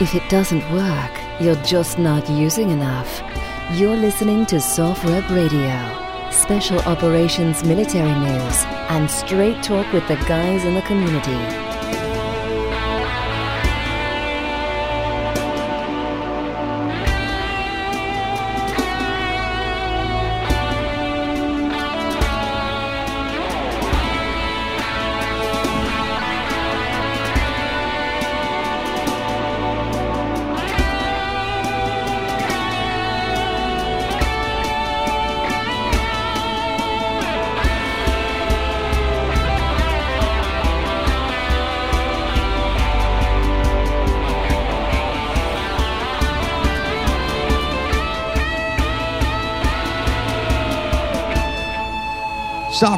If 0.00 0.14
it 0.14 0.28
doesn't 0.28 0.62
work, 0.72 1.10
you're 1.40 1.60
just 1.64 1.98
not 1.98 2.30
using 2.30 2.70
enough. 2.70 3.20
You're 3.72 3.96
listening 3.96 4.46
to 4.46 4.60
SOFREP 4.60 5.28
Radio, 5.30 6.30
special 6.30 6.78
operations 6.82 7.64
military 7.64 8.14
news, 8.20 8.64
and 8.90 9.10
straight 9.10 9.60
talk 9.64 9.92
with 9.92 10.06
the 10.06 10.14
guys 10.28 10.64
in 10.64 10.74
the 10.74 10.82
community. 10.82 11.67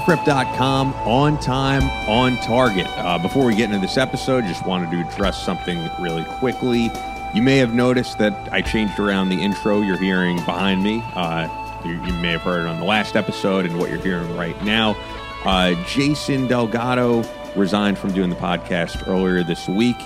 SOFREP.com, 0.00 0.94
on 1.04 1.38
time, 1.40 1.82
on 2.08 2.38
target. 2.38 2.86
Uh, 2.96 3.18
before 3.18 3.44
we 3.44 3.54
get 3.54 3.64
into 3.64 3.86
this 3.86 3.98
episode, 3.98 4.44
just 4.44 4.64
wanted 4.64 4.90
to 4.90 5.06
address 5.06 5.42
something 5.42 5.90
really 6.00 6.24
quickly. 6.24 6.90
You 7.34 7.42
may 7.42 7.58
have 7.58 7.74
noticed 7.74 8.16
that 8.16 8.50
I 8.50 8.62
changed 8.62 8.98
around 8.98 9.28
the 9.28 9.42
intro 9.42 9.82
you're 9.82 9.98
hearing 9.98 10.36
behind 10.36 10.82
me. 10.82 11.02
Uh, 11.14 11.48
you, 11.84 12.02
you, 12.02 12.14
may 12.14 12.32
have 12.32 12.40
heard 12.40 12.62
it 12.62 12.66
on 12.66 12.80
the 12.80 12.86
last 12.86 13.14
episode 13.14 13.66
and 13.66 13.78
what 13.78 13.90
you're 13.90 14.00
hearing 14.00 14.34
right 14.34 14.60
now. 14.64 14.96
Uh, 15.44 15.74
Jason 15.86 16.46
Delgado 16.46 17.22
resigned 17.54 17.98
from 17.98 18.14
doing 18.14 18.30
the 18.30 18.36
podcast 18.36 19.06
earlier 19.06 19.44
this 19.44 19.68
week. 19.68 19.98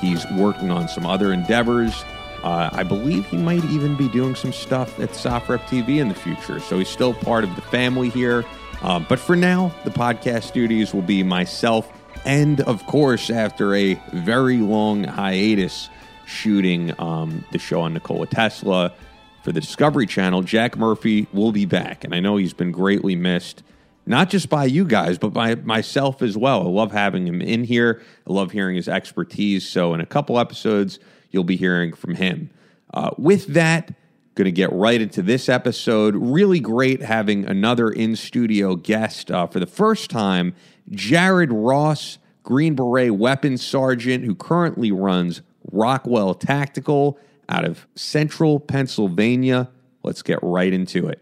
He's 0.00 0.24
working 0.30 0.70
on 0.70 0.86
some 0.86 1.06
other 1.06 1.32
endeavors. 1.32 2.04
Uh, 2.44 2.70
I 2.72 2.84
believe 2.84 3.26
he 3.26 3.36
might 3.36 3.64
even 3.64 3.96
be 3.96 4.08
doing 4.08 4.36
some 4.36 4.52
stuff 4.52 5.00
at 5.00 5.10
SOFREP 5.10 5.62
TV 5.62 6.00
in 6.00 6.08
the 6.08 6.14
future. 6.14 6.60
So 6.60 6.78
he's 6.78 6.88
still 6.88 7.14
part 7.14 7.42
of 7.42 7.56
the 7.56 7.62
family 7.62 8.10
here. 8.10 8.44
Um, 8.82 9.04
but 9.08 9.18
for 9.18 9.36
now, 9.36 9.74
the 9.84 9.90
podcast 9.90 10.52
duties 10.52 10.94
will 10.94 11.02
be 11.02 11.22
myself, 11.22 11.90
and 12.24 12.60
of 12.62 12.86
course, 12.86 13.28
after 13.28 13.74
a 13.74 13.94
very 14.12 14.58
long 14.58 15.04
hiatus 15.04 15.88
shooting 16.26 16.94
um, 16.98 17.44
the 17.52 17.58
show 17.58 17.82
on 17.82 17.92
Nikola 17.92 18.26
Tesla 18.26 18.92
for 19.42 19.52
the 19.52 19.60
Discovery 19.60 20.06
Channel, 20.06 20.42
Jack 20.42 20.78
Murphy 20.78 21.26
will 21.32 21.52
be 21.52 21.66
back. 21.66 22.04
And 22.04 22.14
I 22.14 22.20
know 22.20 22.36
he's 22.36 22.54
been 22.54 22.72
greatly 22.72 23.16
missed, 23.16 23.62
not 24.06 24.30
just 24.30 24.48
by 24.48 24.64
you 24.64 24.84
guys, 24.84 25.18
but 25.18 25.30
by 25.30 25.56
myself 25.56 26.22
as 26.22 26.36
well. 26.36 26.62
I 26.62 26.70
love 26.70 26.92
having 26.92 27.26
him 27.26 27.42
in 27.42 27.64
here, 27.64 28.00
I 28.26 28.32
love 28.32 28.52
hearing 28.52 28.76
his 28.76 28.88
expertise. 28.88 29.68
So, 29.68 29.92
in 29.92 30.00
a 30.00 30.06
couple 30.06 30.38
episodes, 30.38 30.98
you'll 31.30 31.44
be 31.44 31.56
hearing 31.56 31.92
from 31.92 32.14
him. 32.14 32.50
Uh, 32.94 33.10
with 33.18 33.46
that, 33.48 33.92
Going 34.40 34.46
to 34.46 34.52
get 34.52 34.72
right 34.72 34.98
into 34.98 35.20
this 35.20 35.50
episode. 35.50 36.16
Really 36.16 36.60
great 36.60 37.02
having 37.02 37.44
another 37.44 37.90
in 37.90 38.16
studio 38.16 38.74
guest 38.74 39.30
uh, 39.30 39.46
for 39.46 39.60
the 39.60 39.66
first 39.66 40.08
time, 40.08 40.54
Jared 40.88 41.52
Ross, 41.52 42.16
Green 42.42 42.74
Beret 42.74 43.14
Weapons 43.16 43.62
Sergeant, 43.62 44.24
who 44.24 44.34
currently 44.34 44.92
runs 44.92 45.42
Rockwell 45.70 46.32
Tactical 46.32 47.18
out 47.50 47.66
of 47.66 47.86
central 47.96 48.58
Pennsylvania. 48.58 49.68
Let's 50.02 50.22
get 50.22 50.38
right 50.40 50.72
into 50.72 51.06
it. 51.06 51.20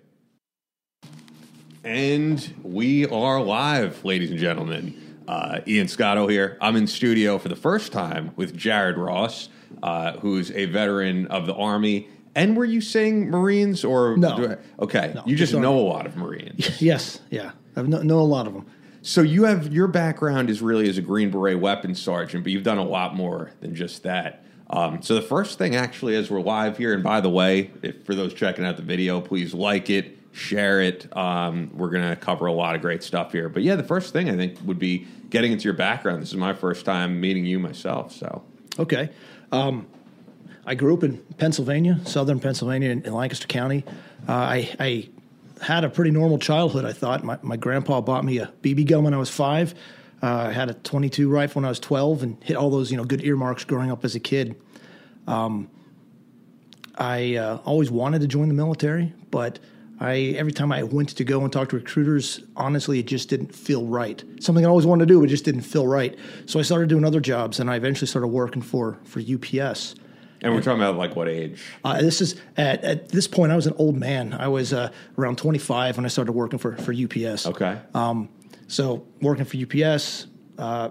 And 1.82 2.54
we 2.62 3.04
are 3.06 3.42
live, 3.42 4.04
ladies 4.04 4.30
and 4.30 4.38
gentlemen. 4.38 5.24
Uh, 5.26 5.58
Ian 5.66 5.88
Scotto 5.88 6.28
here. 6.28 6.56
I'm 6.60 6.76
in 6.76 6.86
studio 6.86 7.38
for 7.38 7.48
the 7.48 7.56
first 7.56 7.90
time 7.90 8.30
with 8.36 8.56
Jared 8.56 8.96
Ross, 8.96 9.48
uh, 9.82 10.12
who's 10.18 10.52
a 10.52 10.66
veteran 10.66 11.26
of 11.26 11.46
the 11.46 11.54
Army 11.54 12.06
and 12.38 12.56
were 12.56 12.64
you 12.64 12.80
saying 12.80 13.30
Marines 13.30 13.84
or 13.84 14.16
no? 14.16 14.56
I, 14.58 14.82
okay, 14.82 15.12
no, 15.14 15.22
you 15.26 15.36
just, 15.36 15.52
know 15.54 15.78
a 15.78 15.80
lot 15.80 16.06
of 16.06 16.16
Marines. 16.16 16.80
yes, 16.80 17.20
yeah, 17.30 17.52
I 17.76 17.82
know, 17.82 18.02
know 18.02 18.20
a 18.20 18.22
lot 18.22 18.46
of 18.46 18.54
them. 18.54 18.66
So 19.02 19.22
you 19.22 19.44
have 19.44 19.72
your 19.72 19.88
background 19.88 20.50
is 20.50 20.60
really 20.60 20.88
as 20.88 20.98
a 20.98 21.02
Green 21.02 21.30
Beret 21.30 21.58
weapons 21.58 22.00
sergeant, 22.00 22.44
but 22.44 22.52
you've 22.52 22.64
done 22.64 22.78
a 22.78 22.84
lot 22.84 23.14
more 23.14 23.52
than 23.60 23.74
just 23.74 24.02
that. 24.02 24.44
Um, 24.70 25.00
so 25.02 25.14
the 25.14 25.22
first 25.22 25.56
thing, 25.56 25.76
actually, 25.76 26.14
as 26.14 26.30
we're 26.30 26.40
live 26.40 26.76
here, 26.76 26.92
and 26.92 27.02
by 27.02 27.20
the 27.20 27.30
way, 27.30 27.70
if 27.82 28.04
for 28.04 28.14
those 28.14 28.34
checking 28.34 28.64
out 28.64 28.76
the 28.76 28.82
video, 28.82 29.20
please 29.20 29.54
like 29.54 29.88
it, 29.88 30.18
share 30.32 30.80
it. 30.80 31.14
Um, 31.16 31.70
we're 31.72 31.90
to 31.90 32.16
cover 32.16 32.46
a 32.46 32.52
lot 32.52 32.74
of 32.74 32.82
great 32.82 33.02
stuff 33.02 33.32
here. 33.32 33.48
But 33.48 33.62
yeah, 33.62 33.76
the 33.76 33.82
first 33.82 34.12
thing 34.12 34.28
I 34.28 34.36
think 34.36 34.58
would 34.64 34.78
be 34.78 35.06
getting 35.30 35.52
into 35.52 35.64
your 35.64 35.74
background. 35.74 36.22
This 36.22 36.30
is 36.30 36.36
my 36.36 36.52
first 36.52 36.84
time 36.84 37.20
meeting 37.20 37.46
you 37.46 37.58
myself. 37.58 38.12
So 38.12 38.44
okay. 38.78 39.10
Um, 39.52 39.86
I 40.68 40.74
grew 40.74 40.92
up 40.92 41.02
in 41.02 41.16
Pennsylvania, 41.38 41.98
southern 42.04 42.40
Pennsylvania, 42.40 42.90
in, 42.90 43.02
in 43.02 43.14
Lancaster 43.14 43.46
County. 43.46 43.84
Uh, 44.28 44.32
I, 44.32 44.76
I, 44.78 45.08
had 45.62 45.82
a 45.82 45.88
pretty 45.88 46.10
normal 46.10 46.38
childhood, 46.38 46.84
I 46.84 46.92
thought. 46.92 47.24
My, 47.24 47.38
my 47.42 47.56
grandpa 47.56 48.02
bought 48.02 48.22
me 48.22 48.38
a 48.38 48.52
BB 48.62 48.86
gun 48.86 49.02
when 49.02 49.14
I 49.14 49.16
was 49.16 49.30
five. 49.30 49.74
Uh, 50.22 50.26
I 50.26 50.52
had 50.52 50.68
a 50.68 50.74
22 50.74 51.28
rifle 51.28 51.60
when 51.60 51.64
I 51.64 51.70
was 51.70 51.80
12 51.80 52.22
and 52.22 52.44
hit 52.44 52.56
all 52.56 52.70
those, 52.70 52.92
you 52.92 52.98
know, 52.98 53.04
good 53.04 53.24
earmarks 53.24 53.64
growing 53.64 53.90
up 53.90 54.04
as 54.04 54.14
a 54.14 54.20
kid. 54.20 54.54
Um, 55.26 55.70
I 56.96 57.36
uh, 57.36 57.56
always 57.64 57.90
wanted 57.90 58.20
to 58.20 58.28
join 58.28 58.48
the 58.48 58.54
military, 58.54 59.14
but 59.30 59.58
I 59.98 60.34
every 60.36 60.52
time 60.52 60.70
I 60.70 60.82
went 60.82 61.08
to 61.16 61.24
go 61.24 61.42
and 61.42 61.52
talk 61.52 61.70
to 61.70 61.76
recruiters, 61.76 62.40
honestly, 62.56 62.98
it 62.98 63.06
just 63.06 63.30
didn't 63.30 63.54
feel 63.54 63.86
right. 63.86 64.22
Something 64.38 64.66
I 64.66 64.68
always 64.68 64.86
wanted 64.86 65.08
to 65.08 65.14
do, 65.14 65.20
but 65.20 65.28
just 65.28 65.44
didn't 65.46 65.62
feel 65.62 65.86
right. 65.86 66.16
So 66.46 66.60
I 66.60 66.62
started 66.62 66.88
doing 66.88 67.04
other 67.04 67.20
jobs, 67.20 67.58
and 67.58 67.70
I 67.70 67.76
eventually 67.76 68.06
started 68.06 68.28
working 68.28 68.62
for 68.62 68.98
for 69.04 69.20
UPS. 69.20 69.94
And 70.40 70.54
we're 70.54 70.62
talking 70.62 70.80
about 70.80 70.96
like 70.96 71.16
what 71.16 71.28
age? 71.28 71.62
Uh, 71.84 72.00
this 72.00 72.20
is 72.20 72.40
at, 72.56 72.84
at 72.84 73.08
this 73.08 73.26
point. 73.26 73.52
I 73.52 73.56
was 73.56 73.66
an 73.66 73.74
old 73.76 73.96
man. 73.96 74.32
I 74.32 74.48
was 74.48 74.72
uh, 74.72 74.90
around 75.16 75.38
25 75.38 75.96
when 75.96 76.04
I 76.04 76.08
started 76.08 76.32
working 76.32 76.58
for 76.58 76.76
for 76.76 76.92
UPS. 76.92 77.46
Okay. 77.46 77.78
Um, 77.94 78.28
so 78.68 79.04
working 79.20 79.44
for 79.44 79.56
UPS, 79.56 80.26
uh, 80.58 80.90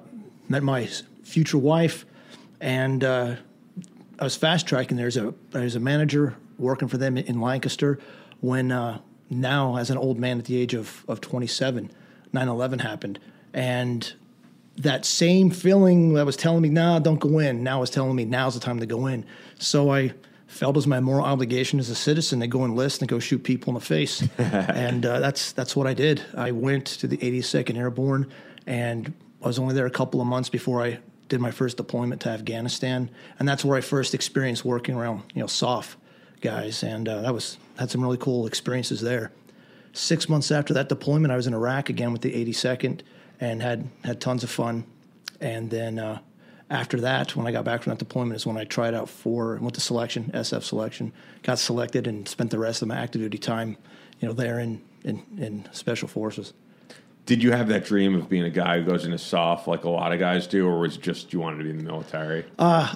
met 0.50 0.63
my 0.63 0.88
future 1.24 1.57
wife, 1.57 2.06
and 2.59 3.03
uh, 3.03 3.36
I 4.19 4.24
was 4.24 4.36
fast 4.36 4.68
tracking. 4.68 4.97
There's 4.97 5.18
a 5.18 5.34
there's 5.52 5.75
a 5.75 5.80
manager 5.80 6.36
working 6.57 6.88
for 6.88 6.97
them 6.97 7.18
in 7.18 7.40
Lancaster. 7.40 8.00
When 8.40 8.72
uh, 8.72 9.00
now, 9.30 9.78
as 9.78 9.90
an 9.90 9.97
old 9.97 10.19
man 10.19 10.40
at 10.40 10.46
the 10.46 10.57
age 10.57 10.74
of 10.74 11.06
of 11.07 11.22
27, 11.22 11.91
9/11 12.34 12.81
happened, 12.81 13.19
and 13.53 14.13
that 14.77 15.05
same 15.05 15.49
feeling 15.49 16.13
that 16.13 16.25
was 16.25 16.38
telling 16.38 16.61
me, 16.61 16.69
nah, 16.69 16.99
don't 16.99 17.19
go 17.19 17.39
in, 17.39 17.63
now 17.63 17.81
is 17.81 17.89
telling 17.89 18.15
me 18.15 18.25
now's 18.25 18.53
the 18.53 18.59
time 18.59 18.79
to 18.79 18.85
go 18.85 19.07
in. 19.07 19.25
So 19.57 19.91
I 19.91 20.13
felt 20.45 20.77
as 20.77 20.88
my 20.88 20.99
moral 20.99 21.25
obligation 21.25 21.79
as 21.79 21.89
a 21.89 21.95
citizen 21.95 22.39
to 22.39 22.47
go 22.47 22.63
enlist 22.63 23.01
and 23.01 23.09
go 23.09 23.19
shoot 23.19 23.43
people 23.43 23.71
in 23.71 23.75
the 23.75 23.81
face. 23.81 24.27
and 24.38 25.05
uh, 25.05 25.19
that's 25.19 25.51
that's 25.51 25.75
what 25.75 25.88
I 25.88 25.93
did. 25.93 26.21
I 26.35 26.51
went 26.51 26.85
to 26.88 27.07
the 27.07 27.17
82nd 27.17 27.75
Airborne, 27.75 28.31
and 28.65 29.13
I 29.43 29.47
was 29.47 29.59
only 29.59 29.73
there 29.73 29.85
a 29.85 29.91
couple 29.91 30.21
of 30.21 30.27
months 30.27 30.49
before 30.49 30.83
I 30.83 30.99
did 31.27 31.41
my 31.41 31.51
first 31.51 31.77
deployment 31.77 32.21
to 32.21 32.29
Afghanistan, 32.29 33.09
and 33.39 33.47
that's 33.47 33.65
where 33.65 33.77
I 33.77 33.81
first 33.81 34.13
experienced 34.13 34.63
working 34.63 34.95
around 34.95 35.23
you 35.33 35.41
know 35.41 35.47
soft 35.47 35.97
guys, 36.41 36.83
and 36.83 37.09
uh, 37.09 37.21
that 37.21 37.33
was 37.33 37.57
had 37.80 37.89
some 37.89 38.01
really 38.01 38.18
cool 38.18 38.45
experiences 38.45 39.01
there. 39.01 39.31
Six 39.94 40.30
months 40.30 40.51
after 40.51 40.75
that 40.75 40.89
deployment, 40.89 41.33
I 41.33 41.35
was 41.35 41.47
in 41.47 41.56
Iraq 41.56 41.89
again 41.89 42.13
with 42.13 42.21
the 42.21 42.31
82nd 42.31 43.01
and 43.39 43.62
had 43.62 43.88
had 44.04 44.22
tons 44.22 44.44
of 44.44 44.50
fun. 44.50 44.86
And 45.39 45.69
then 45.69 46.00
uh, 46.00 46.19
after 46.69 47.01
that, 47.01 47.36
when 47.36 47.48
I 47.48 47.51
got 47.51 47.63
back 47.63 47.84
from 47.84 47.92
that 47.92 48.00
deployment, 48.00 48.36
is 48.36 48.45
when 48.45 48.57
I 48.57 48.63
tried 48.63 48.94
out 48.94 49.10
for 49.10 49.57
went 49.57 49.75
to 49.75 49.81
selection, 49.81 50.31
SF 50.34 50.63
selection, 50.63 51.13
got 51.44 51.60
selected, 51.60 52.07
and 52.07 52.28
spent 52.28 52.51
the 52.51 52.60
rest 52.60 52.81
of 52.81 52.88
my 52.88 52.98
active 52.98 53.22
duty 53.22 53.38
time, 53.38 53.78
you 54.19 54.28
know, 54.28 54.34
there 54.34 54.60
in 54.60 54.81
in, 55.04 55.24
in 55.38 55.68
special 55.72 56.07
forces. 56.07 56.54
Did 57.25 57.44
you 57.44 57.51
have 57.51 57.68
that 57.68 57.86
dream 57.86 58.16
of 58.16 58.30
being 58.30 58.44
a 58.44 58.50
guy 58.50 58.80
who 58.80 58.86
goes 58.86 59.04
into 59.04 59.18
SOF 59.18 59.68
like 59.68 59.83
a 59.83 59.90
lot 59.90 60.13
of 60.13 60.19
guys 60.19 60.48
do, 60.48 60.66
or 60.66 60.80
was 60.80 60.95
it 60.95 61.01
just 61.01 61.33
you 61.33 61.40
wanted 61.40 61.57
to 61.57 61.63
be 61.66 61.69
in 61.72 61.78
the 61.78 61.83
military? 61.83 62.45
Uh, 62.57 62.95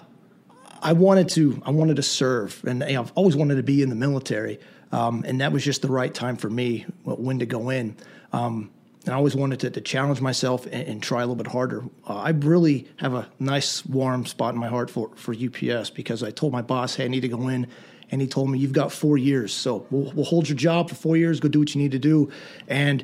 I 0.81 0.93
wanted 0.93 1.29
to. 1.29 1.61
I 1.65 1.71
wanted 1.71 1.97
to 1.97 2.03
serve, 2.03 2.63
and 2.65 2.81
you 2.81 2.93
know, 2.93 3.01
I've 3.01 3.11
always 3.15 3.35
wanted 3.35 3.55
to 3.55 3.63
be 3.63 3.81
in 3.81 3.89
the 3.89 3.95
military, 3.95 4.59
um, 4.91 5.23
and 5.27 5.41
that 5.41 5.51
was 5.51 5.63
just 5.63 5.81
the 5.81 5.89
right 5.89 6.13
time 6.13 6.37
for 6.37 6.49
me 6.49 6.85
when 7.03 7.39
to 7.39 7.45
go 7.45 7.69
in. 7.69 7.95
Um, 8.33 8.71
I 9.07 9.13
always 9.13 9.35
wanted 9.35 9.59
to, 9.61 9.71
to 9.71 9.81
challenge 9.81 10.21
myself 10.21 10.65
and, 10.65 10.87
and, 10.87 11.03
try 11.03 11.19
a 11.19 11.21
little 11.21 11.35
bit 11.35 11.47
harder. 11.47 11.83
Uh, 12.07 12.17
I 12.17 12.29
really 12.29 12.87
have 12.97 13.15
a 13.15 13.27
nice 13.39 13.83
warm 13.85 14.25
spot 14.27 14.53
in 14.53 14.59
my 14.59 14.67
heart 14.67 14.91
for, 14.91 15.09
for 15.15 15.33
UPS 15.33 15.89
because 15.89 16.21
I 16.21 16.29
told 16.29 16.53
my 16.53 16.61
boss, 16.61 16.95
hey, 16.95 17.05
I 17.05 17.07
need 17.07 17.21
to 17.21 17.27
go 17.27 17.47
in. 17.47 17.67
And 18.11 18.21
he 18.21 18.27
told 18.27 18.51
me, 18.51 18.59
you've 18.59 18.73
got 18.73 18.91
four 18.91 19.17
years. 19.17 19.53
So 19.53 19.87
we'll, 19.89 20.11
we'll 20.11 20.25
hold 20.25 20.49
your 20.49 20.57
job 20.57 20.89
for 20.89 20.95
four 20.95 21.17
years, 21.17 21.39
go 21.39 21.47
do 21.47 21.59
what 21.59 21.73
you 21.73 21.81
need 21.81 21.91
to 21.91 21.99
do. 21.99 22.29
And 22.67 23.03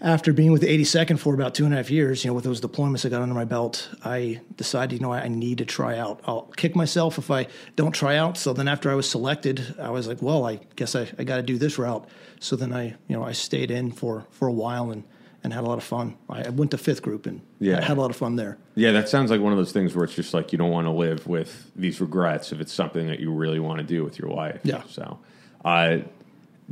after 0.00 0.32
being 0.32 0.52
with 0.52 0.62
the 0.62 0.68
82nd 0.68 1.18
for 1.18 1.34
about 1.34 1.54
two 1.54 1.64
and 1.64 1.74
a 1.74 1.76
half 1.76 1.90
years, 1.90 2.24
you 2.24 2.30
know, 2.30 2.34
with 2.34 2.44
those 2.44 2.60
deployments 2.60 3.04
I 3.04 3.08
got 3.08 3.20
under 3.20 3.34
my 3.34 3.44
belt, 3.44 3.90
I 4.04 4.40
decided, 4.56 4.98
you 4.98 5.00
know, 5.00 5.12
I 5.12 5.28
need 5.28 5.58
to 5.58 5.64
try 5.64 5.98
out. 5.98 6.20
I'll 6.24 6.42
kick 6.56 6.74
myself 6.74 7.18
if 7.18 7.30
I 7.30 7.46
don't 7.76 7.92
try 7.92 8.16
out. 8.16 8.36
So 8.36 8.52
then 8.52 8.68
after 8.68 8.90
I 8.90 8.94
was 8.94 9.08
selected, 9.08 9.76
I 9.78 9.90
was 9.90 10.08
like, 10.08 10.22
well, 10.22 10.46
I 10.46 10.60
guess 10.76 10.96
I, 10.96 11.08
I 11.18 11.24
got 11.24 11.36
to 11.36 11.42
do 11.42 11.58
this 11.58 11.78
route. 11.78 12.08
So 12.40 12.56
then 12.56 12.72
I, 12.72 12.96
you 13.06 13.16
know, 13.16 13.22
I 13.22 13.32
stayed 13.32 13.70
in 13.70 13.92
for, 13.92 14.26
for 14.30 14.48
a 14.48 14.52
while 14.52 14.90
and, 14.90 15.04
and 15.44 15.52
had 15.52 15.62
a 15.64 15.66
lot 15.66 15.78
of 15.78 15.84
fun. 15.84 16.16
I 16.28 16.48
went 16.50 16.70
to 16.72 16.78
fifth 16.78 17.00
group 17.02 17.26
and 17.26 17.40
Yeah. 17.60 17.80
had 17.80 17.96
a 17.96 18.00
lot 18.00 18.10
of 18.10 18.16
fun 18.16 18.36
there. 18.36 18.58
Yeah, 18.74 18.92
that 18.92 19.08
sounds 19.08 19.30
like 19.30 19.40
one 19.40 19.52
of 19.52 19.58
those 19.58 19.72
things 19.72 19.94
where 19.94 20.04
it's 20.04 20.14
just 20.14 20.34
like 20.34 20.50
you 20.52 20.58
don't 20.58 20.70
want 20.70 20.86
to 20.86 20.90
live 20.90 21.26
with 21.26 21.70
these 21.76 22.00
regrets 22.00 22.52
if 22.52 22.60
it's 22.60 22.72
something 22.72 23.06
that 23.06 23.20
you 23.20 23.30
really 23.32 23.60
want 23.60 23.78
to 23.78 23.84
do 23.84 24.02
with 24.04 24.18
your 24.18 24.30
life. 24.30 24.60
Yeah. 24.64 24.82
So, 24.88 25.18
uh, 25.64 25.98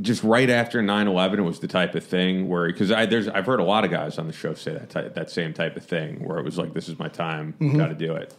just 0.01 0.23
right 0.23 0.49
after 0.49 0.81
9-11, 0.83 1.39
it 1.39 1.41
was 1.41 1.59
the 1.59 1.67
type 1.67 1.95
of 1.95 2.03
thing 2.03 2.47
where 2.49 2.67
because 2.67 2.91
I 2.91 3.05
there's 3.07 3.27
I've 3.27 3.45
heard 3.47 3.59
a 3.59 3.63
lot 3.63 3.83
of 3.83 3.89
guys 3.89 4.19
on 4.19 4.27
the 4.27 4.33
show 4.33 4.53
say 4.53 4.73
that 4.73 4.89
type, 4.89 5.15
that 5.15 5.31
same 5.31 5.53
type 5.53 5.75
of 5.75 5.85
thing 5.85 6.23
where 6.23 6.37
it 6.37 6.45
was 6.45 6.57
like 6.57 6.73
this 6.73 6.87
is 6.89 6.99
my 6.99 7.07
time, 7.07 7.53
Mm-hmm. 7.59 7.77
got 7.77 7.87
to 7.87 7.95
do 7.95 8.13
it. 8.13 8.33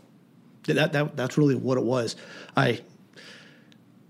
that, 0.67 0.93
that 0.93 1.17
that's 1.17 1.37
really 1.39 1.55
what 1.57 1.79
it 1.79 1.85
was. 1.85 2.15
I 2.57 2.81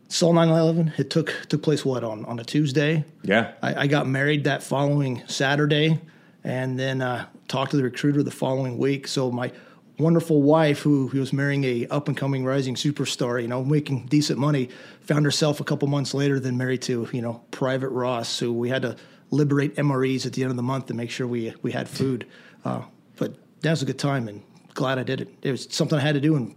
saw 0.08 0.32
9/11. 0.32 0.98
It 0.98 1.10
took 1.10 1.32
took 1.48 1.62
place 1.62 1.84
what 1.84 2.02
on 2.02 2.24
on 2.24 2.38
a 2.38 2.44
Tuesday. 2.44 3.04
Yeah. 3.22 3.52
I, 3.62 3.82
I 3.82 3.86
got 3.86 4.06
married 4.06 4.44
that 4.44 4.62
following 4.62 5.22
Saturday, 5.26 6.00
and 6.42 6.78
then 6.78 7.02
uh, 7.02 7.26
talked 7.46 7.70
to 7.72 7.76
the 7.76 7.82
recruiter 7.82 8.22
the 8.22 8.30
following 8.30 8.78
week. 8.78 9.06
So 9.06 9.30
my 9.30 9.52
wonderful 9.98 10.42
wife, 10.42 10.80
who, 10.80 11.08
who 11.08 11.18
was 11.18 11.32
marrying 11.32 11.64
a 11.64 11.86
up 11.88 12.08
and 12.08 12.16
coming 12.16 12.44
rising 12.44 12.74
superstar, 12.74 13.40
you 13.42 13.48
know, 13.48 13.64
making 13.64 14.06
decent 14.06 14.38
money, 14.38 14.68
found 15.00 15.24
herself 15.24 15.60
a 15.60 15.64
couple 15.64 15.88
months 15.88 16.14
later 16.14 16.38
then 16.38 16.56
married 16.56 16.82
to 16.82 17.08
you 17.12 17.22
know 17.22 17.42
Private 17.50 17.90
Ross, 17.90 18.38
who 18.38 18.52
we 18.52 18.68
had 18.68 18.82
to 18.82 18.96
liberate 19.30 19.76
MREs 19.76 20.24
at 20.24 20.32
the 20.32 20.42
end 20.42 20.50
of 20.50 20.56
the 20.56 20.62
month 20.62 20.86
to 20.86 20.94
make 20.94 21.10
sure 21.10 21.26
we 21.26 21.54
we 21.62 21.72
had 21.72 21.88
food. 21.88 22.26
Uh, 22.64 22.82
but 23.16 23.34
that 23.60 23.70
was 23.70 23.82
a 23.82 23.86
good 23.86 23.98
time, 23.98 24.28
and 24.28 24.42
glad 24.74 24.98
I 24.98 25.02
did 25.02 25.20
it. 25.20 25.28
It 25.42 25.50
was 25.50 25.68
something 25.70 25.98
I 25.98 26.02
had 26.02 26.14
to 26.14 26.20
do, 26.20 26.36
and 26.36 26.54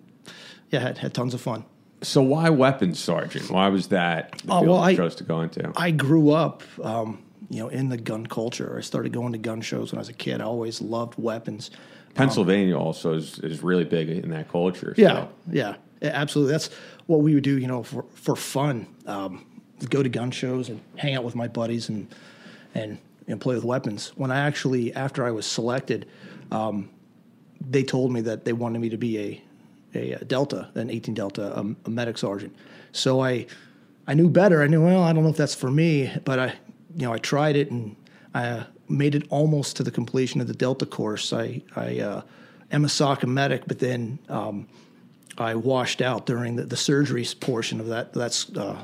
yeah, 0.69 0.79
had 0.79 0.97
had 0.99 1.13
tons 1.13 1.33
of 1.33 1.41
fun. 1.41 1.65
So 2.03 2.21
why 2.21 2.49
weapons 2.49 2.99
sergeant? 2.99 3.49
Why 3.51 3.67
was 3.67 3.87
that 3.87 4.31
the 4.39 4.47
field 4.47 4.67
well, 4.67 4.77
you 4.77 4.83
I- 4.83 4.95
chose 4.95 5.15
to 5.15 5.23
go 5.23 5.41
into? 5.41 5.71
I 5.75 5.91
grew 5.91 6.31
up, 6.31 6.63
um, 6.83 7.19
you 7.49 7.59
know, 7.59 7.67
in 7.69 7.89
the 7.89 7.97
gun 7.97 8.25
culture. 8.25 8.75
I 8.77 8.81
started 8.81 9.11
going 9.13 9.33
to 9.33 9.37
gun 9.37 9.61
shows 9.61 9.91
when 9.91 9.99
I 9.99 10.01
was 10.01 10.09
a 10.09 10.13
kid. 10.13 10.41
I 10.41 10.45
always 10.45 10.81
loved 10.81 11.15
weapons. 11.17 11.69
Pennsylvania 12.15 12.77
also 12.77 13.13
is, 13.13 13.39
is 13.39 13.61
really 13.63 13.85
big 13.85 14.09
in 14.09 14.29
that 14.31 14.49
culture. 14.49 14.93
so- 14.95 15.01
Yeah, 15.01 15.27
yeah, 15.51 15.75
yeah, 16.01 16.09
absolutely. 16.13 16.53
That's 16.53 16.69
what 17.05 17.21
we 17.21 17.35
would 17.35 17.43
do, 17.43 17.57
you 17.57 17.67
know, 17.67 17.83
for 17.83 18.05
for 18.15 18.35
fun. 18.35 18.87
Um, 19.05 19.45
go 19.89 20.03
to 20.03 20.09
gun 20.09 20.31
shows 20.31 20.69
and 20.69 20.79
hang 20.97 21.15
out 21.15 21.23
with 21.23 21.35
my 21.35 21.47
buddies 21.47 21.87
and 21.89 22.07
and 22.75 22.97
and 23.27 23.39
play 23.39 23.55
with 23.55 23.63
weapons. 23.63 24.11
When 24.15 24.31
I 24.31 24.39
actually, 24.39 24.93
after 24.93 25.23
I 25.25 25.31
was 25.31 25.45
selected, 25.45 26.07
um, 26.51 26.89
they 27.69 27.83
told 27.83 28.11
me 28.11 28.21
that 28.21 28.43
they 28.45 28.53
wanted 28.53 28.79
me 28.79 28.89
to 28.89 28.97
be 28.97 29.19
a 29.19 29.41
a, 29.93 30.23
Delta, 30.25 30.69
an 30.75 30.89
18 30.89 31.13
Delta, 31.13 31.57
a, 31.59 31.65
a 31.85 31.89
medic 31.89 32.17
sergeant. 32.17 32.55
So 32.91 33.21
I 33.21 33.45
I 34.07 34.13
knew 34.13 34.29
better. 34.29 34.61
I 34.61 34.67
knew 34.67 34.83
well, 34.83 35.03
I 35.03 35.13
don't 35.13 35.23
know 35.23 35.29
if 35.29 35.37
that's 35.37 35.55
for 35.55 35.71
me, 35.71 36.11
but 36.25 36.39
I 36.39 36.47
you 36.95 37.05
know 37.05 37.13
I 37.13 37.17
tried 37.17 37.55
it 37.55 37.71
and 37.71 37.95
I 38.33 38.47
uh, 38.47 38.63
made 38.89 39.15
it 39.15 39.23
almost 39.29 39.77
to 39.77 39.83
the 39.83 39.91
completion 39.91 40.41
of 40.41 40.47
the 40.47 40.53
Delta 40.53 40.85
course. 40.85 41.33
I 41.33 41.61
I 41.75 41.99
uh, 41.99 42.21
am 42.71 42.85
a 42.85 42.89
SOC 42.89 43.25
medic, 43.27 43.63
but 43.67 43.79
then. 43.79 44.19
Um, 44.29 44.67
I 45.37 45.55
washed 45.55 46.01
out 46.01 46.25
during 46.25 46.57
the, 46.57 46.63
the 46.63 46.75
surgeries 46.75 47.39
portion 47.39 47.79
of 47.79 47.87
that 47.87 48.13
that's 48.13 48.49
uh, 48.55 48.77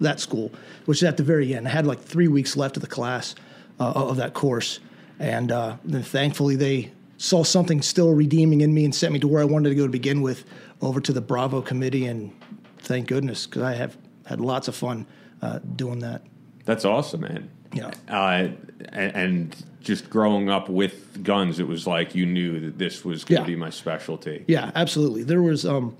that 0.00 0.20
school, 0.20 0.50
which 0.86 0.98
is 0.98 1.04
at 1.04 1.16
the 1.16 1.22
very 1.22 1.54
end. 1.54 1.66
I 1.66 1.70
had 1.70 1.86
like 1.86 2.00
three 2.00 2.28
weeks 2.28 2.56
left 2.56 2.76
of 2.76 2.80
the 2.80 2.88
class 2.88 3.34
uh, 3.78 3.92
of 3.92 4.16
that 4.16 4.34
course, 4.34 4.80
and 5.18 5.52
uh, 5.52 5.76
then 5.84 6.02
thankfully 6.02 6.56
they 6.56 6.92
saw 7.20 7.44
something 7.44 7.82
still 7.82 8.14
redeeming 8.14 8.62
in 8.62 8.72
me 8.72 8.82
and 8.82 8.94
sent 8.94 9.12
me 9.12 9.18
to 9.18 9.28
where 9.28 9.42
I 9.42 9.44
wanted 9.44 9.68
to 9.68 9.74
go 9.74 9.82
to 9.82 9.90
begin 9.92 10.22
with, 10.22 10.46
over 10.80 11.02
to 11.02 11.12
the 11.12 11.20
Bravo 11.20 11.60
committee, 11.60 12.06
and 12.06 12.32
thank 12.78 13.08
goodness 13.08 13.46
because 13.46 13.60
I 13.60 13.74
have 13.74 13.94
had 14.24 14.40
lots 14.40 14.68
of 14.68 14.74
fun 14.74 15.06
uh, 15.42 15.58
doing 15.76 15.98
that. 15.98 16.22
That's 16.64 16.86
awesome, 16.86 17.20
man. 17.20 17.50
Yeah. 17.74 17.90
Uh, 18.08 18.48
and, 18.92 19.14
and 19.14 19.64
just 19.82 20.08
growing 20.08 20.48
up 20.48 20.70
with 20.70 21.22
guns, 21.22 21.58
it 21.58 21.68
was 21.68 21.86
like 21.86 22.14
you 22.14 22.24
knew 22.24 22.58
that 22.60 22.78
this 22.78 23.04
was 23.04 23.22
going 23.24 23.44
to 23.44 23.50
Yeah. 23.50 23.54
be 23.54 23.56
my 23.56 23.68
specialty. 23.68 24.46
Yeah, 24.48 24.70
absolutely. 24.74 25.22
There 25.22 25.42
was 25.42 25.66
um, 25.66 25.98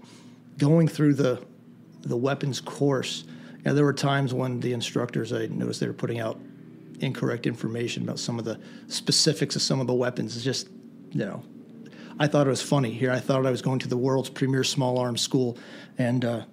going 0.56 0.88
through 0.88 1.14
the 1.14 1.42
the 2.02 2.16
weapons 2.16 2.62
course. 2.62 3.24
And 3.66 3.76
there 3.76 3.84
were 3.84 3.92
times 3.92 4.32
when 4.32 4.60
the 4.60 4.72
instructors 4.72 5.34
I 5.34 5.48
noticed 5.48 5.80
they 5.80 5.86
were 5.86 5.92
putting 5.92 6.18
out 6.18 6.40
incorrect 7.00 7.46
information 7.46 8.04
about 8.04 8.18
some 8.18 8.38
of 8.38 8.46
the 8.46 8.58
specifics 8.88 9.54
of 9.54 9.60
some 9.60 9.80
of 9.82 9.86
the 9.86 9.92
weapons. 9.92 10.34
It's 10.34 10.42
just 10.42 10.68
you 11.12 11.24
know, 11.24 11.42
I 12.18 12.26
thought 12.26 12.46
it 12.46 12.50
was 12.50 12.62
funny. 12.62 12.92
Here, 12.92 13.10
I 13.10 13.18
thought 13.18 13.46
I 13.46 13.50
was 13.50 13.62
going 13.62 13.78
to 13.80 13.88
the 13.88 13.96
world's 13.96 14.30
premier 14.30 14.64
small 14.64 14.98
arms 14.98 15.20
school, 15.20 15.56
and 15.98 16.24
uh, 16.24 16.44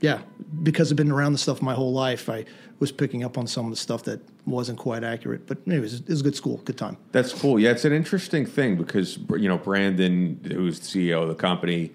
yeah, 0.00 0.20
because 0.62 0.90
I've 0.90 0.96
been 0.96 1.10
around 1.10 1.32
the 1.32 1.38
stuff 1.38 1.62
my 1.62 1.74
whole 1.74 1.92
life, 1.92 2.28
I 2.28 2.44
was 2.78 2.92
picking 2.92 3.24
up 3.24 3.38
on 3.38 3.46
some 3.46 3.64
of 3.64 3.70
the 3.70 3.76
stuff 3.76 4.04
that 4.04 4.20
wasn't 4.46 4.78
quite 4.78 5.02
accurate. 5.02 5.46
But 5.46 5.58
it 5.66 5.80
was, 5.80 5.94
it 5.94 6.08
was 6.08 6.20
a 6.20 6.24
good 6.24 6.36
school, 6.36 6.58
good 6.58 6.76
time. 6.76 6.96
That's 7.12 7.32
cool. 7.32 7.58
Yeah, 7.58 7.70
it's 7.70 7.84
an 7.84 7.92
interesting 7.92 8.46
thing 8.46 8.76
because 8.76 9.18
you 9.36 9.48
know 9.48 9.58
Brandon, 9.58 10.40
who's 10.52 10.78
the 10.80 10.86
CEO 10.86 11.22
of 11.22 11.28
the 11.28 11.34
company, 11.34 11.92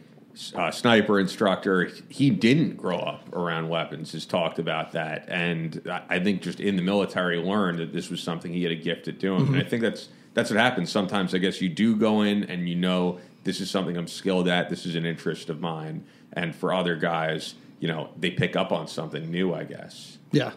uh, 0.56 0.71
sniper 0.71 1.19
instructor, 1.19 1.89
he 2.09 2.29
didn't 2.29 2.77
grow 2.77 2.97
up 2.97 3.33
around 3.33 3.69
weapons. 3.69 4.12
Has 4.13 4.25
talked 4.25 4.59
about 4.59 4.91
that, 4.94 5.25
and 5.29 5.81
I 5.89 6.01
I 6.09 6.19
think 6.19 6.41
just 6.41 6.59
in 6.59 6.75
the 6.75 6.83
military 6.83 7.38
learned 7.38 7.79
that 7.79 7.94
this 7.94 8.09
was 8.09 8.21
something 8.21 8.51
he 8.51 8.63
had 8.63 8.71
a 8.71 8.75
gift 8.75 9.07
at 9.07 9.19
doing. 9.19 9.47
And 9.47 9.57
I 9.57 9.63
think 9.63 9.81
that's 9.83 10.09
that's 10.33 10.49
what 10.49 10.59
happens. 10.59 10.91
Sometimes 10.91 11.33
I 11.35 11.37
guess 11.39 11.61
you 11.61 11.69
do 11.69 11.95
go 11.95 12.21
in 12.21 12.43
and 12.45 12.67
you 12.69 12.75
know 12.75 13.19
this 13.43 13.59
is 13.59 13.69
something 13.69 13.97
I'm 13.97 14.07
skilled 14.07 14.47
at. 14.47 14.69
This 14.69 14.85
is 14.85 14.95
an 14.95 15.05
interest 15.05 15.49
of 15.49 15.59
mine. 15.59 16.05
And 16.33 16.55
for 16.55 16.73
other 16.73 16.95
guys, 16.95 17.55
you 17.79 17.87
know, 17.87 18.09
they 18.17 18.31
pick 18.31 18.55
up 18.55 18.71
on 18.71 18.87
something 18.87 19.29
new. 19.31 19.53
I 19.53 19.63
guess 19.63 20.17
Yeah. 20.31 20.51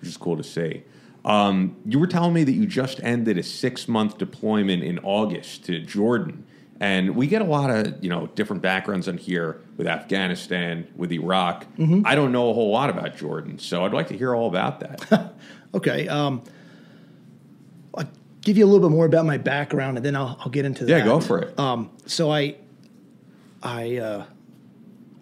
which 0.00 0.08
is 0.08 0.16
cool 0.16 0.36
to 0.36 0.44
see. 0.44 0.82
Um, 1.24 1.76
you 1.86 1.98
were 1.98 2.06
telling 2.06 2.34
me 2.34 2.44
that 2.44 2.52
you 2.52 2.66
just 2.66 3.00
ended 3.02 3.38
a 3.38 3.42
six 3.42 3.88
month 3.88 4.18
deployment 4.18 4.82
in 4.82 4.98
August 5.00 5.64
to 5.64 5.80
Jordan. 5.80 6.44
And 6.80 7.16
we 7.16 7.26
get 7.28 7.40
a 7.40 7.46
lot 7.46 7.70
of 7.70 8.02
you 8.04 8.10
know 8.10 8.26
different 8.34 8.60
backgrounds 8.60 9.08
on 9.08 9.16
here 9.16 9.62
with 9.78 9.86
Afghanistan, 9.86 10.86
with 10.96 11.12
Iraq. 11.12 11.66
I 12.04 12.14
don't 12.14 12.30
know 12.32 12.50
a 12.50 12.52
whole 12.52 12.70
lot 12.70 12.90
about 12.90 13.16
Jordan, 13.16 13.58
so 13.58 13.84
I'd 13.84 13.94
like 13.94 14.08
to 14.08 14.16
hear 14.18 14.34
all 14.34 14.48
about 14.48 14.80
that. 14.80 15.32
Okay. 15.74 16.06
Um, 16.06 16.42
give 18.44 18.58
you 18.58 18.64
a 18.64 18.68
little 18.68 18.86
bit 18.88 18.94
more 18.94 19.06
about 19.06 19.26
my 19.26 19.38
background, 19.38 19.96
and 19.96 20.04
then 20.04 20.14
I'll, 20.14 20.36
I'll 20.40 20.50
get 20.50 20.64
into 20.64 20.84
the 20.84 20.90
yeah, 20.92 20.98
that. 20.98 21.04
go 21.04 21.20
for 21.20 21.40
it. 21.40 21.58
Um, 21.58 21.90
so 22.06 22.30
I, 22.30 22.56
I 23.62 23.96
uh, 23.96 24.26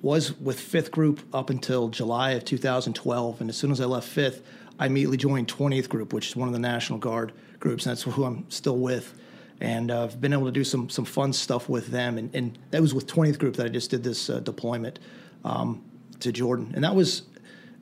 was 0.02 0.33
with 0.38 0.59
Fifth 0.61 0.91
Group 0.91 1.21
up 1.33 1.49
until 1.49 1.88
July 1.88 2.33
of 2.33 2.45
2012, 2.45 3.41
and 3.41 3.49
as 3.49 3.57
soon 3.57 3.71
as 3.71 3.81
I 3.81 3.85
left 3.85 4.09
Fifth, 4.09 4.43
I 4.79 4.87
immediately 4.87 5.17
joined 5.17 5.49
20th 5.49 5.88
Group, 5.88 6.12
which 6.12 6.29
is 6.29 6.37
one 6.37 6.49
of 6.49 6.52
the 6.52 6.61
National 6.61 6.99
Guard 6.99 7.33
groups, 7.61 7.87
and 7.87 7.93
that's 7.93 8.02
who 8.02 8.25
I'm 8.25 8.50
still 8.50 8.79
with. 8.79 9.14
And 9.61 9.93
uh, 9.93 10.05
I've 10.05 10.21
been 10.21 10.33
able 10.33 10.47
to 10.47 10.52
do 10.52 10.64
some 10.64 10.91
some 10.91 11.05
fun 11.05 11.33
stuff 11.33 11.69
with 11.69 11.87
them, 11.87 12.19
and, 12.19 12.35
and 12.35 12.59
that 12.73 12.83
was 12.83 12.93
with 12.93 13.07
20th 13.07 13.38
Group 13.38 13.57
that 13.57 13.67
I 13.67 13.69
just 13.69 13.91
did 13.91 14.02
this 14.02 14.29
uh, 14.29 14.41
deployment 14.41 14.99
um, 15.45 15.85
to 16.19 16.33
Jordan, 16.33 16.73
and 16.75 16.83
that 16.83 16.95
was 16.95 17.23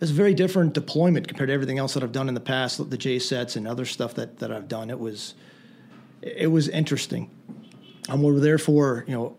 it 0.00 0.04
was 0.04 0.12
a 0.12 0.14
very 0.14 0.32
different 0.32 0.72
deployment 0.72 1.28
compared 1.28 1.48
to 1.48 1.52
everything 1.52 1.76
else 1.76 1.92
that 1.92 2.02
I've 2.02 2.10
done 2.10 2.28
in 2.28 2.32
the 2.32 2.40
past, 2.40 2.88
the 2.88 2.96
J 2.96 3.18
sets 3.18 3.56
and 3.56 3.68
other 3.68 3.84
stuff 3.84 4.14
that 4.14 4.38
that 4.38 4.50
I've 4.50 4.66
done. 4.66 4.88
It 4.88 4.98
was 4.98 5.34
it 6.22 6.50
was 6.50 6.68
interesting. 6.68 7.30
Um, 8.08 8.22
we 8.22 8.32
were 8.32 8.40
there 8.40 8.56
for 8.56 9.04
you 9.06 9.12
know 9.14 9.36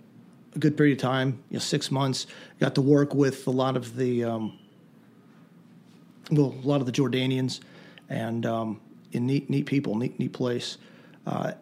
a 0.55 0.59
good 0.59 0.77
period 0.77 0.99
of 0.99 1.01
time, 1.01 1.43
you 1.49 1.55
know, 1.55 1.59
six 1.59 1.89
months. 1.89 2.27
Got 2.59 2.75
to 2.75 2.81
work 2.83 3.15
with 3.15 3.47
a 3.47 3.49
lot 3.49 3.75
of 3.75 3.95
the 3.95 4.23
um, 4.23 4.59
well, 6.29 6.53
a 6.63 6.67
lot 6.67 6.79
of 6.79 6.85
the 6.85 6.91
Jordanians, 6.91 7.61
and 8.07 8.45
um, 8.45 8.81
neat, 9.11 9.49
neat 9.49 9.65
people, 9.65 9.95
neat, 9.95 10.19
neat 10.19 10.31
place, 10.31 10.77
uh, 11.25 11.53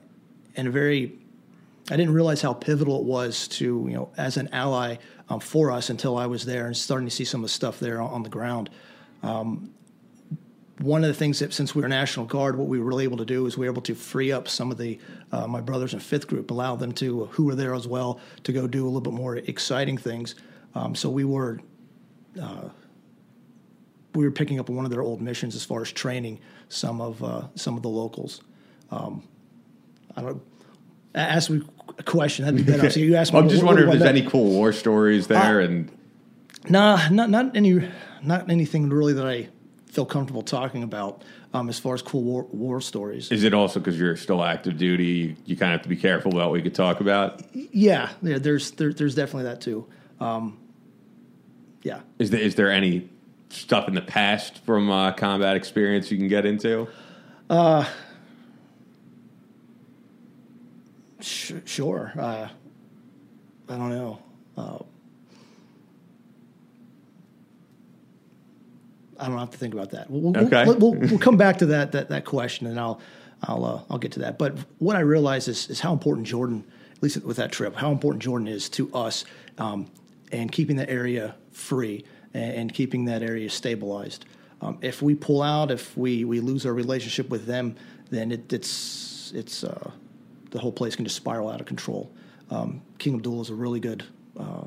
and 0.57 0.67
a 0.67 0.71
very. 0.71 1.17
I 1.89 1.95
didn't 1.95 2.13
realize 2.13 2.41
how 2.41 2.53
pivotal 2.53 2.99
it 2.99 3.05
was 3.05 3.47
to 3.47 3.85
you 3.87 3.95
know 3.95 4.11
as 4.17 4.35
an 4.35 4.49
ally 4.51 4.97
um, 5.29 5.39
for 5.39 5.71
us 5.71 5.89
until 5.89 6.17
I 6.17 6.25
was 6.25 6.43
there 6.43 6.67
and 6.67 6.75
starting 6.75 7.07
to 7.07 7.15
see 7.15 7.23
some 7.23 7.39
of 7.39 7.45
the 7.45 7.53
stuff 7.53 7.79
there 7.79 8.01
on, 8.01 8.09
on 8.11 8.23
the 8.23 8.29
ground 8.29 8.69
one 9.21 11.03
of 11.03 11.07
the 11.09 11.13
things 11.13 11.39
that 11.39 11.53
since 11.53 11.75
we 11.75 11.81
were 11.81 11.87
National 11.89 12.25
Guard, 12.25 12.57
what 12.57 12.67
we 12.67 12.79
were 12.79 12.85
really 12.85 13.03
able 13.03 13.17
to 13.17 13.25
do 13.25 13.45
is 13.45 13.57
we 13.57 13.65
were 13.67 13.71
able 13.73 13.81
to 13.81 13.95
free 13.95 14.31
up 14.31 14.47
some 14.47 14.71
of 14.71 14.77
the 14.77 14.97
uh, 15.31 15.45
my 15.45 15.59
brothers 15.61 15.93
in 15.93 15.99
fifth 15.99 16.27
group, 16.27 16.51
allow 16.51 16.75
them 16.75 16.93
to 16.93 17.25
who 17.25 17.45
were 17.45 17.55
there 17.55 17.73
as 17.73 17.85
well 17.87 18.19
to 18.43 18.53
go 18.53 18.65
do 18.67 18.83
a 18.85 18.87
little 18.87 19.01
bit 19.01 19.13
more 19.13 19.35
exciting 19.37 19.97
things. 19.97 20.35
Um, 20.75 20.95
so 20.95 21.09
we 21.09 21.25
were 21.25 21.59
uh, 22.41 22.69
we 24.15 24.23
were 24.23 24.31
picking 24.31 24.59
up 24.59 24.69
one 24.69 24.85
of 24.85 24.91
their 24.91 25.01
old 25.01 25.21
missions 25.21 25.55
as 25.55 25.65
far 25.65 25.81
as 25.81 25.91
training 25.91 26.39
some 26.69 27.01
of 27.01 27.21
uh, 27.23 27.47
some 27.55 27.75
of 27.75 27.81
the 27.83 27.89
locals. 27.89 28.41
Um, 28.89 29.27
I 30.15 30.21
don't 30.21 30.41
ask 31.13 31.49
me 31.49 31.61
a 31.97 32.03
question. 32.03 32.45
That'd 32.45 32.65
be 32.65 32.71
better. 32.71 32.89
So 32.91 32.99
you 33.01 33.15
asked 33.15 33.33
me. 33.33 33.39
I'm 33.39 33.49
just 33.49 33.63
what- 33.63 33.75
what 33.75 33.75
wondering 33.75 33.93
if 33.95 33.99
there's 33.99 34.09
any 34.09 34.21
cool 34.29 34.49
war 34.51 34.71
stories 34.71 35.27
there, 35.27 35.59
and 35.59 35.91
Nah, 36.67 37.07
not 37.09 37.29
not 37.29 37.55
any, 37.55 37.89
not 38.21 38.49
anything 38.49 38.89
really 38.89 39.13
that 39.13 39.25
I 39.27 39.47
feel 39.87 40.05
comfortable 40.05 40.41
talking 40.41 40.83
about. 40.83 41.23
um, 41.53 41.67
as 41.69 41.79
far 41.79 41.95
as 41.95 42.01
cool 42.01 42.21
war, 42.23 42.43
war 42.51 42.79
stories. 42.81 43.31
Is 43.31 43.43
it 43.43 43.53
also 43.53 43.79
because 43.79 43.99
you're 43.99 44.15
still 44.15 44.43
active 44.43 44.77
duty? 44.77 45.05
You, 45.05 45.35
you 45.45 45.55
kind 45.57 45.73
of 45.73 45.79
have 45.79 45.83
to 45.83 45.89
be 45.89 45.95
careful 45.95 46.31
about 46.31 46.51
what 46.51 46.57
you 46.57 46.63
could 46.63 46.75
talk 46.75 46.99
about. 46.99 47.41
Yeah, 47.53 48.11
yeah. 48.21 48.37
There's 48.37 48.71
there, 48.71 48.93
there's 48.93 49.15
definitely 49.15 49.43
that 49.45 49.61
too. 49.61 49.87
Um, 50.19 50.57
yeah. 51.81 52.01
Is 52.19 52.29
there 52.29 52.39
is 52.41 52.55
there 52.55 52.71
any 52.71 53.09
stuff 53.49 53.87
in 53.87 53.95
the 53.95 54.01
past 54.01 54.59
from 54.63 54.91
uh, 54.91 55.11
combat 55.13 55.55
experience 55.55 56.11
you 56.11 56.17
can 56.17 56.27
get 56.27 56.45
into? 56.45 56.87
Sh- 61.19 61.53
sure. 61.65 62.13
Uh, 62.17 62.47
I 63.67 63.75
don't 63.77 63.89
know. 63.89 64.19
Uh, 64.55 64.79
I 69.19 69.27
don't 69.27 69.37
have 69.37 69.51
to 69.51 69.57
think 69.57 69.73
about 69.73 69.91
that. 69.91 70.09
We'll, 70.09 70.21
we'll- 70.31 70.45
Okay. 70.45 70.65
We'll, 70.65 70.77
we'll, 70.77 70.93
we'll 70.93 71.19
come 71.19 71.37
back 71.37 71.57
to 71.59 71.65
that 71.67 71.91
that, 71.91 72.09
that 72.09 72.25
question, 72.25 72.67
and 72.67 72.79
I'll 72.79 72.99
I'll 73.43 73.65
uh, 73.65 73.81
I'll 73.89 73.97
get 73.99 74.11
to 74.13 74.19
that. 74.19 74.37
But 74.37 74.57
what 74.79 74.95
I 74.95 75.01
realize 75.01 75.47
is 75.47 75.69
is 75.69 75.79
how 75.79 75.93
important 75.93 76.27
Jordan, 76.27 76.63
at 76.95 77.03
least 77.03 77.23
with 77.23 77.37
that 77.37 77.51
trip, 77.51 77.75
how 77.75 77.91
important 77.91 78.21
Jordan 78.23 78.47
is 78.47 78.69
to 78.69 78.93
us, 78.93 79.25
um, 79.57 79.87
and 80.31 80.51
keeping 80.51 80.75
that 80.77 80.89
area 80.89 81.35
free 81.51 82.05
and, 82.33 82.53
and 82.53 82.73
keeping 82.73 83.05
that 83.05 83.21
area 83.23 83.49
stabilized. 83.49 84.25
Um, 84.61 84.77
if 84.81 85.01
we 85.01 85.15
pull 85.15 85.41
out, 85.41 85.71
if 85.71 85.95
we, 85.95 86.25
we 86.25 86.41
lose 86.41 86.65
our 86.65 86.73
relationship 86.73 87.29
with 87.29 87.45
them, 87.45 87.75
then 88.09 88.31
it, 88.31 88.51
it's 88.51 89.31
it's 89.33 89.63
uh, 89.63 89.91
the 90.51 90.59
whole 90.59 90.71
place 90.71 90.95
can 90.95 91.05
just 91.05 91.15
spiral 91.15 91.49
out 91.49 91.61
of 91.61 91.65
control. 91.67 92.11
Um, 92.49 92.81
King 92.97 93.15
Abdullah 93.15 93.41
is 93.43 93.49
a 93.51 93.55
really 93.55 93.79
good 93.79 94.03
uh, 94.37 94.63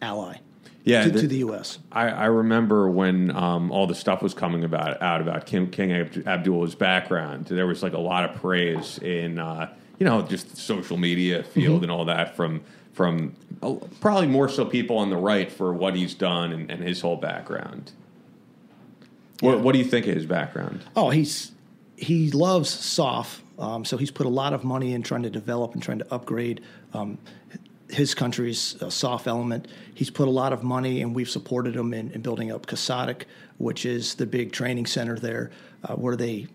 ally 0.00 0.38
Yeah, 0.84 1.04
to, 1.04 1.10
the- 1.10 1.20
to 1.22 1.26
the 1.26 1.38
U.S. 1.38 1.78
I, 1.90 2.08
I 2.10 2.26
remember 2.26 2.90
when 2.90 3.34
um, 3.34 3.70
all 3.72 3.86
the 3.86 3.94
stuff 3.94 4.22
was 4.22 4.34
coming 4.34 4.64
about 4.64 5.00
out 5.02 5.20
about 5.22 5.46
King, 5.46 5.70
King 5.70 5.92
Ab- 5.92 6.26
Abdul's 6.26 6.74
background. 6.74 7.46
There 7.46 7.66
was 7.66 7.82
like 7.82 7.94
a 7.94 7.98
lot 8.00 8.24
of 8.28 8.36
praise 8.40 8.98
in 8.98 9.38
uh, 9.38 9.72
you 9.98 10.04
know 10.04 10.20
just 10.22 10.50
the 10.50 10.56
social 10.56 10.96
media 10.98 11.42
field 11.42 11.82
and 11.82 11.90
all 11.90 12.04
that 12.04 12.36
from 12.36 12.60
from 12.92 13.34
uh, 13.62 13.74
probably 14.00 14.26
more 14.28 14.48
so 14.48 14.64
people 14.66 14.98
on 14.98 15.08
the 15.10 15.16
right 15.16 15.50
for 15.50 15.72
what 15.72 15.96
he's 15.96 16.12
done 16.14 16.52
and, 16.52 16.70
and 16.70 16.82
his 16.82 17.00
whole 17.00 17.16
background. 17.16 17.90
What, 19.40 19.60
what 19.60 19.72
do 19.72 19.78
you 19.78 19.84
think 19.84 20.06
of 20.06 20.14
his 20.14 20.26
background? 20.26 20.80
Oh, 20.94 21.10
he's 21.10 21.52
he 21.96 22.30
loves 22.30 22.68
SOF, 22.68 23.42
um, 23.58 23.84
so 23.84 23.96
he's 23.96 24.10
put 24.10 24.26
a 24.26 24.30
lot 24.30 24.52
of 24.52 24.64
money 24.64 24.92
in 24.92 25.02
trying 25.02 25.22
to 25.22 25.30
develop 25.30 25.72
and 25.74 25.82
trying 25.82 25.98
to 26.00 26.14
upgrade 26.14 26.60
um, 26.92 27.16
his 27.94 28.14
country's 28.14 28.80
uh, 28.82 28.90
SOF 28.90 29.26
element. 29.26 29.68
He's 29.94 30.10
put 30.10 30.28
a 30.28 30.30
lot 30.30 30.52
of 30.52 30.62
money, 30.62 31.02
and 31.02 31.14
we've 31.14 31.30
supported 31.30 31.74
him 31.74 31.94
in, 31.94 32.10
in 32.12 32.20
building 32.20 32.52
up 32.52 32.66
KASOTC, 32.66 33.22
which 33.58 33.86
is 33.86 34.14
the 34.14 34.26
big 34.26 34.52
training 34.52 34.86
center 34.86 35.18
there, 35.18 35.50
uh, 35.84 35.94
where 35.94 36.16
they 36.16 36.46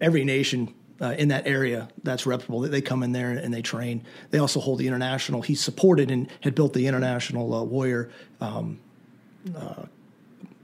every 0.00 0.24
nation. 0.24 0.74
Uh, 1.00 1.10
in 1.18 1.26
that 1.26 1.44
area, 1.44 1.88
that's 2.04 2.24
reputable. 2.24 2.60
They, 2.60 2.80
come 2.80 3.02
in 3.02 3.10
there 3.10 3.30
and 3.30 3.52
they 3.52 3.62
train. 3.62 4.04
They 4.30 4.38
also 4.38 4.60
hold 4.60 4.78
the 4.78 4.86
international. 4.86 5.42
He 5.42 5.56
supported 5.56 6.08
and 6.08 6.30
had 6.40 6.54
built 6.54 6.72
the 6.72 6.86
international 6.86 7.52
uh, 7.52 7.64
warrior 7.64 8.10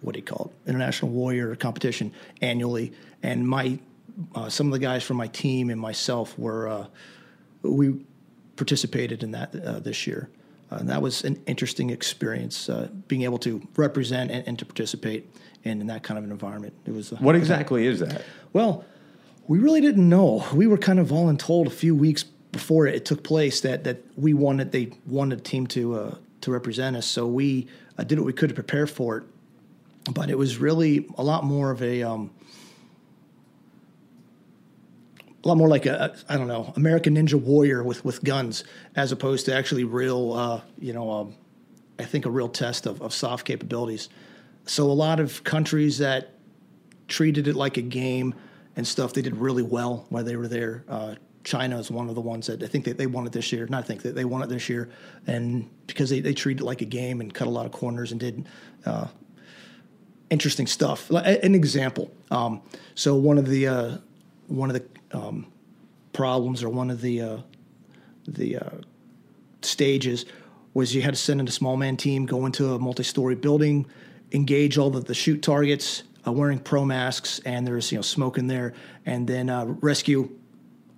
what 0.01 0.15
do 0.15 0.19
you 0.19 0.25
call 0.25 0.51
it? 0.67 0.71
International 0.71 1.11
Warrior 1.11 1.55
competition 1.57 2.13
annually, 2.41 2.93
and 3.23 3.47
my 3.47 3.79
uh, 4.35 4.49
some 4.49 4.67
of 4.67 4.73
the 4.73 4.79
guys 4.79 5.03
from 5.03 5.17
my 5.17 5.29
team 5.29 5.71
and 5.71 5.81
myself 5.81 6.39
were 6.39 6.69
uh, 6.69 6.87
we 7.63 8.01
participated 8.61 9.23
in 9.23 9.31
that 9.31 9.57
uh, 9.65 9.81
this 9.81 10.07
year. 10.07 10.29
Uh, 10.71 10.77
and 10.77 10.89
that 10.91 11.01
was 11.01 11.25
an 11.25 11.43
interesting 11.47 11.89
experience, 11.89 12.69
uh, 12.69 12.89
being 13.09 13.23
able 13.23 13.39
to 13.39 13.67
represent 13.75 14.31
and, 14.31 14.47
and 14.47 14.59
to 14.59 14.67
participate 14.67 15.35
in, 15.65 15.81
in 15.81 15.87
that 15.87 16.03
kind 16.03 16.19
of 16.19 16.25
an 16.25 16.31
environment. 16.31 16.75
It 16.85 16.93
was 16.93 17.11
uh, 17.11 17.17
What 17.21 17.37
exactly 17.37 17.87
is 17.87 18.01
that? 18.01 18.23
well, 18.53 18.85
we 19.49 19.59
really 19.59 19.81
didn't 19.81 20.07
know. 20.07 20.45
We 20.53 20.67
were 20.67 20.77
kind 20.77 20.99
of 20.99 21.09
voluntold 21.09 21.69
a 21.69 21.71
few 21.71 21.95
weeks 21.95 22.23
before 22.53 22.87
it 22.87 23.05
took 23.07 23.23
place 23.23 23.63
that 23.63 23.85
that 23.85 23.99
we 24.17 24.35
wanted 24.35 24.73
they 24.73 24.91
wanted 25.07 25.39
a 25.39 25.43
team 25.43 25.67
to 25.69 25.95
uh, 25.95 26.15
to 26.43 26.53
represent 26.53 26.97
us. 26.97 27.07
So 27.07 27.27
we 27.27 27.67
uh, 27.97 28.05
did 28.05 28.19
what 28.19 28.27
we 28.27 28.35
could 28.35 28.51
to 28.51 28.55
prepare 28.55 28.87
for 28.87 29.19
it. 29.19 29.25
But 30.13 30.29
it 30.29 30.37
was 30.37 30.59
really 30.59 31.09
a 31.17 31.25
lot 31.25 31.45
more 31.45 31.71
of 31.71 31.83
a 31.83 32.03
um, 32.03 32.31
a 35.43 35.49
lot 35.49 35.57
more 35.57 35.69
like 35.69 35.87
a 35.87 36.15
I 36.29 36.37
don't 36.37 36.49
know 36.49 36.73
American 36.77 37.17
Ninja 37.17 37.41
Warrior 37.41 37.83
with 37.83 38.05
with 38.05 38.23
guns 38.23 38.65
as 38.97 39.13
opposed 39.13 39.47
to 39.47 39.55
actually 39.55 39.85
real 39.85 40.33
uh, 40.33 40.61
you 40.79 40.93
know 40.93 41.11
um, 41.11 41.35
I 41.99 42.05
think 42.05 42.27
a 42.27 42.31
real 42.31 42.49
test 42.49 42.87
of, 42.87 43.01
of 43.03 43.13
soft 43.13 43.47
capabilities. 43.47 44.09
So 44.67 44.91
a 44.91 44.93
lot 44.93 45.21
of 45.21 45.43
countries 45.45 45.99
that 45.99 46.35
treated 47.09 47.49
it 47.49 47.57
like 47.57 47.77
a 47.77 47.83
game 47.83 48.35
and 48.77 48.87
stuff. 48.87 49.13
They 49.13 49.23
did 49.23 49.37
really 49.37 49.63
well 49.63 50.07
while 50.11 50.25
they 50.25 50.37
were 50.37 50.49
there. 50.49 50.85
Uh, 50.89 51.15
China 51.43 51.79
is 51.79 51.91
one 51.91 52.09
of 52.09 52.15
the 52.15 52.21
ones 52.21 52.47
that 52.47 52.63
I 52.63 52.67
think 52.67 52.85
that 52.85 52.99
they 52.99 53.07
won 53.07 53.27
it 53.27 53.33
this 53.33 53.53
year. 53.53 53.67
Not 53.67 53.87
think 53.87 54.03
that 54.03 54.15
they 54.15 54.25
won 54.25 54.43
it 54.43 54.49
this 54.49 54.69
year, 54.69 54.91
and 55.27 55.69
because 55.87 56.11
they, 56.11 56.21
they 56.21 56.35
treated 56.35 56.63
it 56.63 56.65
like 56.65 56.83
a 56.83 56.87
game 56.87 57.21
and 57.21 57.33
cut 57.33 57.47
a 57.47 57.51
lot 57.51 57.67
of 57.67 57.73
corners 57.73 58.13
and 58.13 58.21
did 58.21 58.47
uh, 58.85 59.09
interesting 60.29 60.67
stuff. 60.67 61.11
An 61.11 61.55
example. 61.55 62.11
Um, 62.31 62.63
so 62.95 63.17
one 63.17 63.39
of 63.39 63.49
the 63.49 63.67
uh, 63.67 63.99
one 64.49 64.69
of 64.69 64.75
the 64.75 64.85
um, 65.13 65.51
problems 66.13 66.63
or 66.63 66.69
one 66.69 66.91
of 66.91 67.01
the 67.01 67.21
uh, 67.21 67.39
the 68.27 68.59
uh, 68.59 68.71
stages 69.63 70.27
was 70.75 70.95
you 70.95 71.03
had 71.03 71.15
to 71.15 71.21
send 71.21 71.41
in 71.41 71.49
a 71.49 71.51
small 71.51 71.77
man 71.77 71.97
team, 71.97 72.27
go 72.27 72.47
into 72.47 72.75
a 72.75 72.79
multi-story 72.79 73.35
building, 73.35 73.87
engage 74.33 74.79
all 74.79 74.89
the, 74.89 75.01
the 75.01 75.15
shoot 75.15 75.43
targets, 75.43 76.05
uh, 76.27 76.33
wearing 76.33 76.59
pro 76.59 76.85
masks, 76.85 77.41
and 77.45 77.67
there's 77.67 77.91
you 77.91 77.99
know 77.99 78.03
smoke 78.03 78.39
in 78.39 78.47
there, 78.47 78.73
and 79.07 79.27
then 79.27 79.51
uh, 79.51 79.65
rescue 79.81 80.31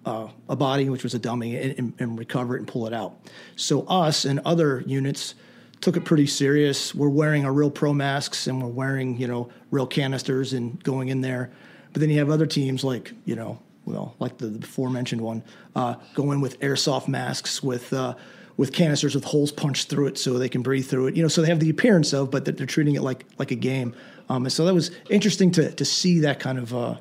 uh, 0.05 0.29
a 0.49 0.57
body, 0.57 0.89
which 0.89 1.05
was 1.05 1.15
a 1.15 1.19
dummy, 1.19 1.57
and, 1.57 1.79
and, 1.79 1.95
and 1.99 2.19
recover 2.19 2.57
it 2.57 2.59
and 2.59 2.69
pull 2.69 2.87
it 2.87 2.93
out. 2.93 3.17
So 3.57 3.83
us 3.87 4.25
and 4.25 4.41
other 4.45 4.83
units 4.87 5.35
took 5.81 5.97
it 5.97 6.05
pretty 6.05 6.27
serious. 6.27 6.95
We're 6.95 7.09
wearing 7.09 7.45
our 7.45 7.53
real 7.53 7.71
pro 7.71 7.93
masks 7.93 8.47
and 8.47 8.63
we're 8.63 8.69
wearing 8.69 9.19
you 9.19 9.27
know 9.27 9.51
real 9.71 9.87
canisters 9.87 10.53
and 10.53 10.83
going 10.83 11.09
in 11.09 11.21
there. 11.21 11.51
But 11.93 12.01
then 12.01 12.11
you 12.11 12.19
have 12.19 12.31
other 12.31 12.47
teams 12.47 12.85
like 12.85 13.13
you 13.25 13.37
know 13.37 13.59
well 13.85 14.15
like 14.19 14.39
the, 14.39 14.47
the 14.47 14.59
before 14.59 14.91
mentioned 14.91 15.21
one 15.21 15.43
uh, 15.77 15.95
go 16.15 16.33
in 16.33 16.41
with 16.41 16.59
airsoft 16.61 17.09
masks 17.09 17.63
with. 17.63 17.93
Uh, 17.93 18.15
with 18.59 18.75
canisters 18.75 19.15
with 19.15 19.25
holes 19.25 19.51
punched 19.51 19.89
through 19.89 20.07
it 20.07 20.19
so 20.19 20.39
they 20.39 20.49
can 20.49 20.61
breathe 20.61 20.87
through 20.87 21.07
it, 21.07 21.17
you 21.17 21.23
know. 21.23 21.29
So 21.29 21.41
they 21.41 21.49
have 21.49 21.59
the 21.59 21.71
appearance 21.71 22.13
of, 22.13 22.31
but 22.31 22.45
they're, 22.45 22.53
they're 22.53 22.67
treating 22.67 22.95
it 22.95 23.03
like 23.03 23.25
like 23.39 23.51
a 23.51 23.57
game. 23.57 23.95
Um, 24.29 24.45
and 24.45 24.53
so 24.53 24.65
that 24.67 24.75
was 24.75 24.91
interesting 25.09 25.51
to 25.53 25.73
to 25.73 25.85
see 25.85 26.21
that 26.21 26.39
kind 26.39 26.59
of 26.59 26.75
uh, 26.75 26.97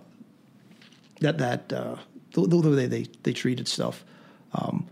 that 1.19 1.38
that 1.39 1.73
uh, 1.73 1.97
the, 2.33 2.47
the 2.47 2.69
way 2.69 2.85
they 2.88 3.05
they 3.23 3.33
treated 3.33 3.67
stuff. 3.67 4.03
Um, 4.53 4.88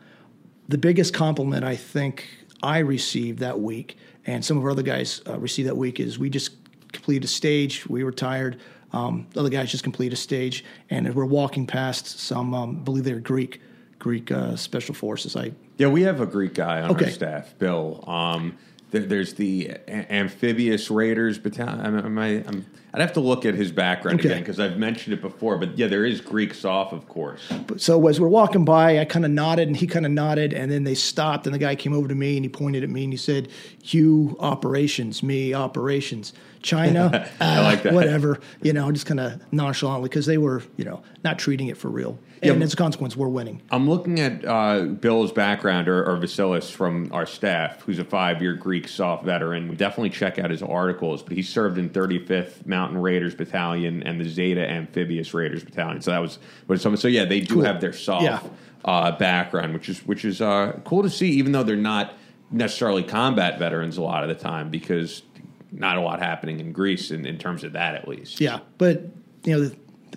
the 0.68 0.78
biggest 0.78 1.14
compliment 1.14 1.64
I 1.64 1.76
think 1.76 2.28
I 2.62 2.80
received 2.80 3.40
that 3.40 3.60
week, 3.60 3.98
and 4.26 4.44
some 4.44 4.58
of 4.58 4.64
our 4.64 4.72
other 4.72 4.84
guys 4.84 5.22
uh, 5.28 5.40
received 5.40 5.68
that 5.68 5.78
week, 5.78 6.00
is 6.00 6.20
we 6.20 6.30
just 6.30 6.52
completed 6.92 7.26
a 7.26 7.28
stage. 7.28 7.88
We 7.88 8.04
were 8.04 8.12
tired. 8.12 8.60
Um, 8.92 9.28
the 9.34 9.40
other 9.42 9.50
guys 9.50 9.72
just 9.72 9.84
completed 9.84 10.14
a 10.14 10.18
stage, 10.18 10.64
and 10.90 11.14
we're 11.14 11.26
walking 11.26 11.68
past 11.68 12.20
some, 12.20 12.54
um, 12.54 12.84
believe 12.84 13.04
they're 13.04 13.20
Greek, 13.20 13.62
Greek 14.00 14.32
uh, 14.32 14.56
special 14.56 14.96
forces. 14.96 15.36
I 15.36 15.52
Yeah, 15.78 15.88
we 15.88 16.02
have 16.04 16.22
a 16.22 16.26
Greek 16.26 16.54
guy 16.56 16.82
on 16.82 16.92
Okay. 16.92 17.06
our 17.06 17.12
staff, 17.12 17.54
Bill. 17.60 18.04
Um, 18.08 18.58
there, 18.92 19.02
there's 19.02 19.34
the 19.36 19.68
a- 19.88 20.12
amphibious 20.12 20.90
raiders 20.90 21.38
battalion. 21.38 21.80
Am, 21.86 22.00
am 22.00 22.18
I, 22.18 22.44
I'm, 22.48 22.66
I'd 22.92 23.02
have 23.02 23.14
to 23.14 23.20
look 23.20 23.46
at 23.46 23.54
his 23.54 23.72
background 23.72 24.20
Okay. 24.20 24.30
again 24.30 24.42
because 24.42 24.60
I've 24.60 24.78
mentioned 24.78 25.14
it 25.14 25.22
before. 25.22 25.60
But 25.60 25.78
yeah, 25.78 25.86
there 25.86 26.06
is 26.06 26.22
Greek 26.22 26.56
soft, 26.56 26.92
of 26.92 27.08
course. 27.08 27.48
so 27.78 28.08
as 28.08 28.20
we're 28.20 28.28
walking 28.28 28.66
by, 28.66 28.98
I 28.98 29.06
kind 29.06 29.26
of 29.26 29.30
nodded, 29.32 29.68
and 29.68 29.78
he 29.78 29.86
kind 29.86 30.08
of 30.08 30.12
nodded, 30.12 30.54
and 30.54 30.72
then 30.72 30.86
they 30.86 30.96
stopped, 30.96 31.46
and 31.46 31.54
the 31.54 31.60
guy 31.60 31.76
came 31.76 31.94
over 31.94 32.08
to 32.08 32.16
me, 32.16 32.36
and 32.38 32.44
he 32.44 32.50
pointed 32.50 32.82
at 32.84 32.90
me, 32.90 33.04
and 33.04 33.14
he 33.14 33.18
said, 33.18 33.50
"You 33.84 34.36
operations, 34.40 35.22
me 35.22 35.54
operations, 35.54 36.34
China, 36.62 37.30
I 37.40 37.62
like 37.62 37.84
that. 37.84 37.94
whatever." 37.94 38.40
You 38.62 38.74
know, 38.74 38.92
just 38.92 39.06
kind 39.06 39.20
of 39.20 39.42
nonchalantly 39.54 40.10
because 40.10 40.26
they 40.26 40.38
were, 40.38 40.64
you 40.78 40.86
know, 40.86 41.02
not 41.24 41.40
treating 41.40 41.68
it 41.68 41.78
for 41.78 41.90
real, 41.90 42.18
and 42.42 42.58
Yeah. 42.60 42.64
as 42.64 42.74
a 42.74 42.76
consequence, 42.78 43.16
we're 43.16 43.28
winning. 43.28 43.62
I'm 43.72 43.90
looking 43.90 44.20
at 44.20 44.44
uh, 44.46 44.82
Bill's 44.84 45.32
background, 45.32 45.88
or, 45.88 46.04
or 46.04 46.18
Vasilis 46.18 46.70
from 46.72 47.10
our 47.12 47.26
staff, 47.26 47.82
who's 47.82 48.00
a 48.00 48.04
five-year 48.04 48.54
Greek 48.54 48.88
soft 48.88 49.26
veteran. 49.26 49.74
Definitely 49.76 50.10
check 50.12 50.40
out 50.40 50.50
his 50.52 50.62
articles. 50.62 51.22
But 51.24 51.34
he 51.34 51.42
served 51.44 51.78
in 51.78 51.90
35th 51.90 52.66
Mountain 52.66 52.98
Raiders 53.00 53.36
Battalion 53.36 54.04
and 54.04 54.20
the 54.20 54.28
Zeta 54.30 54.68
Amphibious 54.70 55.34
Raiders 55.34 55.64
Battalion. 55.64 56.02
So 56.02 56.12
that 56.12 56.20
was 56.22 56.40
what 56.68 56.80
some. 56.82 56.96
So 56.98 57.08
yeah, 57.08 57.26
they 57.26 57.40
do 57.42 57.56
Cool. 57.56 57.64
have 57.64 57.82
their 57.82 57.94
soft 57.94 58.24
Yeah. 58.24 58.40
uh, 58.86 59.12
background, 59.18 59.74
which 59.74 59.90
is 59.90 60.00
which 60.06 60.26
is 60.26 60.42
uh, 60.42 60.80
cool 60.86 61.04
to 61.04 61.10
see, 61.10 61.30
even 61.32 61.52
though 61.52 61.64
they're 61.64 61.76
not 61.76 62.14
necessarily 62.52 63.04
combat 63.04 63.60
veterans 63.60 63.98
a 63.98 64.02
lot 64.02 64.24
of 64.24 64.30
the 64.30 64.36
time, 64.36 64.70
because 64.70 65.22
not 65.72 65.98
a 65.98 66.02
lot 66.02 66.20
happening 66.20 66.60
in 66.60 66.72
Greece 66.72 67.12
in, 67.12 67.26
in 67.26 67.38
terms 67.38 67.64
of 67.64 67.74
that, 67.74 67.96
at 67.96 68.08
least. 68.08 68.40
Yeah, 68.40 68.60
but 68.78 69.04
you 69.44 69.58
know, 69.58 69.72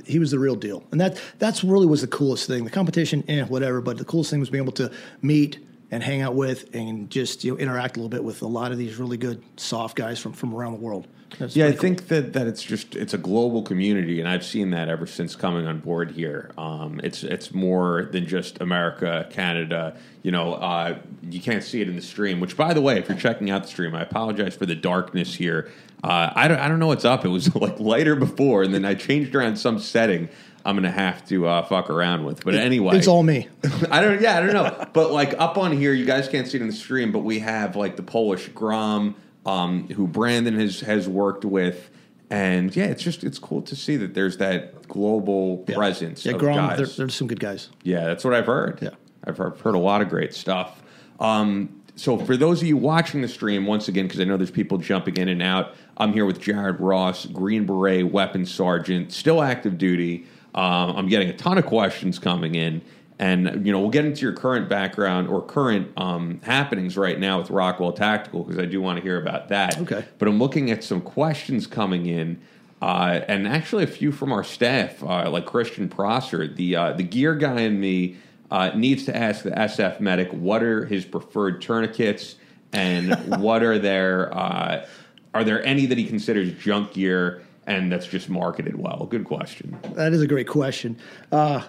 he 0.04 0.18
was 0.18 0.30
the 0.30 0.38
real 0.38 0.56
deal, 0.56 0.84
and 0.90 1.00
that 1.00 1.20
that's 1.38 1.62
really 1.62 1.86
was 1.86 2.00
the 2.00 2.06
coolest 2.06 2.46
thing. 2.46 2.64
The 2.64 2.70
competition, 2.70 3.24
eh, 3.28 3.44
whatever. 3.44 3.80
But 3.80 3.98
the 3.98 4.04
coolest 4.04 4.30
thing 4.30 4.40
was 4.40 4.50
being 4.50 4.64
able 4.64 4.72
to 4.74 4.90
meet 5.20 5.58
and 5.92 6.02
hang 6.02 6.22
out 6.22 6.34
with 6.34 6.74
and 6.74 7.10
just 7.10 7.44
you 7.44 7.52
know 7.52 7.58
interact 7.58 7.96
a 7.96 8.00
little 8.00 8.08
bit 8.08 8.24
with 8.24 8.42
a 8.42 8.46
lot 8.46 8.72
of 8.72 8.78
these 8.78 8.96
really 8.96 9.18
good 9.18 9.40
soft 9.56 9.94
guys 9.94 10.18
from 10.18 10.32
from 10.32 10.52
around 10.54 10.72
the 10.72 10.80
world. 10.80 11.06
That's 11.38 11.54
Yeah, 11.54 11.66
I 11.66 11.72
cool. 11.72 11.80
think 11.80 12.08
that, 12.08 12.32
that 12.32 12.46
it's 12.46 12.62
just 12.62 12.96
it's 12.96 13.14
a 13.14 13.18
global 13.18 13.62
community, 13.62 14.18
and 14.18 14.28
I've 14.28 14.44
seen 14.44 14.70
that 14.70 14.88
ever 14.88 15.06
since 15.06 15.36
coming 15.36 15.66
on 15.66 15.80
board 15.80 16.10
here. 16.10 16.50
Um, 16.58 17.00
it's 17.04 17.22
it's 17.22 17.52
more 17.54 18.08
than 18.10 18.26
just 18.26 18.60
America, 18.60 19.28
Canada. 19.30 19.96
You 20.22 20.32
know, 20.32 20.54
uh, 20.54 20.98
you 21.30 21.40
can't 21.40 21.62
see 21.62 21.80
it 21.82 21.88
in 21.88 21.96
the 21.96 22.02
stream. 22.02 22.40
Which, 22.40 22.56
by 22.56 22.72
the 22.74 22.80
way, 22.80 22.98
if 22.98 23.08
you're 23.08 23.18
checking 23.18 23.50
out 23.50 23.62
the 23.62 23.68
stream, 23.68 23.94
I 23.94 24.02
apologize 24.02 24.54
for 24.56 24.66
the 24.66 24.74
darkness 24.74 25.34
here. 25.34 25.70
Uh, 26.02 26.32
I 26.34 26.48
don't 26.48 26.58
I 26.58 26.68
don't 26.68 26.78
know 26.78 26.88
what's 26.88 27.04
up. 27.04 27.24
It 27.24 27.28
was 27.28 27.54
like 27.54 27.78
lighter 27.78 28.16
before, 28.16 28.62
and 28.62 28.72
then 28.74 28.84
I 28.84 28.94
changed 28.94 29.34
around 29.34 29.56
some 29.56 29.78
setting. 29.78 30.30
I'm 30.64 30.76
gonna 30.76 30.90
have 30.90 31.24
to 31.28 31.46
uh, 31.46 31.62
fuck 31.64 31.90
around 31.90 32.24
with. 32.24 32.44
But 32.44 32.54
anyway, 32.54 32.96
It's 32.96 33.08
all 33.08 33.22
me. 33.22 33.48
I 33.90 34.00
don't. 34.00 34.20
Yeah, 34.20 34.38
I 34.38 34.40
don't 34.40 34.52
know. 34.52 34.86
But 34.92 35.10
like 35.12 35.34
up 35.38 35.56
on 35.58 35.72
here, 35.76 35.92
you 35.92 36.04
guys 36.04 36.28
can't 36.28 36.46
see 36.46 36.58
it 36.58 36.62
in 36.62 36.68
the 36.68 36.72
stream, 36.74 37.12
but 37.12 37.20
we 37.20 37.38
have 37.40 37.76
like 37.76 37.96
the 37.96 38.02
Polish 38.02 38.48
Grom, 38.48 39.14
um, 39.46 39.88
who 39.88 40.06
Brandon 40.06 40.58
has 40.58 40.80
has 40.80 41.08
worked 41.08 41.44
with, 41.44 41.90
and 42.30 42.74
yeah, 42.76 42.84
it's 42.84 43.02
just 43.02 43.24
it's 43.24 43.38
cool 43.38 43.62
to 43.62 43.74
see 43.76 43.96
that 43.96 44.14
there's 44.14 44.36
that 44.38 44.86
global 44.88 45.64
Yeah. 45.68 45.74
presence 45.76 46.24
Yeah, 46.24 46.32
of 46.32 46.38
Grom, 46.38 46.56
guys. 46.56 46.76
they're, 46.78 46.86
they're 46.86 47.08
some 47.08 47.26
good 47.26 47.40
guys. 47.40 47.68
Yeah, 47.82 48.04
that's 48.04 48.24
what 48.24 48.34
I've 48.34 48.46
heard. 48.46 48.78
Yeah. 48.82 48.90
I've 49.24 49.36
heard, 49.38 49.56
heard 49.60 49.74
a 49.74 49.78
lot 49.78 50.00
of 50.02 50.08
great 50.08 50.34
stuff. 50.34 50.82
Um, 51.20 51.80
so 51.94 52.18
for 52.18 52.36
those 52.36 52.60
of 52.62 52.66
you 52.68 52.76
watching 52.76 53.20
the 53.22 53.28
stream, 53.28 53.66
once 53.66 53.86
again, 53.86 54.06
because 54.06 54.18
I 54.20 54.24
know 54.24 54.36
there's 54.36 54.50
people 54.50 54.78
jumping 54.78 55.16
in 55.16 55.28
and 55.28 55.42
out, 55.42 55.74
I'm 55.98 56.12
here 56.12 56.24
with 56.26 56.40
Jared 56.40 56.80
Ross, 56.80 57.26
Green 57.26 57.64
Beret, 57.66 58.10
Weapons 58.10 58.52
Sergeant, 58.52 59.12
still 59.12 59.42
active 59.42 59.78
duty. 59.78 60.26
Um, 60.54 60.96
I'm 60.96 61.08
getting 61.08 61.28
a 61.28 61.36
ton 61.36 61.58
of 61.58 61.66
questions 61.66 62.18
coming 62.18 62.54
in. 62.54 62.82
And, 63.18 63.64
you 63.64 63.72
know, 63.72 63.80
we'll 63.80 63.90
get 63.90 64.04
into 64.04 64.22
your 64.22 64.32
current 64.32 64.68
background 64.68 65.28
or 65.28 65.42
current 65.42 65.92
um, 65.96 66.40
happenings 66.42 66.96
right 66.96 67.20
now 67.20 67.38
with 67.38 67.50
Rockwell 67.50 67.92
Tactical, 67.92 68.42
because 68.42 68.60
I 68.60 68.66
do 68.66 68.80
want 68.80 68.96
to 68.96 69.02
hear 69.02 69.20
about 69.20 69.48
that. 69.48 69.78
Okay. 69.78 70.04
But 70.18 70.26
I'm 70.26 70.38
looking 70.38 70.70
at 70.70 70.82
some 70.82 71.00
questions 71.00 71.66
coming 71.66 72.06
in. 72.06 72.40
Uh, 72.80 73.20
and 73.28 73.46
actually, 73.46 73.84
a 73.84 73.88
few 73.88 74.10
from 74.10 74.32
our 74.32 74.42
staff, 74.42 75.04
uh, 75.04 75.30
like 75.30 75.46
Christian 75.46 75.88
Prosser, 75.88 76.48
the 76.48 76.74
uh, 76.74 76.92
the 76.94 77.04
gear 77.04 77.36
guy 77.36 77.60
in 77.60 77.78
me 77.78 78.16
uh, 78.50 78.70
needs 78.74 79.04
to 79.04 79.16
ask 79.16 79.44
the 79.44 79.52
SF 79.52 80.00
medic 80.00 80.30
what 80.32 80.64
are 80.64 80.84
his 80.84 81.04
preferred 81.04 81.62
tourniquets 81.62 82.34
and 82.72 83.14
what 83.40 83.62
are 83.62 83.78
their 83.78 84.36
uh, 84.36 84.84
are 85.32 85.44
there 85.44 85.64
any 85.64 85.86
that 85.86 85.96
he 85.96 86.04
considers 86.04 86.52
junk 86.54 86.92
gear 86.92 87.42
and 87.66 87.90
that's 87.90 88.06
just 88.06 88.28
marketed 88.28 88.76
well? 88.76 89.06
Good 89.10 89.24
question. 89.24 89.78
That 89.94 90.12
is 90.12 90.22
a 90.22 90.26
great 90.26 90.48
question. 90.48 90.98
Uh, 91.30 91.62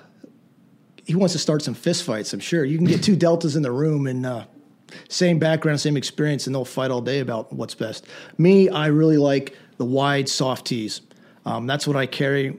he 1.06 1.16
wants 1.16 1.34
to 1.34 1.40
start 1.40 1.62
some 1.62 1.76
fistfights. 1.76 2.34
I'm 2.34 2.40
sure 2.40 2.64
you 2.64 2.78
can 2.78 2.88
get 2.88 3.04
two 3.04 3.16
deltas 3.16 3.56
in 3.56 3.62
the 3.62 3.72
room 3.72 4.08
and 4.08 4.26
uh, 4.26 4.46
same 5.10 5.40
background, 5.40 5.80
same 5.82 5.98
experience, 5.98 6.48
and 6.48 6.56
they'll 6.56 6.66
fight 6.66 6.92
all 6.92 7.02
day 7.02 7.20
about 7.20 7.52
what's 7.52 7.76
best. 7.76 8.08
Me, 8.38 8.70
I 8.70 8.88
really 8.88 9.18
like 9.18 9.58
the 9.78 9.86
wide, 9.86 10.30
soft 10.30 10.68
tees. 10.68 11.02
Um, 11.46 11.68
that's 11.68 11.86
what 11.86 11.98
I 11.98 12.06
carry, 12.06 12.58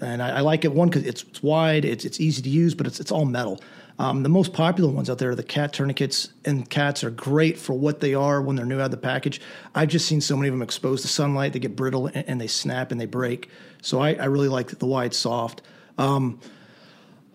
and 0.00 0.22
I, 0.22 0.38
I 0.38 0.40
like 0.40 0.64
it 0.64 0.72
one 0.72 0.88
because 0.88 1.06
it's, 1.06 1.22
it's 1.24 1.42
wide, 1.42 1.84
it's 1.84 2.04
it's 2.04 2.18
easy 2.18 2.40
to 2.42 2.48
use, 2.48 2.74
but 2.74 2.86
it's 2.86 2.98
it's 2.98 3.12
all 3.12 3.26
metal. 3.26 3.60
Um, 4.00 4.22
the 4.22 4.30
most 4.30 4.54
popular 4.54 4.90
ones 4.90 5.10
out 5.10 5.18
there 5.18 5.32
are 5.32 5.34
the 5.34 5.42
cat 5.42 5.74
tourniquets, 5.74 6.30
and 6.46 6.68
cats 6.70 7.04
are 7.04 7.10
great 7.10 7.58
for 7.58 7.74
what 7.74 8.00
they 8.00 8.14
are 8.14 8.40
when 8.40 8.56
they're 8.56 8.64
new 8.64 8.78
out 8.78 8.86
of 8.86 8.90
the 8.92 8.96
package. 8.96 9.42
I've 9.74 9.90
just 9.90 10.08
seen 10.08 10.22
so 10.22 10.36
many 10.36 10.48
of 10.48 10.54
them 10.54 10.62
exposed 10.62 11.02
to 11.02 11.08
sunlight; 11.08 11.52
they 11.52 11.58
get 11.58 11.76
brittle 11.76 12.06
and, 12.06 12.26
and 12.26 12.40
they 12.40 12.46
snap 12.46 12.92
and 12.92 12.98
they 12.98 13.04
break. 13.04 13.50
So 13.82 14.00
I, 14.00 14.14
I 14.14 14.24
really 14.24 14.48
like 14.48 14.68
the 14.68 14.86
wide, 14.86 15.12
soft. 15.12 15.60
Um, 15.98 16.40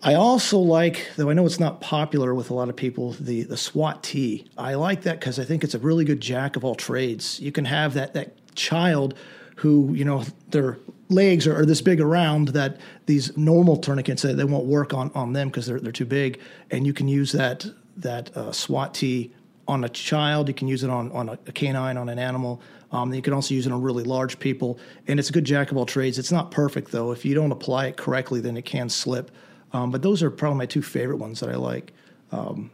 I 0.02 0.14
also 0.14 0.58
like, 0.58 1.08
though 1.14 1.30
I 1.30 1.34
know 1.34 1.46
it's 1.46 1.60
not 1.60 1.80
popular 1.80 2.34
with 2.34 2.50
a 2.50 2.54
lot 2.54 2.68
of 2.68 2.74
people, 2.74 3.12
the 3.12 3.44
the 3.44 3.56
SWAT 3.56 4.02
T. 4.02 4.50
I 4.58 4.74
like 4.74 5.02
that 5.02 5.20
because 5.20 5.38
I 5.38 5.44
think 5.44 5.62
it's 5.62 5.74
a 5.74 5.78
really 5.78 6.04
good 6.04 6.20
jack 6.20 6.56
of 6.56 6.64
all 6.64 6.74
trades. 6.74 7.38
You 7.38 7.52
can 7.52 7.66
have 7.66 7.94
that 7.94 8.14
that 8.14 8.56
child 8.56 9.14
who 9.56 9.92
you 9.94 10.04
know 10.04 10.24
their 10.50 10.78
legs 11.08 11.46
are, 11.46 11.56
are 11.56 11.66
this 11.66 11.80
big 11.80 12.00
around 12.00 12.48
that 12.48 12.78
these 13.06 13.36
normal 13.36 13.76
tourniquets 13.76 14.22
they, 14.22 14.32
they 14.32 14.44
won't 14.44 14.66
work 14.66 14.94
on 14.94 15.10
on 15.14 15.32
them 15.32 15.48
because 15.48 15.66
they're 15.66 15.80
they're 15.80 15.92
too 15.92 16.06
big, 16.06 16.40
and 16.70 16.86
you 16.86 16.92
can 16.92 17.08
use 17.08 17.32
that 17.32 17.66
that 17.96 18.34
uh, 18.36 18.52
SWAT 18.52 18.94
T 18.94 19.32
on 19.68 19.84
a 19.84 19.88
child. 19.88 20.48
You 20.48 20.54
can 20.54 20.68
use 20.68 20.84
it 20.84 20.90
on 20.90 21.10
on 21.12 21.28
a, 21.28 21.36
canine 21.52 21.96
on 21.96 22.08
an 22.08 22.18
animal. 22.18 22.60
Um, 22.92 23.12
you 23.12 23.22
can 23.22 23.32
also 23.32 23.52
use 23.52 23.66
it 23.66 23.72
on 23.72 23.82
really 23.82 24.04
large 24.04 24.38
people, 24.38 24.78
and 25.08 25.18
it's 25.18 25.30
a 25.30 25.32
good 25.32 25.44
jack 25.44 25.70
of 25.70 25.76
all 25.76 25.86
trades. 25.86 26.18
It's 26.18 26.32
not 26.32 26.50
perfect 26.50 26.92
though. 26.92 27.12
If 27.12 27.24
you 27.24 27.34
don't 27.34 27.52
apply 27.52 27.86
it 27.86 27.96
correctly, 27.96 28.40
then 28.40 28.56
it 28.56 28.64
can 28.64 28.88
slip. 28.88 29.30
Um, 29.72 29.90
but 29.90 30.02
those 30.02 30.22
are 30.22 30.30
probably 30.30 30.58
my 30.58 30.66
two 30.66 30.82
favorite 30.82 31.16
ones 31.16 31.40
that 31.40 31.50
I 31.50 31.56
like. 31.56 31.92
Um, 32.30 32.70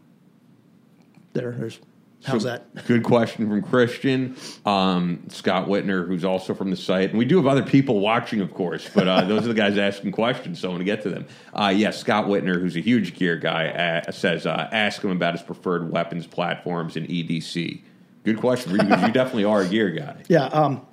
there, 1.33 1.53
there's 1.53 1.81
how's 2.25 2.43
So, 2.43 2.49
that? 2.49 2.87
Good 2.87 3.03
question 3.05 3.49
from 3.49 3.63
Christian. 3.63 4.37
Um, 4.65 5.25
Scott 5.29 5.67
Witner, 5.69 6.07
who's 6.07 6.25
also 6.25 6.55
from 6.55 6.71
the 6.71 6.77
site. 6.77 7.11
And 7.11 7.19
we 7.19 7.25
do 7.25 7.37
have 7.37 7.47
other 7.47 7.63
people 7.63 8.01
watching, 8.01 8.41
of 8.41 8.53
course, 8.55 8.89
but 8.95 9.09
uh, 9.09 9.23
those 9.25 9.45
are 9.45 9.49
the 9.49 9.55
guys 9.55 9.77
asking 9.79 10.13
questions, 10.13 10.61
so 10.61 10.69
I 10.69 10.71
want 10.71 10.81
to 10.81 10.85
get 10.85 11.03
to 11.03 11.11
them. 11.11 11.27
Uh, 11.53 11.73
yes, 11.75 11.99
Scott 11.99 12.27
Witner, 12.27 12.61
who's 12.61 12.77
a 12.77 12.81
huge 12.81 13.15
gear 13.15 13.37
guy, 13.37 13.69
uh, 14.07 14.11
says 14.13 14.47
uh, 14.47 14.69
ask 14.73 15.03
him 15.03 15.11
about 15.11 15.35
his 15.35 15.43
preferred 15.43 15.91
weapons 15.91 16.27
platforms 16.27 16.97
in 16.97 17.07
EDC. 17.07 17.83
Good 18.25 18.39
question, 18.39 18.73
because 18.77 19.03
you 19.03 19.13
definitely 19.13 19.45
are 19.45 19.63
a 19.63 19.69
gear 19.69 19.91
guy. 19.91 20.23
Yeah, 20.29 20.45
um, 20.47 20.87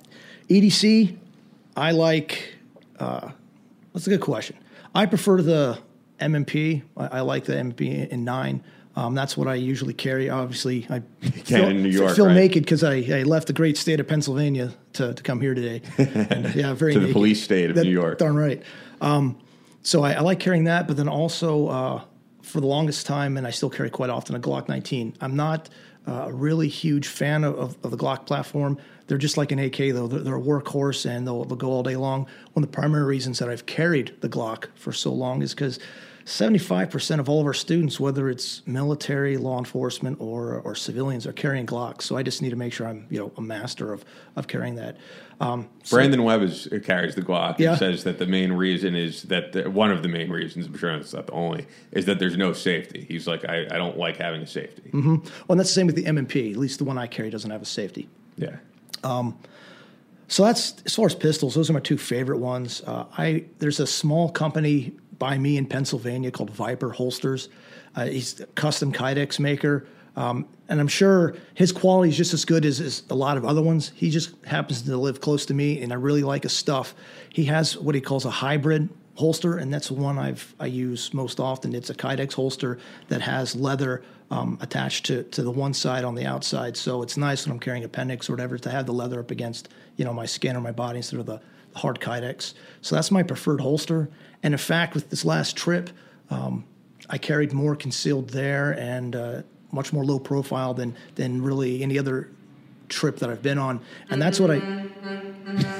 EDC. 0.48 1.16
I 1.76 1.92
like. 1.92 2.54
Uh, 2.98 3.30
that's 3.94 4.06
a 4.06 4.10
good 4.10 4.20
question. 4.20 4.56
I 4.94 5.06
prefer 5.06 5.40
the 5.40 5.78
M&P. 6.18 6.82
I, 6.96 7.06
I 7.06 7.20
like 7.20 7.44
the 7.44 7.56
M&P 7.58 7.88
in 8.10 8.24
nine. 8.24 8.62
Um, 8.96 9.14
that's 9.14 9.36
what 9.36 9.46
I 9.46 9.54
usually 9.54 9.94
carry. 9.94 10.28
Obviously, 10.28 10.86
I 10.90 11.00
feel, 11.20 11.68
in 11.68 11.82
New 11.82 11.88
York, 11.88 12.16
feel 12.16 12.26
right? 12.26 12.34
naked 12.34 12.64
because 12.64 12.82
I, 12.82 12.96
I 12.96 13.22
left 13.22 13.46
the 13.46 13.52
great 13.52 13.76
state 13.76 14.00
of 14.00 14.08
Pennsylvania 14.08 14.72
to, 14.94 15.14
to 15.14 15.22
come 15.22 15.40
here 15.40 15.54
today. 15.54 15.82
And, 15.96 16.54
yeah, 16.54 16.74
very 16.74 16.94
To 16.94 17.00
the 17.00 17.12
police 17.12 17.42
state 17.42 17.70
of 17.70 17.76
That- 17.76 17.84
New 17.84 17.90
York. 17.90 18.18
Darn 18.18 18.36
right. 18.36 18.62
Um, 19.00 19.38
so 19.82 20.02
I, 20.02 20.14
I 20.14 20.20
like 20.20 20.40
carrying 20.40 20.64
that, 20.64 20.88
but 20.88 20.96
then 20.96 21.08
also 21.08 21.68
uh, 21.68 22.02
for 22.42 22.60
the 22.60 22.66
longest 22.66 23.06
time, 23.06 23.36
and 23.36 23.46
I 23.46 23.50
still 23.50 23.70
carry 23.70 23.90
quite 23.90 24.10
often, 24.10 24.34
a 24.34 24.40
Glock 24.40 24.68
19. 24.68 25.16
I'm 25.20 25.36
not 25.36 25.68
uh, 26.06 26.26
a 26.26 26.32
really 26.32 26.68
huge 26.68 27.06
fan 27.06 27.44
of, 27.44 27.58
of, 27.58 27.76
of 27.84 27.90
the 27.92 27.96
Glock 27.96 28.26
platform. 28.26 28.76
They're 29.06 29.18
just 29.18 29.36
like 29.36 29.52
an 29.52 29.58
AK, 29.58 29.76
though. 29.76 30.06
They're, 30.06 30.20
they're 30.20 30.36
a 30.36 30.40
workhorse 30.40 31.08
and 31.08 31.26
they'll, 31.26 31.44
they'll 31.44 31.56
go 31.56 31.70
all 31.70 31.82
day 31.82 31.96
long. 31.96 32.26
One 32.52 32.62
of 32.64 32.70
the 32.70 32.74
primary 32.74 33.04
reasons 33.04 33.38
that 33.38 33.48
I've 33.48 33.66
carried 33.66 34.14
the 34.20 34.28
Glock 34.28 34.66
for 34.74 34.92
so 34.92 35.12
long 35.12 35.42
is 35.42 35.54
because 35.54 35.78
75% 36.24 37.18
of 37.18 37.28
all 37.28 37.40
of 37.40 37.46
our 37.46 37.54
students, 37.54 37.98
whether 37.98 38.28
it's 38.28 38.66
military, 38.66 39.36
law 39.36 39.58
enforcement, 39.58 40.18
or, 40.20 40.60
or 40.60 40.74
civilians, 40.74 41.26
are 41.26 41.32
carrying 41.32 41.66
Glocks. 41.66 42.02
So 42.02 42.16
I 42.16 42.22
just 42.22 42.42
need 42.42 42.50
to 42.50 42.56
make 42.56 42.72
sure 42.72 42.86
I'm 42.86 43.06
you 43.10 43.18
know 43.18 43.32
a 43.36 43.40
master 43.40 43.92
of, 43.92 44.04
of 44.36 44.46
carrying 44.46 44.74
that. 44.76 44.96
Um, 45.40 45.68
so- 45.82 45.96
Brandon 45.96 46.22
Webb 46.22 46.42
is, 46.42 46.68
carries 46.84 47.14
the 47.14 47.22
Glock 47.22 47.58
Yeah. 47.58 47.74
says 47.76 48.04
that 48.04 48.18
the 48.18 48.26
main 48.26 48.52
reason 48.52 48.94
is 48.94 49.22
that 49.24 49.52
the, 49.52 49.70
one 49.70 49.90
of 49.90 50.02
the 50.02 50.08
main 50.08 50.30
reasons, 50.30 50.66
I'm 50.66 50.76
sure 50.76 50.90
it's 50.92 51.14
not 51.14 51.26
the 51.26 51.32
only, 51.32 51.66
is 51.92 52.04
that 52.04 52.18
there's 52.18 52.36
no 52.36 52.52
safety. 52.52 53.06
He's 53.08 53.26
like, 53.26 53.44
I, 53.48 53.62
I 53.70 53.78
don't 53.78 53.96
like 53.96 54.18
having 54.18 54.42
a 54.42 54.46
safety. 54.46 54.90
Well, 54.92 55.22
and 55.48 55.58
that's 55.58 55.70
the 55.70 55.74
same 55.74 55.86
with 55.86 55.96
the 55.96 56.04
M&P. 56.06 56.50
At 56.50 56.58
least 56.58 56.78
the 56.78 56.84
one 56.84 56.98
I 56.98 57.06
carry 57.06 57.30
doesn't 57.30 57.50
have 57.50 57.62
a 57.62 57.66
safety. 57.66 58.08
Yeah. 58.36 58.56
So 60.28 60.44
that's 60.44 60.74
as 60.86 60.94
far 60.94 61.06
as 61.06 61.14
pistols. 61.14 61.54
Those 61.56 61.70
are 61.70 61.72
my 61.72 61.80
two 61.80 61.98
favorite 61.98 62.38
ones. 62.38 62.82
Uh, 62.86 63.06
I 63.18 63.46
there's 63.58 63.80
a 63.80 63.86
small 63.86 64.30
company 64.30 64.92
by 65.20 65.38
me 65.38 65.56
in 65.56 65.66
Pennsylvania 65.66 66.32
called 66.32 66.50
Viper 66.50 66.90
Holsters. 66.90 67.50
Uh, 67.94 68.06
he's 68.06 68.40
a 68.40 68.46
custom 68.46 68.92
Kydex 68.92 69.38
maker, 69.38 69.86
um, 70.16 70.48
and 70.68 70.80
I'm 70.80 70.88
sure 70.88 71.36
his 71.54 71.70
quality 71.70 72.10
is 72.10 72.16
just 72.16 72.34
as 72.34 72.44
good 72.44 72.64
as, 72.64 72.80
as 72.80 73.04
a 73.10 73.14
lot 73.14 73.36
of 73.36 73.44
other 73.44 73.62
ones. 73.62 73.92
He 73.94 74.10
just 74.10 74.34
happens 74.44 74.82
to 74.82 74.96
live 74.96 75.20
close 75.20 75.46
to 75.46 75.54
me, 75.54 75.80
and 75.82 75.92
I 75.92 75.96
really 75.96 76.24
like 76.24 76.42
his 76.42 76.52
stuff. 76.52 76.94
He 77.28 77.44
has 77.44 77.76
what 77.76 77.94
he 77.94 78.00
calls 78.00 78.24
a 78.24 78.30
hybrid 78.30 78.88
holster, 79.14 79.58
and 79.58 79.72
that's 79.72 79.88
the 79.88 79.94
one 79.94 80.18
I've 80.18 80.54
I 80.58 80.66
use 80.66 81.12
most 81.12 81.38
often. 81.38 81.74
It's 81.74 81.90
a 81.90 81.94
Kydex 81.94 82.32
holster 82.32 82.78
that 83.08 83.20
has 83.20 83.54
leather 83.54 84.02
um, 84.30 84.58
attached 84.62 85.04
to 85.06 85.24
to 85.24 85.42
the 85.42 85.50
one 85.50 85.74
side 85.74 86.04
on 86.04 86.14
the 86.14 86.24
outside, 86.24 86.76
so 86.76 87.02
it's 87.02 87.16
nice 87.16 87.46
when 87.46 87.52
I'm 87.52 87.60
carrying 87.60 87.84
appendix 87.84 88.28
or 88.28 88.32
whatever 88.32 88.56
to 88.58 88.70
have 88.70 88.86
the 88.86 88.94
leather 88.94 89.20
up 89.20 89.30
against 89.30 89.68
you 89.96 90.04
know 90.04 90.14
my 90.14 90.26
skin 90.26 90.56
or 90.56 90.60
my 90.60 90.72
body 90.72 90.96
instead 90.98 91.20
of 91.20 91.26
the 91.26 91.40
hard 91.74 92.00
Kydex. 92.00 92.54
So 92.80 92.94
that's 92.94 93.10
my 93.10 93.22
preferred 93.22 93.60
holster. 93.60 94.10
And 94.42 94.54
in 94.54 94.58
fact, 94.58 94.94
with 94.94 95.10
this 95.10 95.24
last 95.24 95.56
trip, 95.56 95.90
um, 96.30 96.64
I 97.08 97.18
carried 97.18 97.52
more 97.52 97.76
concealed 97.76 98.30
there 98.30 98.72
and 98.72 99.16
uh, 99.16 99.42
much 99.72 99.92
more 99.92 100.04
low 100.04 100.18
profile 100.18 100.74
than 100.74 100.96
than 101.14 101.42
really 101.42 101.82
any 101.82 101.98
other 101.98 102.30
trip 102.90 103.18
that 103.20 103.30
I've 103.30 103.40
been 103.42 103.56
on. 103.58 103.80
And 104.10 104.20
that's 104.20 104.38
what 104.38 104.50
I. 104.50 104.60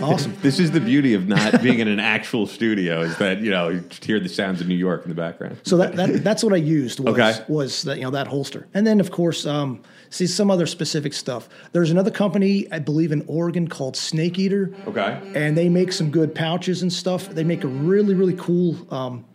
Awesome. 0.01 0.35
This 0.43 0.59
is 0.59 0.71
the 0.71 0.81
beauty 0.81 1.15
of 1.15 1.29
not 1.29 1.63
being 1.63 1.79
in 1.79 1.87
an 1.89 2.01
actual 2.01 2.47
studio 2.47 3.03
is 3.03 3.17
that, 3.19 3.41
you 3.41 3.51
know, 3.51 3.69
you 3.69 3.85
hear 4.03 4.19
the 4.19 4.29
sounds 4.29 4.61
of 4.61 4.67
New 4.69 4.75
York 4.75 5.03
in 5.05 5.09
the 5.11 5.15
background. 5.15 5.59
So 5.65 5.77
that, 5.77 5.95
that 5.97 6.25
that's 6.25 6.43
what 6.43 6.53
I 6.53 6.57
used 6.57 6.99
was 7.01 7.13
Okay. 7.15 7.35
was 7.49 7.83
that 7.83 7.99
you 7.99 8.05
know 8.05 8.11
that 8.11 8.27
holster, 8.27 8.67
and 8.75 8.87
then 8.87 8.99
of 9.01 9.11
course 9.11 9.47
um, 9.47 9.83
see 10.09 10.27
some 10.27 10.51
other 10.51 10.67
specific 10.67 11.13
stuff. 11.13 11.49
There's 11.73 11.91
another 11.91 12.11
company 12.11 12.67
I 12.73 12.79
believe 12.79 13.13
in 13.13 13.23
Oregon 13.27 13.69
called 13.69 13.97
Snake 13.97 14.39
Eater, 14.39 14.73
Okay. 14.87 15.21
and 15.35 15.57
they 15.57 15.69
make 15.69 15.93
some 15.93 16.11
good 16.11 16.35
pouches 16.35 16.83
and 16.83 16.93
stuff. 16.93 17.29
They 17.29 17.45
make 17.45 17.63
a 17.65 17.69
really 17.69 18.15
really 18.15 18.35
cool 18.35 18.77
um, 18.93 19.25
pi- 19.25 19.30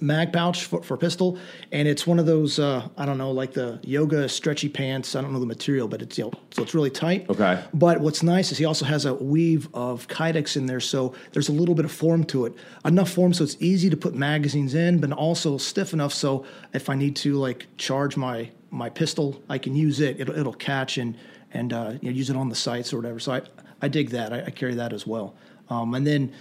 mag 0.00 0.32
pouch 0.32 0.64
for, 0.64 0.82
for 0.82 0.96
pistol, 0.96 1.38
and 1.72 1.86
it's 1.88 2.06
one 2.06 2.18
of 2.18 2.26
those 2.26 2.58
uh, 2.58 2.88
I 2.96 3.06
don't 3.06 3.18
know, 3.18 3.30
like 3.30 3.52
the 3.52 3.78
yoga 3.82 4.28
stretchy 4.28 4.68
pants. 4.68 5.14
I 5.16 5.20
don't 5.22 5.32
know 5.32 5.40
the 5.40 5.46
material, 5.46 5.88
but 5.88 6.02
it's 6.02 6.18
you 6.18 6.24
know, 6.24 6.32
so 6.50 6.62
it's 6.62 6.74
really 6.74 6.90
tight. 6.90 7.28
Okay. 7.28 7.62
But 7.74 8.00
what's 8.00 8.22
nice 8.22 8.52
is 8.52 8.58
he 8.58 8.64
also 8.64 8.84
has 8.84 9.04
a 9.04 9.14
weave 9.14 9.68
of 9.74 10.08
Kydex 10.08 10.56
in 10.56 10.66
there, 10.66 10.80
so 10.80 11.14
there's 11.32 11.48
a 11.48 11.52
little 11.52 11.74
bit 11.74 11.84
of 11.84 11.92
form 11.92 12.24
to 12.24 12.46
it. 12.46 12.54
Enough 12.84 13.10
form 13.10 13.32
so 13.32 13.44
it's 13.44 13.56
easy 13.60 13.90
to 13.90 13.96
put 13.96 14.14
magazines 14.14 14.74
in, 14.74 15.00
but 15.00 15.12
also 15.12 15.58
stiff 15.58 15.92
enough 15.92 16.12
so 16.12 16.44
if 16.72 16.88
I 16.88 16.94
need 16.94 17.16
to 17.16 17.36
like 17.36 17.66
charge 17.76 18.16
my 18.16 18.50
my 18.70 18.90
pistol, 18.90 19.40
I 19.48 19.58
can 19.58 19.74
use 19.74 20.00
it. 20.00 20.20
It'll, 20.20 20.36
it'll 20.36 20.52
catch 20.52 20.98
and 20.98 21.16
and 21.52 21.72
uh, 21.72 21.94
you 22.00 22.10
know, 22.10 22.16
use 22.16 22.30
it 22.30 22.36
on 22.36 22.48
the 22.48 22.54
sights 22.54 22.92
or 22.92 22.96
whatever. 22.96 23.18
So 23.18 23.32
I 23.32 23.42
I 23.82 23.88
dig 23.88 24.10
that. 24.10 24.32
I, 24.32 24.44
I 24.46 24.50
carry 24.50 24.74
that 24.74 24.92
as 24.92 25.06
well. 25.06 25.34
Um, 25.68 25.94
and 25.94 26.06
then 26.06 26.32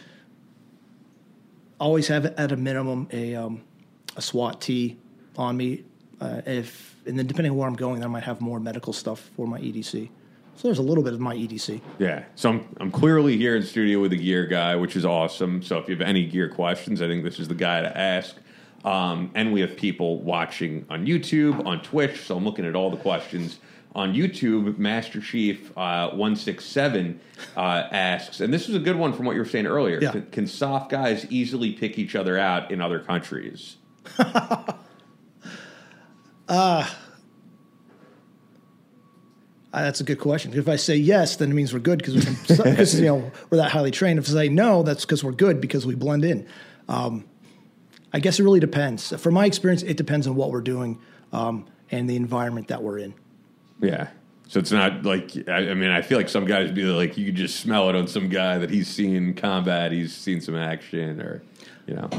always 1.80 2.08
have 2.08 2.26
at 2.26 2.52
a 2.52 2.58
minimum 2.58 3.08
a 3.12 3.36
um, 3.36 3.64
a 4.16 4.22
SWAT 4.22 4.62
T 4.62 4.98
on 5.38 5.58
me. 5.58 5.84
Uh, 6.22 6.42
if 6.46 6.96
and 7.06 7.20
then 7.20 7.28
depending 7.28 7.52
on 7.52 7.58
where 7.58 7.68
I'm 7.68 7.76
going, 7.76 8.04
I 8.04 8.08
might 8.08 8.24
have 8.24 8.42
more 8.42 8.60
medical 8.60 8.94
stuff 8.94 9.30
for 9.36 9.48
my 9.48 9.60
EDC. 9.60 10.10
So 10.56 10.70
there's 10.70 10.80
a 10.80 10.84
little 10.84 11.04
bit 11.04 11.14
of 11.14 11.20
my 11.20 11.36
EDC. 11.36 11.82
Yeah. 12.00 12.24
So 12.36 12.50
I'm, 12.50 12.76
I'm 12.80 12.92
clearly 12.92 13.38
here 13.38 13.58
in 13.58 13.64
studio 13.64 14.00
with 14.00 14.14
a 14.14 14.18
gear 14.18 14.46
guy, 14.46 14.76
which 14.76 14.96
is 14.96 15.06
awesome. 15.06 15.62
So 15.62 15.78
if 15.80 15.90
you 15.90 15.96
have 15.96 16.08
any 16.08 16.26
gear 16.26 16.48
questions, 16.48 17.02
I 17.02 17.08
think 17.08 17.26
this 17.26 17.40
is 17.40 17.50
the 17.50 17.56
guy 17.56 17.82
to 17.82 17.98
ask. 17.98 18.36
Um, 18.86 19.32
and 19.36 19.52
we 19.52 19.60
have 19.62 19.76
people 19.76 20.22
watching 20.22 20.86
on 20.90 21.06
YouTube, 21.06 21.66
on 21.66 21.82
Twitch. 21.82 22.22
So 22.22 22.38
I'm 22.38 22.46
looking 22.46 22.66
at 22.66 22.76
all 22.76 22.90
the 22.90 22.98
questions. 22.98 23.60
On 23.96 24.14
YouTube, 24.14 24.78
Master 24.78 25.22
Chief 25.22 25.72
uh, 25.78 26.10
167 26.10 27.20
uh, 27.56 27.60
asks, 27.60 28.42
and 28.42 28.54
this 28.54 28.68
is 28.68 28.76
a 28.76 28.80
good 28.80 28.98
one 28.98 29.14
from 29.14 29.26
what 29.26 29.34
you 29.34 29.40
were 29.40 29.48
saying 29.48 29.66
earlier. 29.66 30.00
Yeah. 30.02 30.12
Can, 30.12 30.26
can 30.32 30.48
soft 30.48 30.92
guys 30.92 31.26
easily 31.30 31.72
pick 31.72 31.98
each 31.98 32.14
other 32.14 32.38
out 32.38 32.72
in 32.72 32.82
other 32.82 33.00
countries? 33.00 33.78
Uh, 36.48 36.86
that's 39.72 40.00
a 40.00 40.06
good 40.06 40.20
question. 40.20 40.54
If 40.54 40.70
I 40.70 40.78
say 40.78 40.96
yes, 40.96 41.36
then 41.36 41.52
it 41.52 41.54
means 41.54 41.74
we're 41.74 41.80
good 41.80 41.98
because 42.00 42.24
because 42.48 42.98
you 42.98 43.08
know 43.08 43.32
we're 43.50 43.58
that 43.58 43.72
highly 43.72 43.92
trained. 43.92 44.20
If 44.20 44.30
I 44.30 44.32
say 44.32 44.50
no, 44.50 44.84
that's 44.84 45.04
because 45.04 45.22
we're 45.22 45.34
good 45.34 45.60
because 45.60 45.86
we 45.86 45.96
blend 45.96 46.24
in. 46.24 46.48
Um, 46.88 47.26
I 48.14 48.20
guess 48.20 48.40
it 48.40 48.44
really 48.44 48.62
depends. 48.62 49.12
From 49.20 49.34
my 49.34 49.46
experience, 49.46 49.84
it 49.84 49.98
depends 49.98 50.28
on 50.28 50.36
what 50.36 50.52
we're 50.52 50.62
doing 50.62 51.02
um, 51.34 51.66
and 51.92 52.10
the 52.10 52.16
environment 52.16 52.70
that 52.70 52.82
we're 52.82 53.00
in. 53.00 53.14
Yeah. 53.82 54.08
So 54.48 54.60
it's 54.60 54.72
not 54.72 55.04
like 55.04 55.32
I, 55.50 55.70
I 55.70 55.74
mean 55.74 55.90
I 55.90 56.02
feel 56.02 56.18
like 56.18 56.30
some 56.30 56.46
guys 56.46 56.72
be 56.72 56.84
like 56.84 57.18
you 57.18 57.26
could 57.26 57.36
just 57.36 57.60
smell 57.60 57.90
it 57.90 57.96
on 57.96 58.08
some 58.08 58.30
guy 58.30 58.58
that 58.60 58.70
he's 58.70 58.88
seen 58.88 59.34
combat, 59.34 59.92
he's 59.92 60.16
seen 60.16 60.40
some 60.42 60.56
action, 60.56 61.20
or 61.20 61.42
you 61.88 61.96
know, 61.96 62.10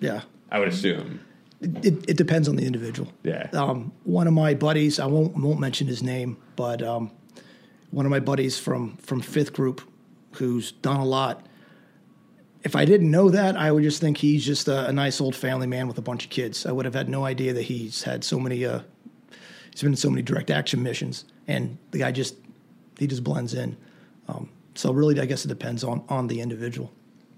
Yeah, 0.00 0.22
I 0.50 0.58
would 0.60 0.68
assume. 0.68 1.20
it, 1.60 2.08
it 2.08 2.16
depends 2.16 2.48
on 2.48 2.54
the 2.56 2.64
individual. 2.64 3.12
Yeah. 3.24 3.48
Um, 3.52 3.92
one 4.04 4.26
of 4.28 4.32
my 4.34 4.54
buddies, 4.54 5.00
I 5.00 5.06
won't 5.06 5.36
won't 5.36 5.58
mention 5.58 5.88
his 5.88 6.02
name, 6.02 6.36
but 6.54 6.80
um, 6.82 7.10
one 7.90 8.06
of 8.06 8.10
my 8.10 8.20
buddies 8.20 8.58
from 8.58 8.96
from 8.98 9.20
fifth 9.20 9.52
group, 9.52 9.80
who's 10.32 10.70
done 10.72 11.00
a 11.00 11.04
lot. 11.04 11.44
If 12.64 12.74
I 12.76 12.84
didn't 12.84 13.10
know 13.10 13.30
that, 13.30 13.56
I 13.56 13.70
would 13.72 13.82
just 13.84 14.00
think 14.00 14.18
he's 14.18 14.44
just 14.44 14.68
a, 14.68 14.86
a 14.88 14.92
nice 14.92 15.20
old 15.20 15.34
family 15.36 15.66
man 15.66 15.86
with 15.88 15.98
a 15.98 16.02
bunch 16.02 16.24
of 16.24 16.30
kids. 16.30 16.66
I 16.66 16.72
would 16.72 16.84
have 16.84 16.94
had 16.94 17.08
no 17.08 17.24
idea 17.24 17.52
that 17.52 17.62
he's 17.62 18.02
had 18.04 18.22
so 18.24 18.38
many. 18.38 18.64
Uh, 18.64 18.80
he's 19.78 19.84
been 19.84 19.92
in 19.92 19.96
so 19.96 20.10
many 20.10 20.22
direct 20.22 20.50
action 20.50 20.82
missions, 20.82 21.24
and 21.46 21.78
the 21.92 21.98
guy 21.98 22.10
just 22.10 22.34
he 22.98 23.06
just 23.06 23.22
blends 23.22 23.54
in. 23.54 23.76
Um, 24.26 24.48
so 24.74 24.92
really, 24.92 25.20
I 25.20 25.24
guess 25.24 25.44
it 25.44 25.48
depends 25.48 25.84
on 25.84 26.02
on 26.08 26.26
the 26.26 26.40
individual. 26.40 26.92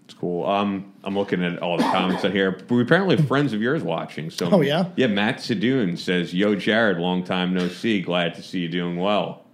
It's 0.07 0.14
cool. 0.14 0.46
Um, 0.46 0.90
I'm 1.05 1.14
looking 1.16 1.44
at 1.44 1.59
all 1.59 1.76
the 1.76 1.83
comments 1.85 2.24
out 2.24 2.33
here. 2.33 2.59
We 2.70 2.81
apparently 2.83 3.16
have 3.16 3.29
friends 3.29 3.53
of 3.53 3.61
yours 3.61 3.83
watching. 3.83 4.31
So 4.31 4.48
Oh, 4.50 4.61
yeah? 4.62 4.87
yeah. 4.96 5.07
Matt 5.07 5.37
Sadoon 5.37 5.98
says, 5.98 6.33
"Yo, 6.33 6.55
Jared, 6.55 6.96
long 6.98 7.22
time 7.24 7.53
no 7.53 7.68
see. 7.68 8.00
Glad 8.00 8.35
to 8.37 8.42
see 8.42 8.61
you 8.61 8.68
doing 8.68 8.96
well." 8.96 9.44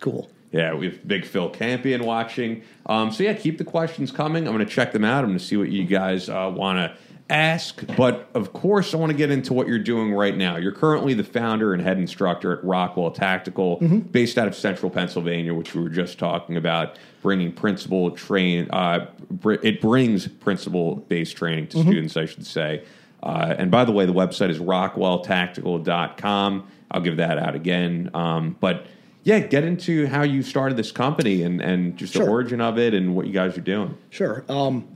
Cool. 0.00 0.30
Yeah, 0.52 0.74
we 0.74 0.86
have 0.86 1.08
Big 1.08 1.24
Phil 1.24 1.48
Campion 1.50 2.04
watching. 2.04 2.62
Um, 2.84 3.10
so 3.10 3.22
yeah, 3.24 3.32
keep 3.32 3.56
the 3.58 3.64
questions 3.64 4.12
coming. 4.12 4.46
I'm 4.46 4.54
going 4.54 4.64
to 4.66 4.70
check 4.72 4.92
them 4.92 5.04
out. 5.04 5.24
I'm 5.24 5.30
going 5.30 5.38
to 5.38 5.44
see 5.44 5.56
what 5.56 5.70
you 5.70 5.84
guys 5.84 6.28
uh, 6.28 6.52
want 6.54 6.76
to 6.78 6.96
ask. 7.28 7.84
But 7.96 8.28
of 8.34 8.52
course, 8.52 8.94
I 8.94 8.96
want 8.96 9.10
to 9.10 9.18
get 9.18 9.30
into 9.30 9.52
what 9.52 9.68
you're 9.68 9.78
doing 9.78 10.12
right 10.12 10.36
now. 10.36 10.56
You're 10.56 10.72
currently 10.72 11.14
the 11.14 11.24
founder 11.24 11.74
and 11.74 11.82
head 11.82 11.98
instructor 11.98 12.56
at 12.56 12.64
Rockwell 12.64 13.10
Tactical, 13.10 13.76
based 13.78 14.38
out 14.38 14.46
of 14.46 14.54
Central 14.54 14.90
Pennsylvania, 14.90 15.52
which 15.54 15.74
we 15.74 15.82
were 15.82 15.88
just 15.88 16.18
talking 16.18 16.56
about. 16.56 16.98
Bringing 17.22 17.52
principal 17.52 18.12
train, 18.12 18.70
uh, 18.70 19.08
br- 19.30 19.54
it 19.54 19.80
brings 19.80 20.28
principal 20.28 20.96
based 20.96 21.36
training 21.36 21.66
to 21.68 21.82
students, 21.82 22.16
I 22.16 22.26
should 22.26 22.46
say. 22.46 22.84
Uh, 23.22 23.54
and 23.58 23.70
by 23.70 23.84
the 23.84 23.90
way, 23.90 24.06
the 24.06 24.12
website 24.12 24.50
is 24.50 24.58
rockwelltactical.com. 24.58 26.68
I'll 26.90 27.00
give 27.00 27.16
that 27.16 27.38
out 27.38 27.56
again. 27.56 28.10
Um, 28.14 28.56
but 28.60 28.86
yeah, 29.24 29.40
get 29.40 29.64
into 29.64 30.06
how 30.06 30.22
you 30.22 30.44
started 30.44 30.76
this 30.76 30.92
company 30.92 31.42
and, 31.42 31.60
and 31.60 31.96
just 31.96 32.14
the 32.14 32.24
origin 32.24 32.60
of 32.60 32.78
it 32.78 32.94
and 32.94 33.16
what 33.16 33.26
you 33.26 33.32
guys 33.32 33.58
are 33.58 33.62
doing. 33.62 33.98
Sure. 34.10 34.44
Um, 34.48 34.86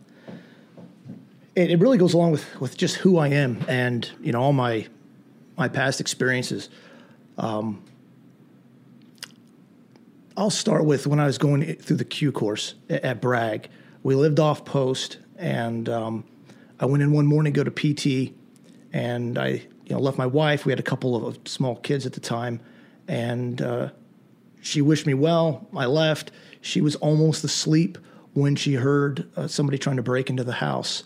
it, 1.60 1.70
it 1.70 1.78
really 1.78 1.98
goes 1.98 2.14
along 2.14 2.32
with, 2.32 2.60
with 2.60 2.76
just 2.76 2.96
who 2.96 3.18
I 3.18 3.28
am 3.28 3.62
and 3.68 4.10
you 4.20 4.32
know 4.32 4.40
all 4.40 4.52
my 4.52 4.86
my 5.56 5.68
past 5.68 6.00
experiences. 6.00 6.70
Um, 7.36 7.84
I'll 10.36 10.50
start 10.50 10.86
with 10.86 11.06
when 11.06 11.20
I 11.20 11.26
was 11.26 11.36
going 11.36 11.76
through 11.76 11.96
the 11.96 12.04
Q 12.04 12.32
course 12.32 12.74
at, 12.88 13.04
at 13.04 13.20
Bragg. 13.20 13.68
We 14.02 14.14
lived 14.14 14.40
off 14.40 14.64
post, 14.64 15.18
and 15.36 15.88
um, 15.88 16.24
I 16.78 16.86
went 16.86 17.02
in 17.02 17.12
one 17.12 17.26
morning 17.26 17.52
to 17.52 17.64
go 17.64 17.68
to 17.68 17.70
PT, 17.70 18.32
and 18.92 19.38
I 19.38 19.48
you 19.48 19.90
know 19.90 19.98
left 19.98 20.16
my 20.16 20.26
wife. 20.26 20.64
We 20.64 20.72
had 20.72 20.80
a 20.80 20.84
couple 20.84 21.26
of, 21.26 21.38
small 21.44 21.76
kids 21.76 22.06
at 22.06 22.14
the 22.14 22.20
time, 22.20 22.60
and 23.06 23.60
uh, 23.60 23.90
she 24.62 24.80
wished 24.80 25.06
me 25.06 25.14
well. 25.14 25.68
I 25.76 25.84
left. 25.86 26.30
She 26.62 26.80
was 26.80 26.96
almost 26.96 27.44
asleep 27.44 27.98
when 28.32 28.56
she 28.56 28.74
heard 28.74 29.28
uh, 29.36 29.46
somebody 29.48 29.76
trying 29.76 29.96
to 29.96 30.02
break 30.02 30.30
into 30.30 30.44
the 30.44 30.52
house. 30.52 31.04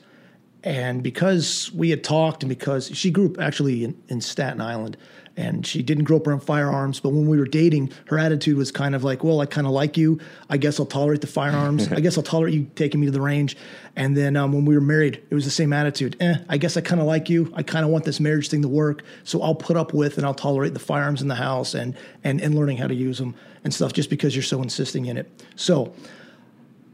And 0.64 1.02
because 1.02 1.70
we 1.74 1.90
had 1.90 2.02
talked, 2.02 2.42
and 2.42 2.48
because 2.48 2.90
she 2.96 3.10
grew 3.10 3.26
up 3.26 3.38
actually 3.38 3.84
in, 3.84 4.02
in 4.08 4.22
Staten 4.22 4.62
Island, 4.62 4.96
and 5.36 5.66
she 5.66 5.82
didn't 5.82 6.04
grow 6.04 6.16
up 6.16 6.26
around 6.26 6.40
firearms, 6.40 7.00
but 7.00 7.10
when 7.10 7.26
we 7.26 7.38
were 7.38 7.46
dating, 7.46 7.92
her 8.06 8.18
attitude 8.18 8.56
was 8.56 8.70
kind 8.70 8.94
of 8.94 9.04
like, 9.04 9.24
"Well, 9.24 9.40
I 9.40 9.46
kind 9.46 9.66
of 9.66 9.72
like 9.72 9.96
you. 9.98 10.20
I 10.48 10.56
guess 10.56 10.80
I'll 10.80 10.86
tolerate 10.86 11.20
the 11.20 11.26
firearms. 11.26 11.88
I 11.92 12.00
guess 12.00 12.16
I'll 12.16 12.22
tolerate 12.22 12.54
you 12.54 12.70
taking 12.76 13.00
me 13.00 13.06
to 13.06 13.12
the 13.12 13.20
range." 13.20 13.56
And 13.94 14.16
then 14.16 14.36
um, 14.36 14.52
when 14.52 14.64
we 14.64 14.74
were 14.74 14.80
married, 14.80 15.22
it 15.28 15.34
was 15.34 15.44
the 15.44 15.50
same 15.50 15.72
attitude. 15.72 16.16
Eh, 16.20 16.36
I 16.48 16.56
guess 16.56 16.76
I 16.76 16.80
kind 16.80 17.00
of 17.00 17.06
like 17.06 17.28
you. 17.28 17.52
I 17.54 17.62
kind 17.62 17.84
of 17.84 17.90
want 17.90 18.04
this 18.04 18.20
marriage 18.20 18.48
thing 18.48 18.62
to 18.62 18.68
work, 18.68 19.02
so 19.24 19.42
I'll 19.42 19.56
put 19.56 19.76
up 19.76 19.92
with 19.92 20.16
and 20.16 20.26
I'll 20.26 20.34
tolerate 20.34 20.72
the 20.72 20.80
firearms 20.80 21.20
in 21.20 21.28
the 21.28 21.34
house 21.34 21.74
and 21.74 21.96
and 22.22 22.40
and 22.40 22.54
learning 22.54 22.78
how 22.78 22.86
to 22.86 22.94
use 22.94 23.18
them 23.18 23.34
and 23.64 23.74
stuff, 23.74 23.92
just 23.92 24.08
because 24.08 24.34
you're 24.34 24.42
so 24.42 24.62
insisting 24.62 25.06
in 25.06 25.16
it. 25.16 25.44
So 25.56 25.92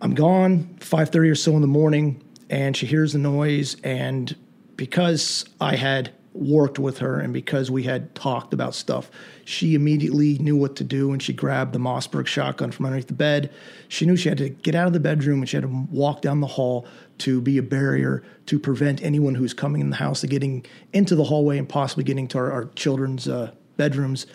I'm 0.01 0.15
gone 0.15 0.77
5:30 0.81 1.31
or 1.31 1.35
so 1.35 1.55
in 1.55 1.61
the 1.61 1.69
morning 1.69 2.23
and 2.51 2.77
she 2.77 2.87
hears 2.87 3.13
the 3.15 3.19
noise 3.19 3.77
and 3.83 4.37
because 4.77 5.47
I 5.61 5.77
had 5.77 6.13
worked 6.33 6.79
with 6.79 6.99
her 6.99 7.19
and 7.19 7.33
because 7.33 7.71
we 7.71 7.83
had 7.85 8.15
talked 8.15 8.53
about 8.53 8.75
stuff 8.75 9.11
she 9.45 9.75
immediately 9.75 10.39
knew 10.39 10.57
what 10.57 10.77
to 10.77 10.85
do 10.85 11.13
and 11.13 11.23
she 11.23 11.33
grabbed 11.33 11.73
the 11.73 11.79
Mossberg 11.79 12.27
shotgun 12.27 12.71
from 12.71 12.87
underneath 12.87 13.09
the 13.09 13.15
bed 13.15 13.51
she 13.89 14.07
knew 14.07 14.17
she 14.17 14.29
had 14.29 14.39
to 14.39 14.49
get 14.49 14.75
out 14.75 14.87
of 14.87 14.93
the 14.93 15.01
bedroom 15.01 15.41
and 15.41 15.49
she 15.49 15.57
had 15.57 15.65
to 15.65 15.87
walk 15.91 16.23
down 16.23 16.41
the 16.41 16.47
hall 16.47 16.87
to 17.19 17.41
be 17.41 17.59
a 17.59 17.63
barrier 17.63 18.23
to 18.47 18.59
prevent 18.59 19.03
anyone 19.03 19.35
who's 19.35 19.55
coming 19.55 19.81
in 19.81 19.91
the 19.91 19.97
house 19.97 20.23
getting 20.25 20.65
into 20.93 21.17
the 21.17 21.25
hallway 21.25 21.59
and 21.59 21.69
possibly 21.69 22.05
getting 22.05 22.29
to 22.29 22.39
our, 22.39 22.53
our 22.53 22.65
children's 22.77 23.27
uh, 23.27 23.51
bedrooms 23.77 24.27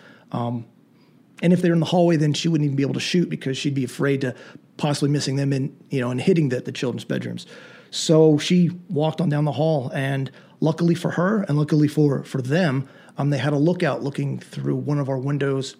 and 1.42 1.52
if 1.52 1.60
they're 1.60 1.74
in 1.74 1.80
the 1.80 1.86
hallway, 1.86 2.16
then 2.16 2.32
she 2.32 2.48
wouldn't 2.48 2.64
even 2.64 2.76
be 2.76 2.82
able 2.82 2.94
to 2.94 3.00
shoot 3.00 3.28
because 3.28 3.58
she'd 3.58 3.74
be 3.74 3.84
afraid 3.84 4.22
to 4.22 4.34
possibly 4.76 5.10
missing 5.10 5.36
them 5.36 5.52
in, 5.52 5.76
you 5.90 6.00
know, 6.00 6.10
and 6.10 6.20
hitting 6.20 6.48
the, 6.48 6.60
the 6.60 6.72
children's 6.72 7.04
bedrooms. 7.04 7.46
So 7.90 8.38
she 8.38 8.70
walked 8.88 9.20
on 9.20 9.28
down 9.28 9.44
the 9.44 9.52
hall, 9.52 9.90
and 9.94 10.30
luckily 10.60 10.94
for 10.94 11.12
her, 11.12 11.42
and 11.42 11.58
luckily 11.58 11.88
for 11.88 12.22
for 12.24 12.42
them, 12.42 12.88
um, 13.18 13.30
they 13.30 13.38
had 13.38 13.52
a 13.52 13.58
lookout 13.58 14.02
looking 14.02 14.38
through 14.38 14.76
one 14.76 14.98
of 14.98 15.08
our 15.08 15.18
windows 15.18 15.76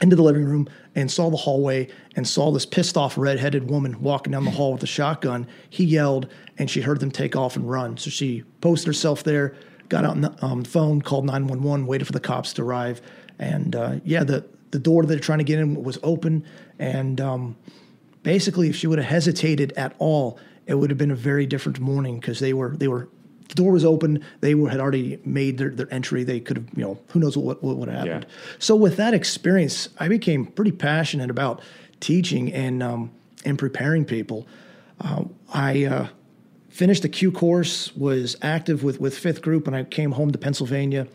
into 0.00 0.16
the 0.16 0.22
living 0.22 0.44
room 0.44 0.68
and 0.94 1.10
saw 1.10 1.30
the 1.30 1.36
hallway 1.36 1.88
and 2.16 2.26
saw 2.26 2.50
this 2.50 2.66
pissed 2.66 2.96
off 2.96 3.16
redheaded 3.16 3.70
woman 3.70 4.00
walking 4.02 4.32
down 4.32 4.44
the 4.44 4.50
hall 4.50 4.72
with 4.72 4.82
a 4.82 4.86
shotgun. 4.86 5.46
He 5.70 5.84
yelled, 5.84 6.28
and 6.58 6.70
she 6.70 6.80
heard 6.80 7.00
them 7.00 7.10
take 7.10 7.36
off 7.36 7.56
and 7.56 7.68
run. 7.68 7.96
So 7.96 8.10
she 8.10 8.42
posted 8.60 8.88
herself 8.88 9.22
there, 9.22 9.54
got 9.88 10.04
out 10.04 10.10
on 10.12 10.20
the 10.22 10.44
um, 10.44 10.64
phone, 10.64 11.02
called 11.02 11.24
911, 11.24 11.86
waited 11.86 12.06
for 12.06 12.12
the 12.12 12.20
cops 12.20 12.52
to 12.54 12.62
arrive. 12.62 13.00
And 13.38 13.76
uh, 13.76 13.94
yeah, 14.04 14.24
the, 14.24 14.44
the 14.72 14.78
door 14.78 15.02
that 15.02 15.08
they're 15.08 15.18
trying 15.18 15.38
to 15.38 15.44
get 15.44 15.58
in 15.58 15.82
was 15.82 15.98
open. 16.02 16.44
And 16.78 17.20
um, 17.20 17.56
basically, 18.22 18.68
if 18.68 18.76
she 18.76 18.86
would 18.86 18.98
have 18.98 19.08
hesitated 19.08 19.72
at 19.76 19.94
all, 19.98 20.38
it 20.66 20.74
would 20.74 20.90
have 20.90 20.98
been 20.98 21.10
a 21.10 21.16
very 21.16 21.46
different 21.46 21.80
morning 21.80 22.20
because 22.20 22.40
they 22.40 22.52
were, 22.52 22.70
they 22.76 22.88
were, 22.88 23.08
the 23.48 23.54
door 23.54 23.72
was 23.72 23.84
open. 23.84 24.24
They 24.40 24.54
were, 24.54 24.70
had 24.70 24.80
already 24.80 25.18
made 25.24 25.58
their, 25.58 25.70
their 25.70 25.92
entry. 25.92 26.24
They 26.24 26.40
could 26.40 26.56
have, 26.56 26.66
you 26.74 26.82
know, 26.82 26.98
who 27.08 27.20
knows 27.20 27.36
what, 27.36 27.62
what 27.62 27.76
would 27.76 27.88
have 27.88 28.06
happened. 28.06 28.26
Yeah. 28.28 28.56
So 28.58 28.76
with 28.76 28.96
that 28.96 29.12
experience, 29.12 29.88
I 29.98 30.08
became 30.08 30.46
pretty 30.46 30.72
passionate 30.72 31.30
about 31.30 31.60
teaching 32.00 32.52
and 32.52 32.82
um, 32.82 33.10
and 33.44 33.58
preparing 33.58 34.04
people. 34.04 34.46
Uh, 35.00 35.24
I 35.52 35.84
uh, 35.84 36.08
finished 36.68 37.02
the 37.02 37.08
Q 37.08 37.32
course, 37.32 37.94
was 37.96 38.36
active 38.42 38.82
with, 38.82 39.00
with 39.00 39.16
fifth 39.16 39.42
group, 39.42 39.66
and 39.66 39.74
I 39.74 39.84
came 39.84 40.12
home 40.12 40.30
to 40.32 40.38
Pennsylvania 40.38 41.06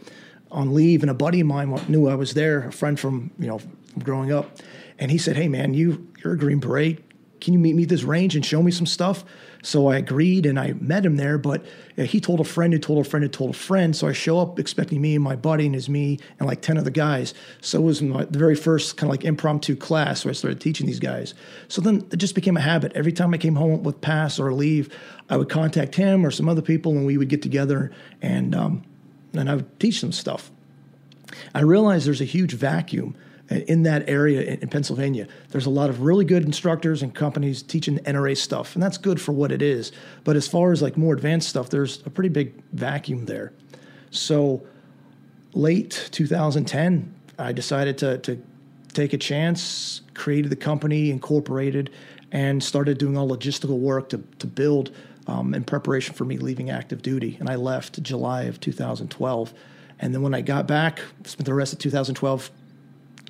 on 0.52 0.74
leave. 0.74 1.02
And 1.02 1.10
a 1.10 1.14
buddy 1.14 1.42
of 1.42 1.48
mine 1.48 1.80
knew 1.88 2.08
I 2.08 2.16
was 2.16 2.34
there, 2.34 2.68
a 2.68 2.72
friend 2.72 3.00
from 3.00 3.32
you 3.40 3.48
know 3.48 3.60
from 3.60 4.04
growing 4.04 4.32
up, 4.32 4.58
and 5.00 5.12
he 5.12 5.18
said, 5.18 5.36
"Hey 5.36 5.48
man, 5.48 5.74
you 5.74 6.08
you're 6.24 6.34
a 6.34 6.38
Green 6.38 6.60
Beret. 6.60 7.04
Can 7.48 7.54
you 7.54 7.60
meet 7.60 7.76
me 7.76 7.84
at 7.84 7.90
this 7.90 8.04
range 8.04 8.36
and 8.36 8.46
show 8.46 8.62
me 8.62 8.72
some 8.72 8.86
stuff?" 8.86 9.24
So 9.64 9.88
I 9.88 9.96
agreed, 9.96 10.46
and 10.46 10.60
I 10.60 10.74
met 10.74 11.06
him 11.06 11.16
there. 11.16 11.38
But 11.38 11.66
he 11.96 12.20
told 12.20 12.42
a 12.42 12.44
friend 12.44 12.74
who 12.74 12.80
told 12.80 13.06
a 13.06 13.10
friend 13.10 13.24
who 13.24 13.30
told 13.30 13.52
a 13.52 13.58
friend. 13.58 13.96
So 13.96 14.06
I 14.10 14.12
show 14.12 14.38
up 14.40 14.60
expecting 14.60 15.00
me 15.00 15.16
and 15.16 15.24
my 15.24 15.38
buddy, 15.38 15.66
and 15.66 15.74
his 15.74 15.88
me 15.88 16.20
and 16.40 16.50
like 16.50 16.62
ten 16.62 16.78
other 16.78 16.90
guys. 16.92 17.34
So 17.62 17.80
it 17.80 17.84
was 17.84 18.02
my, 18.02 18.26
the 18.26 18.38
very 18.38 18.56
first 18.56 18.98
kind 18.98 19.10
of 19.10 19.14
like 19.14 19.24
impromptu 19.24 19.78
class 19.78 20.26
where 20.26 20.32
I 20.32 20.34
started 20.34 20.60
teaching 20.60 20.88
these 20.88 21.00
guys. 21.00 21.34
So 21.70 21.82
then 21.82 22.06
it 22.12 22.18
just 22.18 22.36
became 22.36 22.58
a 22.58 22.62
habit. 22.62 22.92
Every 22.96 23.14
time 23.14 23.34
I 23.34 23.38
came 23.38 23.56
home 23.56 23.82
with 23.82 24.02
pass 24.02 24.40
or 24.40 24.52
leave, 24.52 24.94
I 25.30 25.38
would 25.38 25.48
contact 25.48 25.96
him 25.96 26.26
or 26.26 26.32
some 26.32 26.50
other 26.50 26.62
people, 26.62 26.92
and 26.98 27.06
we 27.06 27.18
would 27.18 27.30
get 27.30 27.42
together 27.42 27.94
and 28.22 28.54
um, 28.54 28.84
and 29.34 29.50
I 29.50 29.56
would 29.56 29.80
teach 29.80 30.02
them 30.02 30.12
stuff. 30.12 30.52
I 31.56 31.62
realized 31.62 32.06
there's 32.08 32.20
a 32.20 32.26
huge 32.26 32.56
vacuum 32.56 33.16
in 33.50 33.84
that 33.84 34.10
area 34.10 34.42
in, 34.42 34.68
Pennsylvania. 34.68 35.28
There's 35.50 35.66
a 35.66 35.70
lot 35.70 35.90
of 35.90 36.02
really 36.02 36.26
good 36.26 36.44
instructors 36.44 37.02
and 37.02 37.14
companies 37.14 37.64
teaching 37.64 37.98
NRA 38.00 38.36
stuff, 38.36 38.76
and 38.76 38.84
that's 38.84 38.98
good 38.98 39.22
for 39.22 39.32
what 39.32 39.52
it 39.52 39.62
is. 39.62 39.92
But 40.24 40.36
as 40.36 40.48
far 40.48 40.72
as 40.72 40.82
like 40.82 40.98
more 40.98 41.14
advanced 41.14 41.50
stuff, 41.50 41.70
there's 41.70 42.06
a 42.06 42.10
pretty 42.10 42.30
big 42.30 42.62
vacuum 42.74 43.26
there. 43.26 43.54
So 44.12 44.66
late 45.54 46.10
2010, 46.12 47.14
I 47.40 47.52
decided 47.52 47.98
to, 48.00 48.18
to 48.20 48.42
take 48.94 49.14
a 49.14 49.18
chance, 49.18 50.02
created 50.14 50.52
the 50.52 50.58
company, 50.58 51.12
incorporated, 51.12 51.92
and 52.32 52.62
started 52.62 52.98
doing 52.98 53.18
all 53.18 53.30
logistical 53.30 53.80
work 53.80 54.10
to, 54.10 54.24
to 54.40 54.48
build 54.48 54.92
um, 55.28 55.54
in 55.54 55.64
preparation 55.64 56.14
for 56.14 56.26
me 56.26 56.38
leaving 56.38 56.70
active 56.70 57.02
duty. 57.02 57.38
And 57.40 57.50
I 57.50 57.56
left 57.56 58.02
July 58.02 58.44
of 58.44 58.60
2012. 58.60 59.54
And 60.00 60.14
then 60.14 60.22
when 60.22 60.34
I 60.34 60.42
got 60.42 60.68
back, 60.68 61.02
spent 61.24 61.46
the 61.46 61.54
rest 61.54 61.74
of 61.74 61.80
2012 61.80 62.52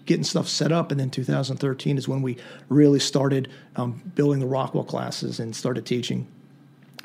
getting 0.07 0.23
stuff 0.23 0.47
set 0.47 0.71
up. 0.71 0.91
And 0.91 0.99
then 0.99 1.11
2013 1.11 1.97
is 1.97 2.07
when 2.07 2.23
we 2.23 2.37
really 2.69 2.99
started 2.99 3.49
um, 3.75 4.01
building 4.15 4.39
the 4.39 4.47
Rockwell 4.47 4.83
classes 4.83 5.39
and 5.39 5.55
started 5.55 5.85
teaching. 5.85 6.27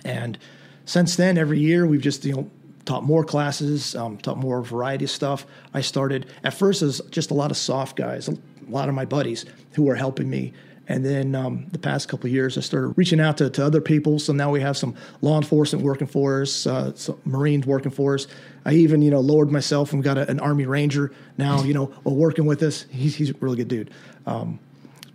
And 0.05 0.39
since 0.87 1.17
then, 1.17 1.37
every 1.37 1.61
year 1.61 1.87
we've 1.87 2.01
just 2.01 2.25
you 2.25 2.33
know 2.33 2.51
taught 2.87 3.05
more 3.05 3.25
classes, 3.25 3.95
um, 3.95 4.17
taught 4.17 4.39
more 4.39 4.63
variety 4.63 5.05
of 5.05 5.11
stuff. 5.11 5.47
I 5.75 5.83
started 5.83 6.27
at 6.43 6.55
first 6.55 6.83
as 6.83 7.01
just 7.11 7.31
a 7.31 7.35
lot 7.35 7.51
of 7.51 7.57
soft 7.57 7.97
guys, 7.97 8.29
a 8.29 8.37
lot 8.69 8.89
of 8.89 8.95
my 8.95 9.05
buddies 9.05 9.45
who 9.73 9.83
were 9.83 9.95
helping 9.95 10.31
me 10.31 10.55
and 10.89 11.07
then 11.07 11.35
um, 11.35 11.67
the 11.71 11.79
past 11.79 12.09
couple 12.09 12.29
years, 12.29 12.59
I 12.59 12.61
started 12.61 12.89
reaching 12.97 13.21
out 13.21 13.39
to, 13.39 13.49
to 13.51 13.65
other 13.65 13.81
people. 13.81 14.19
So 14.19 14.33
now 14.33 14.51
we 14.51 14.61
have 14.61 14.77
some 14.77 14.95
law 15.21 15.39
enforcement 15.39 15.85
working 15.85 16.07
for 16.07 16.43
us, 16.43 16.67
uh, 16.67 16.95
some 16.95 17.19
Marines 17.25 17.67
working 17.67 17.91
for 17.93 18.15
us. 18.15 18.27
I 18.65 18.75
even, 18.75 19.03
you 19.03 19.11
know, 19.11 19.21
lowered 19.21 19.51
myself 19.51 19.93
and 19.93 20.03
got 20.03 20.19
a, 20.19 20.29
an 20.31 20.41
Army 20.41 20.67
Ranger 20.67 21.13
now, 21.39 21.63
you 21.63 21.75
know, 21.75 21.87
while 22.05 22.17
working 22.17 22.47
with 22.47 22.63
us. 22.63 22.87
He's, 22.91 23.17
he's 23.17 23.31
a 23.31 23.35
really 23.41 23.57
good 23.57 23.69
dude. 23.69 23.91
Um, 24.27 24.59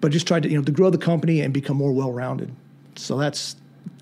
but 0.01 0.11
just 0.11 0.27
tried 0.27 0.43
to, 0.43 0.49
you 0.49 0.57
know, 0.57 0.63
to 0.63 0.71
grow 0.71 0.89
the 0.89 0.97
company 0.97 1.41
and 1.41 1.53
become 1.53 1.77
more 1.77 1.91
well-rounded. 1.91 2.53
So 2.95 3.17
that's 3.17 3.55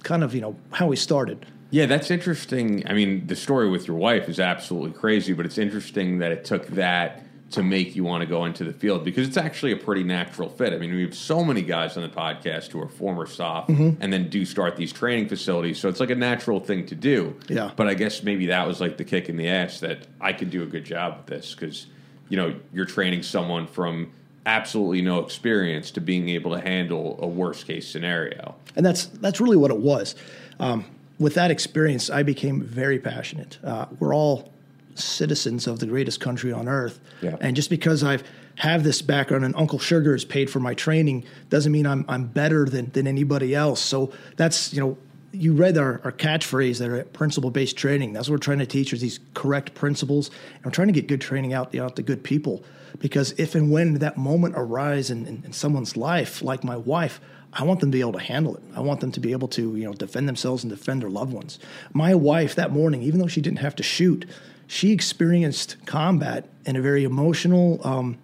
kind 0.03 0.23
of, 0.23 0.33
you 0.33 0.41
know, 0.41 0.55
how 0.71 0.87
we 0.87 0.95
started. 0.95 1.45
Yeah, 1.71 1.87
that's 1.87 2.11
interesting. 2.11 2.87
I 2.87 2.93
mean, 2.93 3.27
the 3.27 3.35
story 3.35 3.69
with 3.69 3.87
your 3.87 3.97
wife 3.97 4.29
is 4.29 4.39
absolutely 4.39 4.91
crazy, 4.91 5.33
but 5.33 5.45
it's 5.45 5.57
interesting 5.57 6.19
that 6.19 6.31
it 6.31 6.45
took 6.45 6.67
that 6.67 7.24
to 7.51 7.61
make 7.61 7.95
you 7.95 8.03
want 8.03 8.21
to 8.21 8.25
go 8.25 8.45
into 8.45 8.63
the 8.63 8.73
field 8.73 9.05
because 9.05 9.27
it's 9.27 9.37
actually 9.37 9.71
a 9.71 9.77
pretty 9.77 10.03
natural 10.03 10.49
fit. 10.49 10.73
I 10.73 10.77
mean, 10.77 10.93
we 10.93 11.03
have 11.03 11.15
so 11.15 11.43
many 11.43 11.61
guys 11.61 11.95
on 11.95 12.03
the 12.03 12.09
podcast 12.09 12.71
who 12.71 12.81
are 12.81 12.89
former 12.89 13.27
soft 13.27 13.69
mm-hmm. 13.69 14.01
and 14.01 14.11
then 14.11 14.29
do 14.29 14.45
start 14.45 14.75
these 14.75 14.91
training 14.91 15.29
facilities, 15.29 15.79
so 15.79 15.87
it's 15.87 15.99
like 15.99 16.09
a 16.09 16.15
natural 16.15 16.59
thing 16.59 16.85
to 16.87 16.95
do. 16.95 17.35
Yeah. 17.47 17.71
But 17.75 17.87
I 17.87 17.93
guess 17.93 18.23
maybe 18.23 18.47
that 18.47 18.65
was 18.67 18.81
like 18.81 18.97
the 18.97 19.03
kick 19.03 19.29
in 19.29 19.37
the 19.37 19.47
ass 19.47 19.79
that 19.81 20.07
I 20.19 20.33
could 20.33 20.49
do 20.49 20.63
a 20.63 20.65
good 20.65 20.85
job 20.85 21.17
with 21.17 21.27
this 21.27 21.53
because 21.53 21.85
you 22.29 22.37
know 22.37 22.55
you're 22.73 22.85
training 22.85 23.21
someone 23.21 23.67
from 23.67 24.11
absolutely 24.47 25.01
no 25.01 25.19
experience 25.19 25.91
to 25.91 26.01
being 26.01 26.29
able 26.29 26.51
to 26.51 26.59
handle 26.59 27.17
a 27.21 27.27
worst 27.27 27.67
case 27.67 27.87
scenario. 27.87 28.55
And 28.75 28.85
that's 28.85 29.05
that's 29.05 29.39
really 29.39 29.57
what 29.57 29.71
it 29.71 29.77
was. 29.77 30.15
Um, 30.59 30.85
with 31.19 31.35
that 31.35 31.51
experience, 31.51 32.09
I 32.09 32.23
became 32.23 32.61
very 32.61 32.99
passionate. 32.99 33.57
Uh, 33.63 33.85
we're 33.99 34.13
all 34.13 34.51
citizens 34.95 35.67
of 35.67 35.79
the 35.79 35.85
greatest 35.85 36.19
country 36.19 36.51
on 36.51 36.67
earth. 36.67 36.99
Yeah. 37.21 37.37
And 37.39 37.55
just 37.55 37.69
because 37.69 38.03
I've 38.03 38.23
have 38.57 38.85
this 38.85 39.01
background 39.01 39.43
and 39.43 39.53
Uncle 39.57 39.79
Sugar 39.79 40.13
has 40.13 40.23
paid 40.23 40.49
for 40.49 40.61
my 40.61 40.73
training 40.73 41.25
doesn't 41.49 41.71
mean 41.71 41.85
I'm 41.85 42.05
I'm 42.07 42.27
better 42.27 42.65
than 42.65 42.89
than 42.91 43.07
anybody 43.07 43.53
else. 43.53 43.81
So 43.81 44.11
that's 44.37 44.73
you 44.73 44.79
know 44.79 44.97
you 45.35 45.53
read 45.53 45.77
our, 45.77 46.01
our 46.03 46.11
catchphrase 46.11 46.79
there 46.79 46.95
at 46.95 47.13
principle 47.13 47.51
based 47.51 47.77
training. 47.77 48.13
That's 48.13 48.29
what 48.29 48.35
we're 48.35 48.39
trying 48.39 48.59
to 48.59 48.65
teach 48.65 48.93
is 48.93 49.01
these 49.01 49.19
correct 49.33 49.73
principles. 49.73 50.31
And 50.55 50.65
we're 50.65 50.71
trying 50.71 50.87
to 50.87 50.93
get 50.93 51.07
good 51.07 51.21
training 51.21 51.53
out, 51.53 51.75
out 51.75 51.95
to 51.97 52.01
good 52.01 52.23
people. 52.23 52.63
Because 52.99 53.33
if 53.37 53.55
and 53.55 53.71
when 53.71 53.95
that 53.95 54.17
moment 54.17 54.55
arises 54.57 55.11
in, 55.11 55.25
in, 55.25 55.43
in 55.45 55.53
someone's 55.53 55.97
life, 55.97 56.41
like 56.41 56.63
my 56.63 56.77
wife, 56.77 57.19
I 57.51 57.63
want 57.63 57.81
them 57.81 57.91
to 57.91 57.95
be 57.95 58.01
able 58.01 58.13
to 58.13 58.19
handle 58.19 58.55
it. 58.55 58.63
I 58.75 58.81
want 58.81 59.01
them 59.01 59.11
to 59.11 59.19
be 59.19 59.31
able 59.33 59.47
to, 59.49 59.75
you 59.75 59.85
know, 59.85 59.93
defend 59.93 60.27
themselves 60.27 60.63
and 60.63 60.71
defend 60.71 61.01
their 61.01 61.09
loved 61.09 61.33
ones. 61.33 61.59
My 61.93 62.15
wife 62.15 62.55
that 62.55 62.71
morning, 62.71 63.01
even 63.01 63.19
though 63.19 63.27
she 63.27 63.41
didn't 63.41 63.59
have 63.59 63.75
to 63.75 63.83
shoot, 63.83 64.25
she 64.67 64.91
experienced 64.91 65.77
combat 65.85 66.47
in 66.65 66.75
a 66.75 66.81
very 66.81 67.03
emotional, 67.03 67.79
um, 67.83 68.17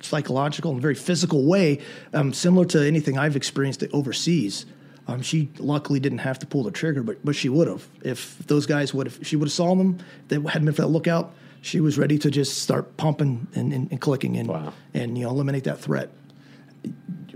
psychological, 0.00 0.72
and 0.72 0.80
very 0.80 0.94
physical 0.94 1.44
way, 1.44 1.80
um, 2.12 2.32
similar 2.32 2.64
to 2.66 2.86
anything 2.86 3.18
I've 3.18 3.36
experienced 3.36 3.84
overseas. 3.92 4.66
Um, 5.08 5.22
she 5.22 5.48
luckily 5.58 5.98
didn't 5.98 6.18
have 6.18 6.38
to 6.38 6.46
pull 6.46 6.62
the 6.62 6.70
trigger, 6.70 7.02
but 7.02 7.24
but 7.24 7.34
she 7.34 7.48
would 7.48 7.66
have 7.66 7.86
if 8.02 8.38
those 8.46 8.66
guys 8.66 8.94
would 8.94 9.06
have. 9.08 9.26
She 9.26 9.36
would 9.36 9.48
have 9.48 9.52
saw 9.52 9.74
them. 9.74 9.98
They 10.28 10.36
hadn't 10.36 10.66
been 10.66 10.74
for 10.74 10.82
that 10.82 10.88
lookout. 10.88 11.32
She 11.62 11.80
was 11.80 11.98
ready 11.98 12.16
to 12.18 12.30
just 12.30 12.62
start 12.62 12.96
pumping 12.96 13.46
and, 13.54 13.72
and, 13.72 13.90
and 13.90 14.00
clicking 14.00 14.36
and 14.36 14.48
wow. 14.48 14.72
and 14.94 15.18
you 15.18 15.24
know 15.24 15.30
eliminate 15.30 15.64
that 15.64 15.80
threat 15.80 16.10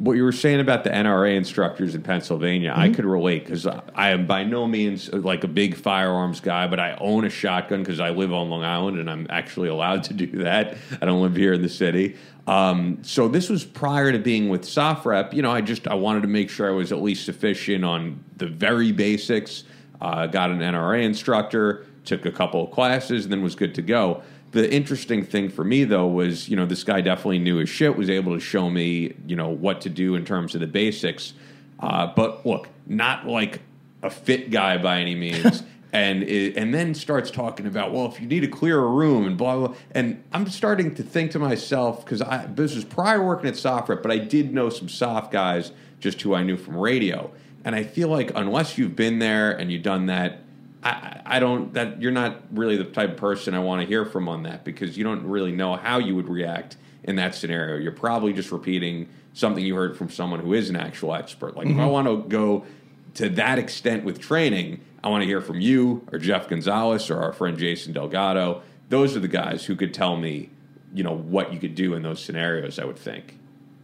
what 0.04 0.18
you 0.18 0.22
were 0.22 0.32
saying 0.32 0.60
about 0.60 0.84
the 0.84 0.90
NRA 0.90 1.34
instructors 1.34 1.94
in 1.94 2.02
Pennsylvania, 2.02 2.70
mm-hmm. 2.70 2.80
I 2.80 2.90
could 2.90 3.06
relate 3.06 3.46
because 3.46 3.66
I 3.66 4.10
am 4.10 4.26
by 4.26 4.44
no 4.44 4.66
means 4.66 5.10
like 5.12 5.44
a 5.44 5.48
big 5.48 5.76
firearms 5.76 6.40
guy, 6.40 6.66
but 6.66 6.78
I 6.78 6.96
own 7.00 7.24
a 7.24 7.30
shotgun 7.30 7.80
because 7.82 8.00
I 8.00 8.10
live 8.10 8.32
on 8.32 8.50
Long 8.50 8.64
Island 8.64 8.98
and 8.98 9.08
I'm 9.08 9.26
actually 9.30 9.68
allowed 9.68 10.04
to 10.04 10.14
do 10.14 10.26
that. 10.42 10.76
I 11.00 11.06
don't 11.06 11.22
live 11.22 11.34
here 11.34 11.54
in 11.54 11.62
the 11.62 11.70
city. 11.70 12.16
Um, 12.46 12.98
so 13.02 13.28
this 13.28 13.48
was 13.48 13.64
prior 13.64 14.12
to 14.12 14.18
being 14.18 14.50
with 14.50 14.62
SOFREP. 14.62 15.32
You 15.32 15.40
know, 15.40 15.50
I 15.50 15.62
just 15.62 15.88
I 15.88 15.94
wanted 15.94 16.20
to 16.22 16.28
make 16.28 16.50
sure 16.50 16.68
I 16.68 16.72
was 16.72 16.92
at 16.92 17.00
least 17.00 17.24
sufficient 17.24 17.84
on 17.84 18.22
the 18.36 18.46
very 18.46 18.92
basics. 18.92 19.64
Uh, 20.02 20.26
got 20.26 20.50
an 20.50 20.58
NRA 20.58 21.02
instructor, 21.02 21.86
took 22.04 22.26
a 22.26 22.30
couple 22.30 22.62
of 22.62 22.70
classes, 22.70 23.24
and 23.24 23.32
then 23.32 23.42
was 23.42 23.54
good 23.54 23.74
to 23.76 23.82
go 23.82 24.22
the 24.54 24.72
interesting 24.72 25.24
thing 25.24 25.50
for 25.50 25.64
me 25.64 25.82
though 25.82 26.06
was 26.06 26.48
you 26.48 26.54
know 26.54 26.64
this 26.64 26.84
guy 26.84 27.00
definitely 27.00 27.40
knew 27.40 27.56
his 27.56 27.68
shit 27.68 27.96
was 27.96 28.08
able 28.08 28.32
to 28.34 28.40
show 28.40 28.70
me 28.70 29.12
you 29.26 29.34
know 29.34 29.48
what 29.48 29.80
to 29.80 29.90
do 29.90 30.14
in 30.14 30.24
terms 30.24 30.54
of 30.54 30.60
the 30.60 30.66
basics. 30.66 31.34
Uh, 31.80 32.06
but 32.14 32.46
look 32.46 32.68
not 32.86 33.26
like 33.26 33.60
a 34.02 34.08
fit 34.08 34.50
guy 34.50 34.78
by 34.78 35.00
any 35.00 35.14
means. 35.14 35.62
And 35.92 36.24
it, 36.24 36.56
and 36.56 36.74
then 36.74 36.92
starts 36.92 37.30
talking 37.30 37.68
about 37.68 37.92
well 37.92 38.06
if 38.06 38.20
you 38.20 38.26
need 38.26 38.40
to 38.40 38.48
clear 38.48 38.80
a 38.80 38.88
room 38.88 39.28
and 39.28 39.38
blah 39.38 39.56
blah 39.56 39.76
and 39.92 40.24
i'm 40.32 40.48
starting 40.48 40.92
to 40.96 41.04
think 41.04 41.30
to 41.30 41.38
myself 41.38 42.04
because 42.04 42.20
i 42.20 42.46
this 42.46 42.74
was 42.74 42.84
prior 42.84 43.24
working 43.24 43.46
at 43.48 43.54
SOFREP 43.54 44.02
but 44.02 44.10
i 44.10 44.18
did 44.18 44.52
know 44.52 44.70
some 44.70 44.88
soft 44.88 45.30
guys 45.30 45.70
just 46.00 46.20
who 46.22 46.34
i 46.34 46.42
knew 46.42 46.56
from 46.56 46.76
radio. 46.76 47.30
And 47.64 47.76
i 47.76 47.84
feel 47.84 48.08
like 48.08 48.32
unless 48.34 48.76
you've 48.76 48.96
been 48.96 49.20
there 49.20 49.52
and 49.52 49.70
you've 49.70 49.84
done 49.84 50.06
that 50.06 50.40
I, 50.84 51.20
I 51.24 51.38
don't 51.40 51.72
that 51.74 52.00
you're 52.00 52.12
not 52.12 52.42
really 52.52 52.76
the 52.76 52.84
type 52.84 53.12
of 53.12 53.16
person 53.16 53.54
I 53.54 53.58
want 53.58 53.80
to 53.80 53.86
hear 53.86 54.04
from 54.04 54.28
on 54.28 54.42
that 54.42 54.64
because 54.64 54.96
you 54.98 55.04
don't 55.04 55.24
really 55.26 55.52
know 55.52 55.76
how 55.76 55.98
you 55.98 56.14
would 56.14 56.28
react 56.28 56.76
in 57.02 57.16
that 57.16 57.34
scenario. 57.34 57.76
You're 57.76 57.92
probably 57.92 58.32
just 58.32 58.52
repeating 58.52 59.08
something 59.32 59.64
you 59.64 59.74
heard 59.74 59.96
from 59.96 60.10
someone 60.10 60.40
who 60.40 60.52
is 60.52 60.70
an 60.70 60.76
actual 60.76 61.14
expert. 61.14 61.56
Like 61.56 61.66
mm-hmm. 61.66 61.78
if 61.78 61.82
I 61.82 61.86
mm-hmm. 61.86 61.92
want 61.92 62.06
to 62.06 62.28
go 62.28 62.66
to 63.14 63.28
that 63.30 63.58
extent 63.58 64.04
with 64.04 64.20
training, 64.20 64.80
I 65.02 65.08
want 65.08 65.22
to 65.22 65.26
hear 65.26 65.40
from 65.40 65.60
you 65.60 66.06
or 66.12 66.18
Jeff 66.18 66.48
Gonzalez 66.48 67.10
or 67.10 67.20
our 67.20 67.32
friend 67.32 67.58
Jason 67.58 67.92
Delgado. 67.92 68.62
Those 68.90 69.16
are 69.16 69.20
the 69.20 69.28
guys 69.28 69.64
who 69.64 69.76
could 69.76 69.94
tell 69.94 70.16
me, 70.16 70.50
you 70.92 71.02
know, 71.02 71.14
what 71.14 71.52
you 71.52 71.58
could 71.58 71.74
do 71.74 71.94
in 71.94 72.02
those 72.02 72.22
scenarios. 72.22 72.78
I 72.78 72.84
would 72.84 72.98
think. 72.98 73.38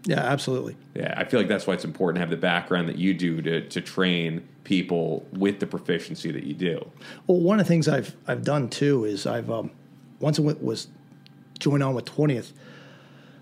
Yeah, 0.04 0.20
absolutely. 0.20 0.76
Yeah, 0.94 1.14
I 1.16 1.24
feel 1.24 1.40
like 1.40 1.48
that's 1.48 1.66
why 1.66 1.74
it's 1.74 1.84
important 1.84 2.16
to 2.16 2.20
have 2.20 2.30
the 2.30 2.36
background 2.36 2.88
that 2.88 2.96
you 2.96 3.14
do 3.14 3.42
to 3.42 3.68
to 3.68 3.80
train 3.80 4.46
people 4.70 5.26
with 5.32 5.58
the 5.58 5.66
proficiency 5.66 6.30
that 6.30 6.44
you 6.44 6.54
do. 6.54 6.88
Well, 7.26 7.40
one 7.40 7.58
of 7.58 7.66
the 7.66 7.68
things 7.68 7.88
I've 7.88 8.14
I've 8.28 8.44
done 8.44 8.68
too 8.68 9.04
is 9.04 9.26
I've 9.26 9.50
um, 9.50 9.72
once 10.20 10.38
I 10.38 10.42
was 10.42 10.86
joined 11.58 11.82
on 11.82 11.92
with 11.92 12.04
twentieth, 12.04 12.52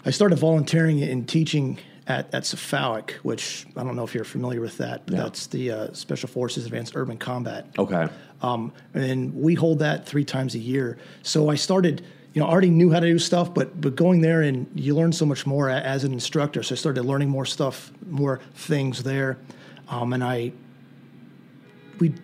I 0.07 0.11
started 0.11 0.39
volunteering 0.39 1.03
and 1.03 1.29
teaching 1.29 1.79
at 2.07 2.33
at 2.35 2.45
SFAUC, 2.45 3.11
which 3.25 3.67
I 3.77 3.85
don't 3.85 3.95
know 3.95 4.05
if 4.05 4.15
you're 4.15 4.25
familiar 4.25 4.63
with 4.63 4.79
that. 4.79 5.05
But 5.05 5.15
yeah. 5.15 5.23
That's 5.25 5.47
the 5.49 5.71
uh, 5.71 5.93
Special 5.93 6.31
Forces 6.31 6.65
Advanced 6.65 6.97
Urban 6.97 7.19
Combat. 7.19 7.67
Okay. 7.79 8.09
Um, 8.41 8.73
and 8.95 9.35
we 9.35 9.53
hold 9.53 9.81
that 9.81 10.07
three 10.07 10.25
times 10.25 10.55
a 10.55 10.59
year. 10.59 10.97
So 11.23 11.51
I 11.51 11.57
started 11.57 12.07
you 12.33 12.41
know, 12.41 12.49
already 12.49 12.71
knew 12.71 12.91
how 12.91 13.01
to 13.01 13.07
do 13.07 13.19
stuff, 13.19 13.53
but 13.53 13.79
but 13.79 13.97
going 13.97 14.23
there 14.23 14.41
and 14.41 14.67
you 14.75 14.95
learn 14.95 15.13
so 15.13 15.27
much 15.27 15.47
more 15.47 15.69
as 15.69 16.05
an 16.05 16.13
instructor. 16.15 16.63
So 16.63 16.75
I 16.75 16.77
started 16.77 17.05
learning 17.05 17.29
more 17.29 17.45
stuff, 17.45 17.93
more 18.09 18.41
things 18.55 19.03
there, 19.03 19.37
um, 19.91 20.15
and 20.15 20.25
I 20.25 20.53
we 22.01 22.15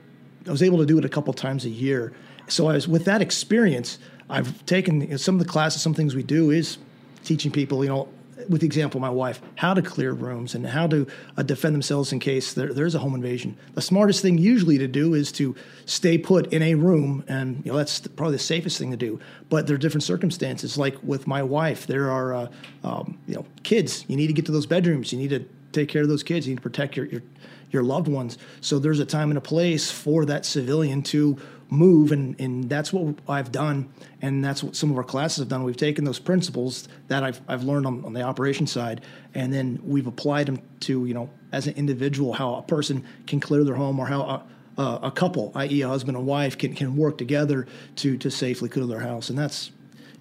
I 0.46 0.50
was 0.50 0.62
able 0.62 0.78
to 0.78 0.86
do 0.86 0.98
it 0.98 1.04
a 1.04 1.08
couple 1.08 1.32
times 1.32 1.64
a 1.64 1.70
year. 1.70 2.12
So 2.48 2.68
I 2.68 2.74
was 2.74 2.86
with 2.86 3.04
that 3.06 3.22
experience. 3.22 3.98
I've 4.28 4.64
taken 4.66 5.00
you 5.00 5.06
know, 5.08 5.16
some 5.16 5.36
of 5.36 5.38
the 5.38 5.48
classes, 5.48 5.82
some 5.82 5.94
things 5.94 6.14
we 6.14 6.22
do 6.22 6.50
is 6.50 6.78
teaching 7.24 7.50
people, 7.50 7.82
you 7.82 7.90
know, 7.90 8.08
with 8.48 8.60
the 8.60 8.66
example 8.66 8.98
of 8.98 9.02
my 9.02 9.10
wife, 9.10 9.40
how 9.54 9.72
to 9.72 9.80
clear 9.80 10.12
rooms 10.12 10.54
and 10.54 10.66
how 10.66 10.86
to 10.86 11.06
uh, 11.36 11.42
defend 11.42 11.74
themselves 11.74 12.12
in 12.12 12.20
case 12.20 12.52
there, 12.52 12.72
there's 12.72 12.94
a 12.94 12.98
home 12.98 13.14
invasion. 13.14 13.56
The 13.74 13.80
smartest 13.80 14.20
thing 14.22 14.38
usually 14.38 14.76
to 14.78 14.86
do 14.86 15.14
is 15.14 15.32
to 15.32 15.54
stay 15.86 16.18
put 16.18 16.52
in 16.52 16.62
a 16.62 16.74
room, 16.74 17.24
and 17.28 17.64
you 17.64 17.72
know 17.72 17.78
that's 17.78 18.00
probably 18.00 18.34
the 18.34 18.42
safest 18.42 18.78
thing 18.78 18.90
to 18.90 18.96
do. 18.96 19.20
But 19.48 19.66
there 19.66 19.74
are 19.74 19.78
different 19.78 20.02
circumstances. 20.02 20.76
Like 20.76 20.96
with 21.02 21.26
my 21.26 21.42
wife, 21.42 21.86
there 21.86 22.10
are 22.10 22.34
uh, 22.34 22.48
um, 22.82 23.18
you 23.26 23.34
know 23.34 23.46
kids. 23.62 24.04
You 24.08 24.16
need 24.16 24.26
to 24.26 24.32
get 24.32 24.46
to 24.46 24.52
those 24.52 24.66
bedrooms. 24.66 25.12
You 25.12 25.18
need 25.18 25.30
to 25.30 25.46
take 25.72 25.88
care 25.88 26.02
of 26.02 26.08
those 26.08 26.22
kids. 26.22 26.46
You 26.46 26.52
need 26.52 26.58
to 26.58 26.62
protect 26.62 26.96
your, 26.96 27.06
your 27.06 27.22
your 27.74 27.82
loved 27.82 28.08
ones. 28.08 28.38
So 28.60 28.78
there's 28.78 29.00
a 29.00 29.04
time 29.04 29.30
and 29.30 29.36
a 29.36 29.42
place 29.42 29.90
for 29.90 30.24
that 30.26 30.46
civilian 30.46 31.02
to 31.02 31.36
move 31.70 32.12
and, 32.12 32.38
and 32.40 32.68
that's 32.68 32.92
what 32.92 33.16
I've 33.28 33.50
done 33.50 33.88
and 34.22 34.44
that's 34.44 34.62
what 34.62 34.76
some 34.76 34.90
of 34.90 34.96
our 34.96 35.04
classes 35.04 35.38
have 35.38 35.48
done. 35.48 35.64
We've 35.64 35.76
taken 35.76 36.04
those 36.04 36.18
principles 36.18 36.88
that 37.08 37.22
I've, 37.22 37.40
I've 37.48 37.64
learned 37.64 37.86
on, 37.86 38.04
on 38.04 38.12
the 38.12 38.22
operation 38.22 38.66
side 38.66 39.00
and 39.34 39.52
then 39.52 39.80
we've 39.84 40.06
applied 40.06 40.46
them 40.46 40.62
to, 40.80 41.04
you 41.04 41.14
know, 41.14 41.28
as 41.52 41.66
an 41.66 41.74
individual, 41.74 42.32
how 42.32 42.54
a 42.54 42.62
person 42.62 43.04
can 43.26 43.40
clear 43.40 43.64
their 43.64 43.74
home 43.74 43.98
or 43.98 44.06
how 44.06 44.22
a, 44.22 44.46
a, 44.80 44.98
a 45.04 45.10
couple, 45.10 45.52
i.e. 45.56 45.82
a 45.82 45.88
husband 45.88 46.16
and 46.16 46.26
wife 46.26 46.56
can, 46.56 46.74
can 46.74 46.96
work 46.96 47.18
together 47.18 47.66
to, 47.96 48.16
to 48.18 48.30
safely 48.30 48.68
clear 48.68 48.86
their 48.86 49.00
house. 49.00 49.30
And 49.30 49.38
that's 49.38 49.70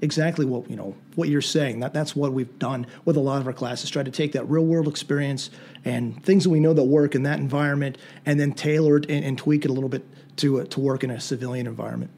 exactly 0.03 0.45
what 0.45 0.69
you 0.69 0.75
know 0.75 0.93
what 1.15 1.29
you're 1.29 1.41
saying. 1.41 1.79
That 1.79 1.93
that's 1.93 2.15
what 2.15 2.33
we've 2.33 2.59
done 2.59 2.85
with 3.05 3.15
a 3.15 3.21
lot 3.21 3.39
of 3.39 3.47
our 3.47 3.53
classes. 3.53 3.89
Try 3.89 4.03
to 4.03 4.11
take 4.11 4.33
that 4.33 4.43
real 4.49 4.65
world 4.65 4.87
experience 4.87 5.49
and 5.86 6.24
things 6.24 6.43
that 6.43 6.50
we 6.50 6.60
know 6.60 6.74
that 6.74 6.84
work 6.84 7.15
in 7.15 7.24
that 7.24 7.39
environment, 7.39 7.98
and 8.26 8.39
then 8.39 8.54
tailor 8.54 8.98
it 8.98 9.10
and, 9.10 9.24
and 9.26 9.38
tweak 9.38 9.65
it 9.65 9.72
a 9.72 9.74
little 9.74 9.89
bit 9.89 10.06
to 10.38 10.62
uh, 10.62 10.65
to 10.65 10.80
work 10.80 11.04
in 11.04 11.12
a 11.12 11.19
civilian 11.19 11.67
environment. 11.67 12.12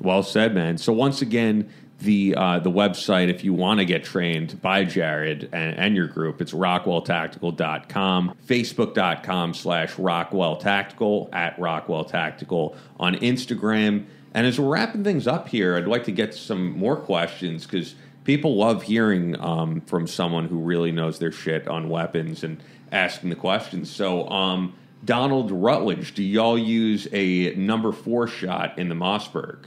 Well 0.00 0.22
said, 0.22 0.54
man. 0.54 0.78
So 0.78 0.92
once 0.92 1.22
again, 1.22 1.70
the 2.00 2.34
uh, 2.36 2.58
the 2.58 2.70
website 2.70 3.28
if 3.28 3.44
you 3.44 3.52
want 3.54 3.78
to 3.80 3.84
get 3.84 4.04
trained 4.04 4.60
by 4.60 4.84
Jared 4.84 5.48
and, 5.52 5.78
and, 5.78 5.96
your 5.96 6.08
group, 6.08 6.40
it's 6.40 6.52
rockwelltactical.com, 6.52 8.36
facebook.com 8.46 9.54
slash 9.54 9.94
rockwelltactical, 9.94 11.28
at 11.32 11.56
rockwelltactical 11.58 12.76
on 12.98 13.14
Instagram 13.16 14.06
and 14.34 14.46
as 14.46 14.58
we're 14.58 14.68
wrapping 14.68 15.04
things 15.04 15.26
up 15.26 15.48
here, 15.48 15.76
I'd 15.76 15.86
like 15.86 16.04
to 16.04 16.12
get 16.12 16.34
some 16.34 16.72
more 16.72 16.96
questions 16.96 17.64
because 17.64 17.94
people 18.24 18.56
love 18.56 18.82
hearing 18.82 19.38
um, 19.40 19.82
from 19.82 20.06
someone 20.06 20.48
who 20.48 20.58
really 20.58 20.90
knows 20.90 21.18
their 21.18 21.32
shit 21.32 21.68
on 21.68 21.88
weapons 21.88 22.42
and 22.42 22.62
asking 22.92 23.30
the 23.30 23.36
questions. 23.36 23.90
So, 23.90 24.28
um, 24.28 24.74
Donald 25.04 25.50
Rutledge, 25.50 26.14
do 26.14 26.22
y'all 26.22 26.58
use 26.58 27.08
a 27.12 27.54
number 27.56 27.90
four 27.90 28.28
shot 28.28 28.78
in 28.78 28.88
the 28.88 28.94
Mossberg? 28.94 29.64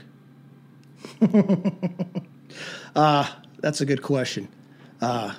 uh, 2.95 3.29
that's 3.59 3.81
a 3.81 3.85
good 3.85 4.01
question. 4.01 4.47
Uh, 5.01 5.33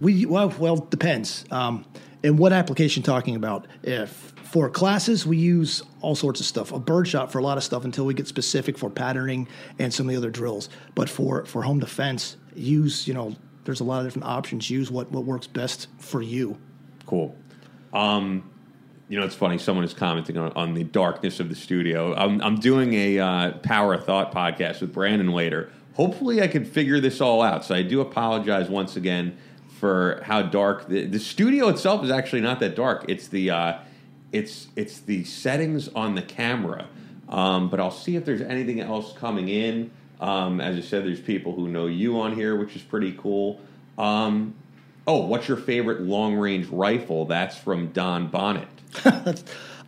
we 0.00 0.26
well, 0.26 0.52
well, 0.58 0.76
depends. 0.76 1.44
Um, 1.50 1.86
and 2.22 2.38
what 2.38 2.52
application 2.52 3.02
talking 3.02 3.36
about? 3.36 3.66
If 3.82 4.32
for 4.44 4.68
classes, 4.68 5.24
we 5.26 5.38
use 5.38 5.82
all 6.02 6.14
sorts 6.14 6.40
of 6.40 6.46
stuff. 6.46 6.72
A 6.72 6.78
birdshot 6.78 7.32
for 7.32 7.38
a 7.38 7.42
lot 7.42 7.56
of 7.56 7.64
stuff 7.64 7.84
until 7.84 8.04
we 8.04 8.12
get 8.12 8.28
specific 8.28 8.76
for 8.76 8.90
patterning 8.90 9.48
and 9.78 9.94
some 9.94 10.06
of 10.06 10.10
the 10.10 10.16
other 10.18 10.30
drills. 10.30 10.68
But 10.94 11.08
for 11.08 11.46
for 11.46 11.62
home 11.62 11.78
defense, 11.78 12.36
use 12.54 13.08
you 13.08 13.14
know 13.14 13.34
there's 13.64 13.80
a 13.80 13.84
lot 13.84 14.00
of 14.00 14.06
different 14.06 14.28
options. 14.28 14.68
Use 14.68 14.90
what 14.90 15.10
what 15.10 15.24
works 15.24 15.46
best 15.46 15.88
for 15.98 16.20
you. 16.20 16.58
Cool. 17.12 17.36
Um, 17.92 18.50
you 19.10 19.20
know, 19.20 19.26
it's 19.26 19.34
funny. 19.34 19.58
Someone 19.58 19.84
is 19.84 19.92
commenting 19.92 20.38
on, 20.38 20.50
on 20.52 20.72
the 20.72 20.82
darkness 20.82 21.40
of 21.40 21.50
the 21.50 21.54
studio. 21.54 22.14
I'm, 22.14 22.40
I'm 22.40 22.58
doing 22.58 22.94
a 22.94 23.18
uh, 23.18 23.50
Power 23.58 23.92
of 23.92 24.06
Thought 24.06 24.32
podcast 24.32 24.80
with 24.80 24.94
Brandon 24.94 25.30
later. 25.30 25.70
Hopefully, 25.92 26.40
I 26.40 26.46
can 26.46 26.64
figure 26.64 27.00
this 27.00 27.20
all 27.20 27.42
out. 27.42 27.66
So 27.66 27.74
I 27.74 27.82
do 27.82 28.00
apologize 28.00 28.70
once 28.70 28.96
again 28.96 29.36
for 29.78 30.22
how 30.24 30.40
dark 30.40 30.88
the, 30.88 31.04
the 31.04 31.18
studio 31.18 31.68
itself 31.68 32.02
is. 32.02 32.10
Actually, 32.10 32.40
not 32.40 32.60
that 32.60 32.76
dark. 32.76 33.04
It's 33.08 33.28
the 33.28 33.50
uh, 33.50 33.78
it's 34.32 34.68
it's 34.74 35.00
the 35.00 35.24
settings 35.24 35.88
on 35.88 36.14
the 36.14 36.22
camera. 36.22 36.86
Um, 37.28 37.68
but 37.68 37.78
I'll 37.78 37.90
see 37.90 38.16
if 38.16 38.24
there's 38.24 38.40
anything 38.40 38.80
else 38.80 39.12
coming 39.12 39.50
in. 39.50 39.90
Um, 40.18 40.62
as 40.62 40.78
I 40.78 40.80
said, 40.80 41.04
there's 41.04 41.20
people 41.20 41.54
who 41.54 41.68
know 41.68 41.88
you 41.88 42.18
on 42.22 42.34
here, 42.34 42.56
which 42.56 42.74
is 42.74 42.80
pretty 42.80 43.12
cool. 43.12 43.60
Um, 43.98 44.54
oh, 45.06 45.26
what's 45.26 45.48
your 45.48 45.56
favorite 45.56 46.02
long 46.02 46.34
range 46.34 46.68
rifle? 46.68 47.24
That's 47.24 47.56
from 47.56 47.88
Don 47.88 48.28
Bonnet. 48.28 48.68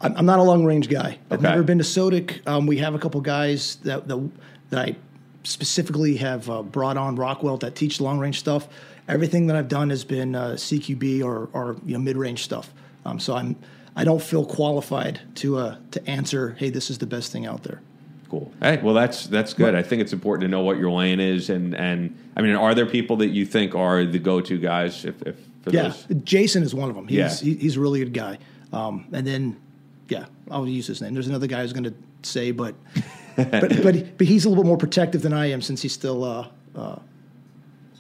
I'm 0.01 0.27
not 0.27 0.39
a 0.39 0.43
long 0.43 0.65
range 0.65 0.89
guy. 0.89 1.19
I've 1.31 1.39
okay. 1.39 1.49
never 1.49 1.63
been 1.63 1.79
to 1.79 1.85
SOTIC. 1.85 2.47
Um, 2.47 2.67
we 2.67 2.79
have 2.79 2.95
a 2.95 2.99
couple 2.99 3.21
guys 3.21 3.77
that, 3.77 4.07
that, 4.09 4.31
that 4.71 4.89
I 4.89 4.97
specifically 5.45 6.17
have 6.17 6.51
uh, 6.51 6.63
brought 6.63 6.97
on 6.97 7.17
Rockwell 7.17 7.57
that 7.59 7.75
teach 7.75 8.01
long 8.01 8.19
range 8.19 8.39
stuff. 8.39 8.69
Everything 9.09 9.47
that 9.47 9.57
I've 9.57 9.69
done 9.69 9.91
has 9.91 10.05
been 10.05 10.35
uh, 10.35 10.53
CQB 10.53 11.23
or, 11.23 11.49
or 11.53 11.77
you 11.87 11.95
know, 11.95 12.01
mid 12.01 12.17
range 12.17 12.43
stuff. 12.43 12.73
Um, 13.05 13.21
so 13.21 13.35
I'm 13.35 13.57
I 13.97 14.05
don't 14.05 14.23
feel 14.23 14.45
qualified 14.45 15.21
to 15.37 15.59
uh, 15.59 15.77
to 15.93 16.11
answer. 16.11 16.57
Hey, 16.59 16.71
this 16.71 16.91
is 16.91 16.99
the 16.99 17.07
best 17.07 17.31
thing 17.31 17.47
out 17.47 17.63
there. 17.63 17.81
Cool. 18.29 18.53
Hey, 18.61 18.79
well, 18.83 18.95
that's 18.95 19.27
that's 19.27 19.55
good. 19.55 19.75
I 19.75 19.83
think 19.83 20.03
it's 20.03 20.13
important 20.13 20.43
to 20.43 20.49
know 20.49 20.63
what 20.63 20.79
your 20.79 20.91
lane 20.91 21.21
is, 21.21 21.51
and 21.51 21.75
and 21.75 22.17
I 22.37 22.43
mean, 22.43 22.55
are 22.55 22.75
there 22.75 22.87
people 22.87 23.17
that 23.19 23.29
you 23.29 23.47
think 23.47 23.75
are 23.75 24.05
the 24.05 24.19
go 24.19 24.41
to 24.41 24.59
guys? 24.59 25.05
If, 25.05 25.23
if 25.23 25.37
yeah, 25.67 25.83
those? 25.83 26.07
Jason 26.25 26.63
is 26.63 26.75
one 26.75 26.89
of 26.89 26.97
them. 26.97 27.07
He's 27.07 27.19
yeah. 27.19 27.53
he, 27.53 27.55
he's 27.57 27.77
a 27.77 27.81
really 27.81 28.01
good 28.01 28.15
guy. 28.15 28.39
Um, 28.73 29.07
and 29.13 29.27
then 29.27 29.61
yeah, 30.09 30.27
I'll 30.51 30.67
use 30.67 30.87
his 30.87 31.01
name. 31.01 31.15
There's 31.15 31.29
another 31.29 31.47
guy 31.47 31.63
who's 31.63 31.73
going 31.73 31.85
to 31.85 31.95
say, 32.23 32.51
but 32.51 32.75
but 33.37 33.83
but 33.83 34.19
but 34.19 34.27
he's 34.27 34.45
a 34.45 34.49
little 34.49 34.65
bit 34.65 34.69
more 34.69 34.79
protective 34.79 35.23
than 35.23 35.33
I 35.33 35.47
am 35.51 35.63
since 35.63 35.83
he's 35.83 35.93
still 35.93 36.25
uh, 36.25 36.49
uh, 36.75 36.99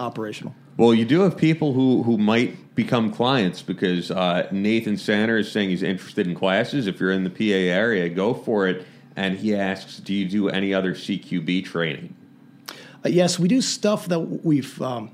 operational. 0.00 0.54
Well, 0.76 0.92
you 0.92 1.04
do 1.04 1.20
have 1.20 1.36
people 1.36 1.72
who, 1.72 2.02
who 2.02 2.18
might 2.18 2.74
become 2.74 3.12
clients 3.12 3.62
because 3.62 4.10
uh, 4.10 4.48
Nathan 4.50 4.96
Sanders 4.96 5.46
is 5.46 5.52
saying 5.52 5.70
he's 5.70 5.84
interested 5.84 6.26
in 6.26 6.34
classes. 6.34 6.88
If 6.88 6.98
you're 6.98 7.12
in 7.12 7.22
the 7.22 7.30
PA 7.30 7.44
area, 7.44 8.08
go 8.08 8.34
for 8.34 8.66
it. 8.66 8.84
And 9.16 9.38
he 9.38 9.54
asks, 9.54 9.98
do 9.98 10.12
you 10.12 10.28
do 10.28 10.48
any 10.48 10.74
other 10.74 10.94
CQB 10.94 11.64
training? 11.64 12.14
Uh, 13.04 13.10
yes, 13.10 13.38
we 13.38 13.48
do 13.48 13.60
stuff 13.60 14.06
that 14.08 14.18
we've 14.18 14.80
um, 14.82 15.10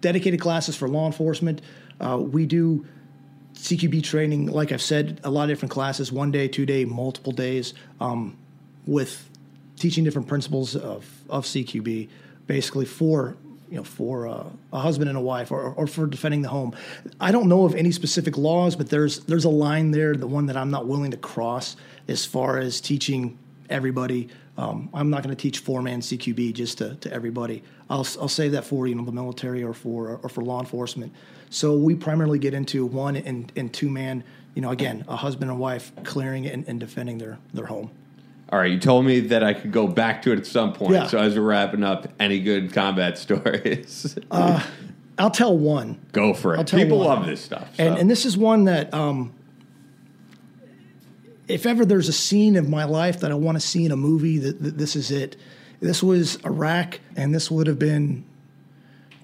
dedicated 0.00 0.40
classes 0.40 0.76
for 0.76 0.88
law 0.88 1.06
enforcement. 1.06 1.60
Uh, 2.00 2.18
we 2.18 2.46
do 2.46 2.86
CQB 3.54 4.02
training, 4.02 4.46
like 4.46 4.72
I've 4.72 4.82
said, 4.82 5.20
a 5.24 5.30
lot 5.30 5.44
of 5.44 5.48
different 5.48 5.72
classes, 5.72 6.10
one 6.10 6.30
day, 6.30 6.48
two 6.48 6.66
day, 6.66 6.84
multiple 6.84 7.32
days, 7.32 7.74
um, 8.00 8.36
with 8.86 9.28
teaching 9.76 10.04
different 10.04 10.28
principles 10.28 10.76
of, 10.76 11.08
of 11.28 11.44
CQB, 11.44 12.08
basically 12.46 12.84
for 12.84 13.36
you 13.70 13.76
know, 13.76 13.84
for 13.84 14.28
uh, 14.28 14.44
a 14.72 14.78
husband 14.78 15.08
and 15.08 15.18
a 15.18 15.20
wife, 15.20 15.50
or, 15.50 15.72
or 15.72 15.86
for 15.86 16.06
defending 16.06 16.42
the 16.42 16.48
home. 16.48 16.76
I 17.20 17.32
don't 17.32 17.48
know 17.48 17.64
of 17.64 17.74
any 17.74 17.90
specific 17.90 18.36
laws, 18.36 18.76
but 18.76 18.90
there's 18.90 19.20
there's 19.20 19.44
a 19.44 19.50
line 19.50 19.90
there, 19.90 20.14
the 20.14 20.26
one 20.26 20.46
that 20.46 20.56
I'm 20.56 20.70
not 20.70 20.86
willing 20.86 21.10
to 21.10 21.16
cross 21.16 21.76
as 22.08 22.24
far 22.24 22.58
as 22.58 22.80
teaching 22.80 23.38
everybody. 23.70 24.28
Um, 24.56 24.88
I'm 24.94 25.10
not 25.10 25.22
going 25.22 25.34
to 25.34 25.40
teach 25.40 25.58
four 25.58 25.82
man 25.82 26.00
CQB 26.00 26.54
just 26.54 26.78
to, 26.78 26.94
to 26.96 27.12
everybody. 27.12 27.62
I'll 27.90 28.06
I'll 28.20 28.28
save 28.28 28.52
that 28.52 28.64
for 28.64 28.86
you 28.86 28.94
know 28.94 29.04
the 29.04 29.12
military 29.12 29.62
or 29.62 29.74
for 29.74 30.20
or 30.22 30.28
for 30.28 30.42
law 30.42 30.60
enforcement. 30.60 31.12
So 31.50 31.76
we 31.76 31.94
primarily 31.94 32.38
get 32.38 32.54
into 32.54 32.86
one 32.86 33.16
and, 33.16 33.52
and 33.56 33.72
two 33.72 33.90
man. 33.90 34.24
You 34.54 34.62
know, 34.62 34.70
again, 34.70 35.04
a 35.08 35.16
husband 35.16 35.50
and 35.50 35.58
wife 35.58 35.92
clearing 36.04 36.46
and, 36.46 36.66
and 36.68 36.78
defending 36.78 37.18
their 37.18 37.38
their 37.52 37.66
home. 37.66 37.90
All 38.50 38.58
right, 38.58 38.70
you 38.70 38.78
told 38.78 39.04
me 39.04 39.20
that 39.20 39.42
I 39.42 39.54
could 39.54 39.72
go 39.72 39.88
back 39.88 40.22
to 40.22 40.32
it 40.32 40.38
at 40.38 40.46
some 40.46 40.72
point. 40.72 40.92
Yeah. 40.92 41.06
So 41.06 41.18
as 41.18 41.34
we're 41.34 41.42
wrapping 41.42 41.82
up, 41.82 42.06
any 42.20 42.40
good 42.40 42.72
combat 42.72 43.18
stories? 43.18 44.16
uh, 44.30 44.64
I'll 45.18 45.30
tell 45.30 45.56
one. 45.56 46.00
Go 46.12 46.34
for 46.34 46.54
it. 46.54 46.70
People 46.70 46.98
one. 46.98 47.06
love 47.06 47.26
this 47.26 47.40
stuff. 47.40 47.74
So. 47.76 47.84
And, 47.84 47.98
and 47.98 48.10
this 48.10 48.24
is 48.24 48.36
one 48.36 48.64
that, 48.64 48.92
um, 48.92 49.32
if 51.48 51.66
ever 51.66 51.84
there's 51.84 52.08
a 52.08 52.12
scene 52.12 52.56
of 52.56 52.68
my 52.68 52.84
life 52.84 53.20
that 53.20 53.30
I 53.30 53.34
want 53.34 53.56
to 53.56 53.60
see 53.60 53.84
in 53.84 53.92
a 53.92 53.96
movie, 53.96 54.38
that, 54.38 54.62
that 54.62 54.78
this 54.78 54.96
is 54.96 55.10
it. 55.10 55.36
This 55.80 56.02
was 56.02 56.36
Iraq, 56.44 57.00
and 57.16 57.34
this 57.34 57.50
would 57.50 57.66
have 57.66 57.78
been 57.78 58.24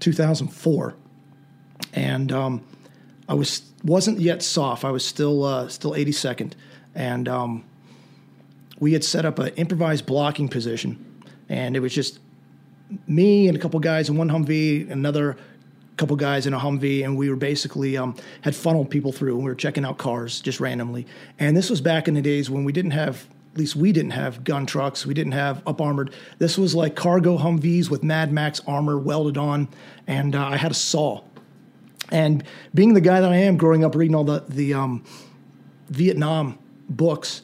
2004. 0.01 0.95
And 1.93 2.33
um, 2.33 2.63
I 3.29 3.35
was 3.35 3.63
wasn't 3.83 4.21
yet 4.21 4.43
SOF. 4.43 4.85
I 4.85 4.91
was 4.91 5.05
still 5.05 5.45
uh, 5.45 5.69
still 5.69 5.93
82nd, 5.93 6.53
and 6.95 7.29
um, 7.29 7.65
we 8.79 8.93
had 8.93 9.05
set 9.05 9.25
up 9.25 9.39
an 9.39 9.49
improvised 9.55 10.07
blocking 10.07 10.49
position, 10.49 11.23
and 11.49 11.77
it 11.77 11.81
was 11.81 11.95
just 11.95 12.19
me 13.07 13.49
and 13.49 13.57
a 13.57 13.61
couple 13.61 13.81
guys 13.81 14.09
in 14.09 14.17
one 14.17 14.29
Humvee, 14.29 14.91
another 14.91 15.37
couple 16.01 16.17
guys 16.17 16.47
in 16.47 16.55
a 16.55 16.59
Humvee, 16.59 17.05
and 17.05 17.17
we 17.17 17.29
were 17.29 17.37
basically 17.37 17.99
um, 17.99 18.17
had 18.41 18.57
funneled 18.57 18.91
people 18.91 19.13
through, 19.13 19.35
and 19.35 19.45
we 19.45 19.51
were 19.51 19.55
checking 19.55 19.85
out 19.85 19.99
cars 19.99 20.41
just 20.41 20.59
randomly. 20.59 21.07
And 21.39 21.55
this 21.55 21.69
was 21.69 21.83
back 21.83 22.09
in 22.09 22.15
the 22.15 22.23
days 22.23 22.49
when 22.51 22.65
we 22.65 22.73
didn't 22.73 22.93
have. 22.93 23.29
At 23.53 23.59
least 23.59 23.75
we 23.75 23.91
didn't 23.91 24.13
have 24.13 24.45
gun 24.45 24.65
trucks. 24.65 25.05
We 25.05 25.13
didn't 25.13 25.33
have 25.33 25.63
up 25.67 25.81
armored. 25.81 26.15
This 26.39 26.57
was 26.57 26.73
like 26.75 26.95
cargo 26.95 27.37
Humvees 27.37 27.91
with 27.91 28.05
Mad 28.05 28.33
Max 28.33 28.61
armor 28.67 28.97
welded 28.97 29.37
on, 29.37 29.69
and 30.07 30.35
uh, 30.35 30.47
I 30.47 30.57
had 30.57 30.71
a 30.71 30.75
saw. 30.75 31.23
And 32.11 32.45
being 32.73 32.95
the 32.95 33.01
guy 33.01 33.21
that 33.21 33.31
I 33.31 33.37
am, 33.37 33.57
growing 33.57 33.85
up 33.85 33.95
reading 33.95 34.15
all 34.15 34.25
the 34.25 34.45
the 34.49 34.75
um, 34.75 35.05
Vietnam 35.89 36.59
books, 36.89 37.43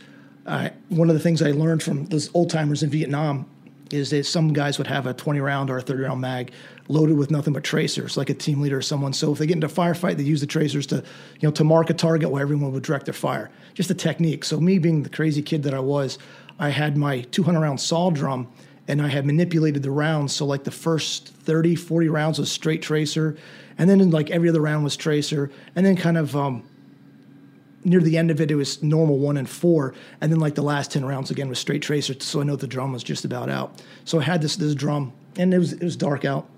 one 0.89 1.11
of 1.11 1.15
the 1.15 1.21
things 1.21 1.43
I 1.43 1.51
learned 1.51 1.83
from 1.83 2.07
those 2.07 2.31
old 2.33 2.49
timers 2.51 2.83
in 2.83 2.89
Vietnam 2.89 3.51
is 3.91 4.11
that 4.11 4.27
some 4.27 4.53
guys 4.53 4.79
would 4.79 4.87
have 4.87 5.07
a 5.07 5.15
20 5.15 5.41
round 5.41 5.71
or 5.71 5.79
a 5.79 5.83
30 5.83 6.03
round 6.05 6.21
mag 6.21 6.53
loaded 6.89 7.17
with 7.17 7.31
nothing 7.31 7.53
but 7.53 7.65
tracers, 7.65 8.17
like 8.17 8.31
a 8.31 8.35
team 8.35 8.61
leader 8.61 8.79
or 8.79 8.83
someone. 8.83 9.13
So 9.13 9.33
if 9.33 9.39
they 9.39 9.47
get 9.47 9.55
into 9.55 9.67
a 9.67 9.71
firefight, 9.71 10.17
they 10.17 10.23
use 10.23 10.41
the 10.41 10.47
tracers 10.47 10.87
to, 10.89 10.97
you 10.97 11.49
know, 11.49 11.51
to 11.53 11.65
mark 11.65 11.91
a 11.91 11.95
target 11.95 12.31
where 12.31 12.43
everyone 12.43 12.73
would 12.73 12.83
direct 12.83 13.07
their 13.07 13.15
fire. 13.15 13.51
Just 13.75 13.91
a 13.91 13.95
technique. 13.95 14.45
So 14.45 14.61
me 14.61 14.79
being 14.79 15.03
the 15.03 15.09
crazy 15.09 15.43
kid 15.43 15.63
that 15.65 15.75
I 15.75 15.81
was, 15.81 16.19
I 16.59 16.71
had 16.71 16.97
my 16.97 17.21
200 17.23 17.61
round 17.61 17.81
saw 17.81 18.11
drum 18.11 18.49
and 18.89 19.03
I 19.03 19.09
had 19.09 19.27
manipulated 19.27 19.83
the 19.83 19.91
rounds. 19.91 20.35
So 20.35 20.47
like 20.47 20.65
the 20.65 20.71
first 20.71 21.29
30, 21.29 21.75
40 21.75 22.09
rounds 22.09 22.39
was 22.39 22.51
straight 22.51 22.83
tracer, 22.83 23.37
and 23.79 23.91
then 23.91 24.11
like 24.11 24.31
every 24.31 24.49
other 24.49 24.61
round 24.61 24.85
was 24.85 24.97
tracer, 24.97 25.51
and 25.75 25.85
then 25.85 25.97
kind 25.97 26.17
of 26.17 26.37
um, 26.37 26.65
near 27.85 28.01
the 28.01 28.17
end 28.17 28.31
of 28.31 28.41
it, 28.41 28.51
it 28.51 28.55
was 28.55 28.83
normal 28.83 29.19
one 29.19 29.37
and 29.37 29.49
four, 29.49 29.95
and 30.21 30.31
then 30.31 30.39
like 30.39 30.55
the 30.55 30.63
last 30.63 30.93
10 30.93 31.05
rounds 31.05 31.31
again 31.31 31.49
was 31.49 31.59
straight 31.59 31.83
tracer. 31.83 32.15
So 32.21 32.41
I 32.41 32.45
know 32.45 32.57
the 32.57 32.67
drum 32.67 32.93
was 32.93 33.03
just 33.03 33.25
about 33.25 33.49
out. 33.49 33.83
So 34.05 34.21
I 34.21 34.23
had 34.23 34.43
this 34.43 34.57
this 34.57 34.75
drum, 34.75 35.13
and 35.37 35.53
it 35.53 35.59
was 35.59 35.73
it 35.73 35.83
was 35.83 35.97
dark 35.97 36.25
out, 36.25 36.49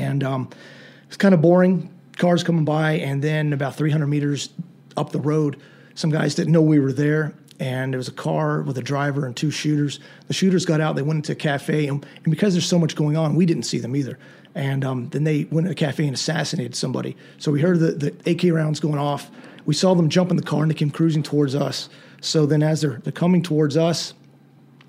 and 0.00 0.24
um, 0.24 0.48
it 0.50 1.08
was 1.08 1.16
kind 1.16 1.34
of 1.34 1.42
boring. 1.42 1.94
Cars 2.16 2.42
coming 2.42 2.64
by, 2.64 2.92
and 2.92 3.22
then 3.22 3.52
about 3.52 3.76
300 3.76 4.06
meters 4.06 4.50
up 4.96 5.10
the 5.10 5.20
road, 5.20 5.56
some 5.94 6.10
guys 6.10 6.34
didn't 6.34 6.52
know 6.52 6.60
we 6.60 6.78
were 6.78 6.92
there, 6.92 7.34
and 7.58 7.92
there 7.92 7.98
was 7.98 8.08
a 8.08 8.12
car 8.12 8.62
with 8.62 8.76
a 8.78 8.82
driver 8.82 9.26
and 9.26 9.36
two 9.36 9.50
shooters. 9.50 10.00
The 10.26 10.34
shooters 10.34 10.66
got 10.66 10.80
out, 10.80 10.96
they 10.96 11.02
went 11.02 11.18
into 11.18 11.32
a 11.32 11.36
cafe, 11.36 11.86
and, 11.86 12.04
and 12.24 12.30
because 12.30 12.54
there's 12.54 12.66
so 12.66 12.78
much 12.78 12.94
going 12.94 13.16
on, 13.16 13.36
we 13.36 13.46
didn't 13.46 13.62
see 13.64 13.78
them 13.78 13.96
either. 13.96 14.18
And 14.54 14.84
um, 14.84 15.08
then 15.10 15.24
they 15.24 15.44
went 15.44 15.66
to 15.66 15.72
a 15.72 15.74
cafe 15.74 16.04
and 16.06 16.14
assassinated 16.14 16.74
somebody. 16.74 17.16
So 17.38 17.52
we 17.52 17.60
heard 17.60 17.78
the, 17.78 17.92
the 17.92 18.30
AK 18.30 18.52
rounds 18.52 18.80
going 18.80 18.98
off. 18.98 19.30
We 19.64 19.74
saw 19.74 19.94
them 19.94 20.08
jump 20.08 20.30
in 20.30 20.36
the 20.36 20.42
car 20.42 20.62
and 20.62 20.70
they 20.70 20.74
came 20.74 20.90
cruising 20.90 21.22
towards 21.22 21.54
us. 21.54 21.88
So 22.20 22.46
then, 22.46 22.62
as 22.62 22.80
they're, 22.80 23.00
they're 23.04 23.12
coming 23.12 23.42
towards 23.42 23.76
us, 23.76 24.12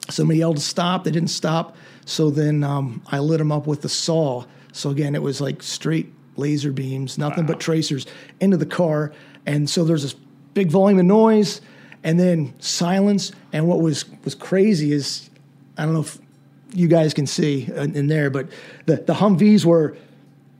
somebody 0.10 0.40
yelled 0.40 0.58
to 0.58 0.62
stop. 0.64 1.04
They 1.04 1.12
didn't 1.12 1.30
stop. 1.30 1.76
So 2.06 2.30
then 2.30 2.64
um, 2.64 3.04
I 3.12 3.20
lit 3.20 3.38
them 3.38 3.52
up 3.52 3.68
with 3.68 3.82
the 3.82 3.90
saw. 3.90 4.46
So 4.72 4.90
again, 4.90 5.16
it 5.16 5.22
was 5.22 5.42
like 5.42 5.62
straight 5.62 6.12
laser 6.38 6.72
beams, 6.72 7.18
nothing 7.18 7.46
wow. 7.46 7.54
but 7.54 7.60
tracers 7.60 8.06
into 8.40 8.58
the 8.58 8.66
car. 8.66 9.12
And 9.46 9.70
so 9.70 9.84
there's 9.84 10.04
this 10.04 10.16
big 10.54 10.70
volume 10.70 11.00
of 11.00 11.06
noise 11.06 11.62
and 12.04 12.20
then 12.20 12.54
silence. 12.60 13.32
And 13.54 13.68
what 13.68 13.82
was 13.82 14.06
was 14.24 14.36
crazy 14.36 14.92
is 14.92 15.30
I 15.78 15.86
don't 15.86 15.94
know 15.94 16.02
if 16.02 16.18
you 16.74 16.88
guys 16.88 17.14
can 17.14 17.28
see 17.28 17.68
in, 17.76 17.96
in 17.96 18.08
there, 18.08 18.30
but 18.30 18.50
the 18.86 18.98
the 18.98 19.14
Humvees 19.14 19.66
were 19.66 19.98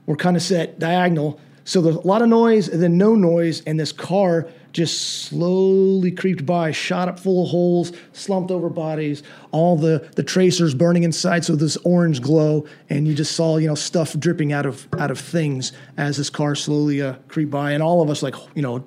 were 0.06 0.16
kind 0.16 0.36
of 0.36 0.42
set 0.42 0.78
diagonal. 0.78 1.40
So 1.64 1.80
there's 1.80 1.96
a 1.96 2.06
lot 2.06 2.22
of 2.22 2.28
noise 2.28 2.68
and 2.68 2.82
then 2.82 2.98
no 2.98 3.14
noise, 3.14 3.62
and 3.62 3.78
this 3.78 3.92
car 3.92 4.48
just 4.72 5.24
slowly 5.24 6.10
creeped 6.10 6.46
by, 6.46 6.70
shot 6.70 7.08
up 7.08 7.20
full 7.20 7.44
of 7.44 7.50
holes, 7.50 7.92
slumped 8.12 8.50
over 8.50 8.68
bodies, 8.68 9.22
all 9.50 9.76
the, 9.76 10.10
the 10.16 10.22
tracers 10.22 10.74
burning 10.74 11.02
inside, 11.02 11.44
so 11.44 11.54
this 11.54 11.76
orange 11.78 12.22
glow, 12.22 12.66
and 12.88 13.06
you 13.06 13.14
just 13.14 13.36
saw 13.36 13.56
you 13.56 13.68
know 13.68 13.74
stuff 13.74 14.18
dripping 14.18 14.52
out 14.52 14.66
of 14.66 14.86
out 14.98 15.10
of 15.10 15.18
things 15.18 15.72
as 15.96 16.16
this 16.16 16.30
car 16.30 16.54
slowly 16.54 17.02
uh, 17.02 17.14
creeped 17.28 17.50
by, 17.50 17.72
and 17.72 17.82
all 17.82 18.02
of 18.02 18.10
us 18.10 18.22
like 18.22 18.34
you 18.54 18.62
know 18.62 18.84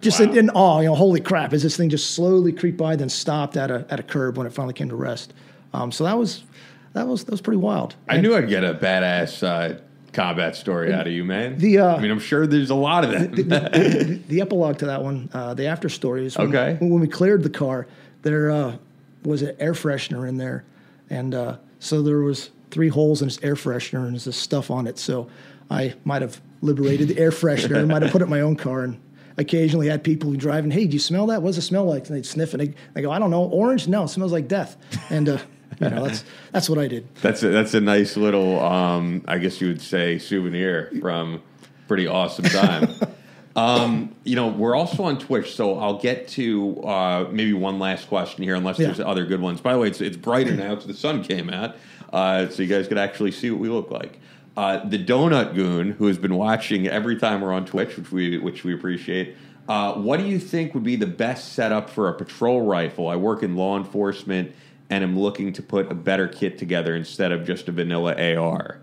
just 0.00 0.20
wow. 0.20 0.26
in, 0.26 0.38
in, 0.38 0.50
awe, 0.50 0.80
you 0.80 0.86
know, 0.86 0.94
holy 0.94 1.20
crap, 1.20 1.52
as 1.52 1.62
this 1.62 1.76
thing 1.76 1.88
just 1.88 2.10
slowly 2.10 2.52
creeped 2.52 2.78
by, 2.78 2.96
then 2.96 3.08
stopped 3.08 3.56
at 3.56 3.70
a 3.70 3.86
at 3.90 3.98
a 3.98 4.02
curb 4.02 4.36
when 4.36 4.46
it 4.46 4.52
finally 4.52 4.74
came 4.74 4.88
to 4.88 4.96
rest. 4.96 5.32
Um, 5.72 5.90
so 5.90 6.04
that 6.04 6.18
was 6.18 6.44
that 6.92 7.06
was 7.06 7.24
that 7.24 7.30
was 7.30 7.40
pretty 7.40 7.58
wild. 7.58 7.94
I 8.08 8.18
knew 8.20 8.34
I'd 8.34 8.48
get 8.48 8.64
a 8.64 8.74
badass 8.74 9.42
uh, 9.42 9.80
combat 10.16 10.56
story 10.56 10.92
out 10.92 11.06
of 11.06 11.12
you, 11.12 11.24
man. 11.24 11.58
The 11.58 11.78
uh, 11.78 11.96
I 11.96 12.00
mean, 12.00 12.10
I'm 12.10 12.18
sure 12.18 12.46
there's 12.46 12.70
a 12.70 12.74
lot 12.74 13.04
of 13.04 13.10
them. 13.10 13.30
the, 13.32 13.42
the, 13.42 14.22
the, 14.28 14.40
epilogue 14.40 14.78
to 14.78 14.86
that 14.86 15.02
one, 15.02 15.28
uh, 15.32 15.54
the 15.54 15.66
after 15.66 15.88
story 15.88 16.26
is 16.26 16.36
when, 16.36 16.48
okay. 16.48 16.76
when 16.80 17.00
we 17.00 17.06
cleared 17.06 17.42
the 17.42 17.50
car, 17.50 17.86
there 18.22 18.50
uh, 18.50 18.76
was 19.22 19.42
an 19.42 19.54
air 19.60 19.74
freshener 19.74 20.28
in 20.28 20.38
there, 20.38 20.64
and 21.10 21.34
uh, 21.34 21.58
so 21.78 22.02
there 22.02 22.20
was 22.20 22.50
three 22.70 22.88
holes 22.88 23.22
in 23.22 23.28
this 23.28 23.38
air 23.42 23.54
freshener 23.54 24.04
and 24.04 24.12
there's 24.12 24.24
this 24.24 24.36
stuff 24.36 24.70
on 24.70 24.86
it. 24.86 24.98
So 24.98 25.28
I 25.70 25.94
might 26.04 26.22
have 26.22 26.40
liberated 26.60 27.08
the 27.08 27.18
air 27.18 27.30
freshener. 27.30 27.80
I 27.80 27.84
might 27.84 28.02
have 28.02 28.10
put 28.10 28.22
it 28.22 28.24
in 28.24 28.30
my 28.30 28.40
own 28.40 28.56
car 28.56 28.82
and 28.82 29.00
occasionally 29.38 29.88
had 29.88 30.02
people 30.02 30.32
driving, 30.34 30.70
hey, 30.70 30.86
do 30.86 30.94
you 30.94 30.98
smell 30.98 31.26
that? 31.26 31.42
What 31.42 31.50
does 31.50 31.58
it 31.58 31.62
smell 31.62 31.84
like? 31.84 32.06
And 32.08 32.16
they'd 32.16 32.26
sniff 32.26 32.54
it. 32.54 32.60
And 32.60 32.74
they 32.94 33.02
go, 33.02 33.10
I 33.10 33.18
don't 33.18 33.30
know, 33.30 33.44
orange? 33.44 33.86
No, 33.86 34.04
it 34.04 34.08
smells 34.08 34.32
like 34.32 34.48
death. 34.48 34.76
And 35.10 35.28
uh, 35.28 35.38
you 35.80 35.90
know, 35.90 36.06
that's 36.06 36.24
that's 36.52 36.68
what 36.68 36.78
I 36.78 36.88
did. 36.88 37.06
That's 37.16 37.42
a, 37.42 37.48
that's 37.48 37.74
a 37.74 37.80
nice 37.80 38.16
little, 38.16 38.60
um, 38.60 39.22
I 39.26 39.38
guess 39.38 39.60
you 39.60 39.68
would 39.68 39.82
say, 39.82 40.18
souvenir 40.18 40.92
from 41.00 41.42
pretty 41.88 42.06
awesome 42.06 42.44
time. 42.46 42.88
um, 43.56 44.14
you 44.24 44.36
know, 44.36 44.48
we're 44.48 44.74
also 44.74 45.04
on 45.04 45.18
Twitch, 45.18 45.54
so 45.54 45.78
I'll 45.78 45.98
get 45.98 46.28
to 46.28 46.82
uh, 46.82 47.28
maybe 47.30 47.52
one 47.52 47.78
last 47.78 48.08
question 48.08 48.42
here, 48.42 48.54
unless 48.54 48.78
yeah. 48.78 48.86
there's 48.86 49.00
other 49.00 49.24
good 49.24 49.40
ones. 49.40 49.60
By 49.60 49.72
the 49.72 49.78
way, 49.78 49.88
it's 49.88 50.00
it's 50.00 50.16
brighter 50.16 50.54
now 50.54 50.70
because 50.70 50.86
the 50.86 50.94
sun 50.94 51.22
came 51.22 51.50
out, 51.50 51.76
uh, 52.12 52.48
so 52.48 52.62
you 52.62 52.68
guys 52.68 52.88
could 52.88 52.98
actually 52.98 53.32
see 53.32 53.50
what 53.50 53.60
we 53.60 53.68
look 53.68 53.90
like. 53.90 54.18
Uh, 54.56 54.86
the 54.88 55.02
Donut 55.02 55.54
Goon, 55.54 55.92
who 55.92 56.06
has 56.06 56.16
been 56.16 56.34
watching 56.34 56.88
every 56.88 57.16
time 57.16 57.42
we're 57.42 57.52
on 57.52 57.66
Twitch, 57.66 57.96
which 57.96 58.10
we 58.10 58.38
which 58.38 58.64
we 58.64 58.74
appreciate. 58.74 59.36
Uh, 59.68 59.94
what 59.94 60.20
do 60.20 60.26
you 60.26 60.38
think 60.38 60.74
would 60.74 60.84
be 60.84 60.94
the 60.94 61.06
best 61.06 61.54
setup 61.54 61.90
for 61.90 62.08
a 62.08 62.14
patrol 62.14 62.62
rifle? 62.62 63.08
I 63.08 63.16
work 63.16 63.42
in 63.42 63.56
law 63.56 63.76
enforcement 63.76 64.54
and 64.90 65.02
am 65.02 65.18
looking 65.18 65.52
to 65.52 65.62
put 65.62 65.90
a 65.90 65.94
better 65.94 66.28
kit 66.28 66.58
together 66.58 66.94
instead 66.94 67.32
of 67.32 67.46
just 67.46 67.68
a 67.68 67.72
vanilla 67.72 68.14
AR. 68.36 68.78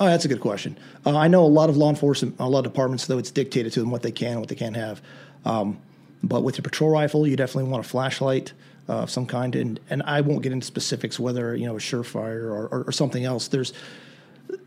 Oh, 0.00 0.06
that's 0.06 0.24
a 0.24 0.28
good 0.28 0.40
question. 0.40 0.76
Uh, 1.06 1.16
I 1.16 1.28
know 1.28 1.44
a 1.44 1.46
lot 1.46 1.70
of 1.70 1.76
law 1.76 1.88
enforcement, 1.88 2.36
a 2.38 2.48
lot 2.48 2.66
of 2.66 2.72
departments, 2.72 3.06
though 3.06 3.18
it's 3.18 3.30
dictated 3.30 3.72
to 3.74 3.80
them 3.80 3.90
what 3.90 4.02
they 4.02 4.10
can 4.10 4.32
and 4.32 4.40
what 4.40 4.48
they 4.48 4.54
can't 4.56 4.76
have. 4.76 5.00
Um, 5.44 5.78
but 6.22 6.42
with 6.42 6.56
your 6.56 6.62
patrol 6.62 6.90
rifle, 6.90 7.26
you 7.26 7.36
definitely 7.36 7.70
want 7.70 7.84
a 7.84 7.88
flashlight 7.88 8.52
uh, 8.88 9.02
of 9.02 9.10
some 9.10 9.26
kind, 9.26 9.54
and 9.54 9.80
and 9.90 10.02
I 10.02 10.20
won't 10.20 10.42
get 10.42 10.52
into 10.52 10.66
specifics 10.66 11.20
whether 11.20 11.54
you 11.54 11.66
know 11.66 11.76
a 11.76 11.80
Surefire 11.80 12.44
or, 12.44 12.66
or, 12.66 12.84
or 12.84 12.92
something 12.92 13.24
else. 13.24 13.48
There's 13.48 13.72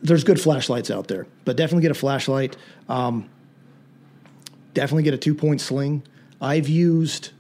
there's 0.02 0.24
good 0.24 0.40
flashlights 0.40 0.90
out 0.92 1.08
there, 1.08 1.28
but 1.46 1.58
definitely 1.58 1.84
get 1.84 1.92
a 1.92 1.96
flashlight. 2.00 2.58
Um, 2.90 3.30
definitely 4.74 5.04
get 5.04 5.14
a 5.14 5.18
two 5.18 5.36
point 5.36 5.62
sling. 5.62 6.04
I've 6.40 6.70
used 6.70 7.32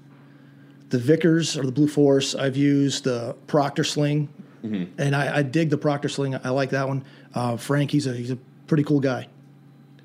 the 0.89 0.97
Vickers 0.97 1.57
or 1.57 1.63
the 1.63 1.71
Blue 1.71 1.87
Force. 1.87 2.35
I've 2.35 2.57
used 2.57 3.03
the 3.03 3.35
Proctor 3.47 3.83
sling, 3.83 4.29
mm-hmm. 4.63 4.99
and 4.99 5.15
I, 5.15 5.37
I, 5.37 5.41
dig 5.41 5.69
the 5.69 5.77
Proctor 5.77 6.09
sling. 6.09 6.35
I 6.35 6.49
like 6.49 6.69
that 6.71 6.87
one. 6.87 7.03
Uh, 7.33 7.57
Frank, 7.57 7.91
he's 7.91 8.07
a 8.07 8.13
he's 8.13 8.31
a 8.31 8.37
pretty 8.67 8.83
cool 8.83 8.99
guy. 8.99 9.27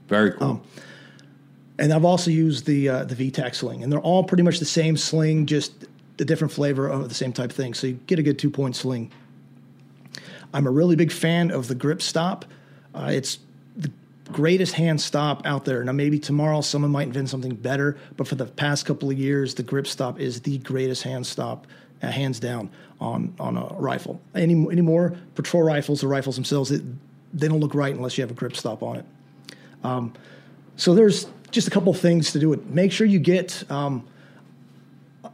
Very 0.09 0.33
cool. 0.33 0.49
Um, 0.49 0.62
and 1.78 1.93
I've 1.93 2.05
also 2.05 2.30
used 2.30 2.66
the 2.66 2.89
uh, 2.89 3.05
the 3.05 3.14
VTAC 3.14 3.55
sling, 3.55 3.83
and 3.83 3.93
they're 3.93 4.01
all 4.01 4.24
pretty 4.24 4.43
much 4.43 4.59
the 4.59 4.64
same 4.64 4.97
sling, 4.97 5.47
just 5.47 5.87
a 6.18 6.24
different 6.24 6.53
flavor 6.53 6.89
of 6.89 7.09
the 7.09 7.14
same 7.14 7.33
type 7.33 7.51
of 7.51 7.57
thing. 7.57 7.74
So 7.74 7.89
you 7.89 7.95
get 8.07 8.18
a 8.18 8.22
good 8.22 8.39
two 8.39 8.51
point 8.51 8.76
sling. 8.76 9.11
I'm 10.55 10.66
a 10.66 10.70
really 10.70 10.97
big 10.97 11.11
fan 11.11 11.51
of 11.51 11.68
the 11.68 11.74
grip 11.74 12.03
stop. 12.03 12.45
Uh, 12.95 13.11
it's 13.11 13.39
greatest 14.31 14.75
hand 14.75 15.01
stop 15.01 15.45
out 15.45 15.64
there. 15.64 15.83
Now, 15.85 15.93
maybe 15.93 16.18
tomorrow 16.18 16.61
someone 16.61 16.91
might 16.91 17.09
invent 17.09 17.29
something 17.29 17.55
better, 17.55 17.97
but 18.16 18.29
for 18.29 18.37
the 18.37 18.47
past 18.47 18.87
couple 18.87 19.11
of 19.11 19.18
years, 19.18 19.55
the 19.55 19.62
grip 19.62 19.87
stop 19.87 20.20
is 20.20 20.41
the 20.41 20.59
greatest 20.59 21.03
hand 21.03 21.27
stop, 21.27 21.66
uh, 22.03 22.09
hands 22.09 22.39
down, 22.39 22.70
on 23.01 23.35
on 23.41 23.57
a 23.57 23.66
rifle. 23.75 24.20
Any 24.35 24.55
anymore 24.70 25.16
patrol 25.35 25.62
rifles 25.62 26.05
or 26.05 26.09
rifles 26.09 26.37
themselves, 26.37 26.70
it, 26.70 26.83
they 27.35 27.49
don't 27.49 27.61
look 27.61 27.75
right 27.75 27.95
unless 27.95 28.16
you 28.16 28.23
have 28.23 28.31
a 28.31 28.35
grip 28.35 28.57
stop 28.57 28.83
on 28.83 28.97
it. 28.97 29.05
Um, 29.83 30.12
so 30.77 30.95
there's 30.95 31.27
just 31.51 31.68
a 31.68 31.70
couple 31.70 31.93
things 31.95 32.33
to 32.33 32.39
do 32.39 32.53
it. 32.53 32.66
Make 32.66 32.93
sure 32.93 33.07
you 33.07 33.18
get 33.18 33.64
um, 33.70 34.07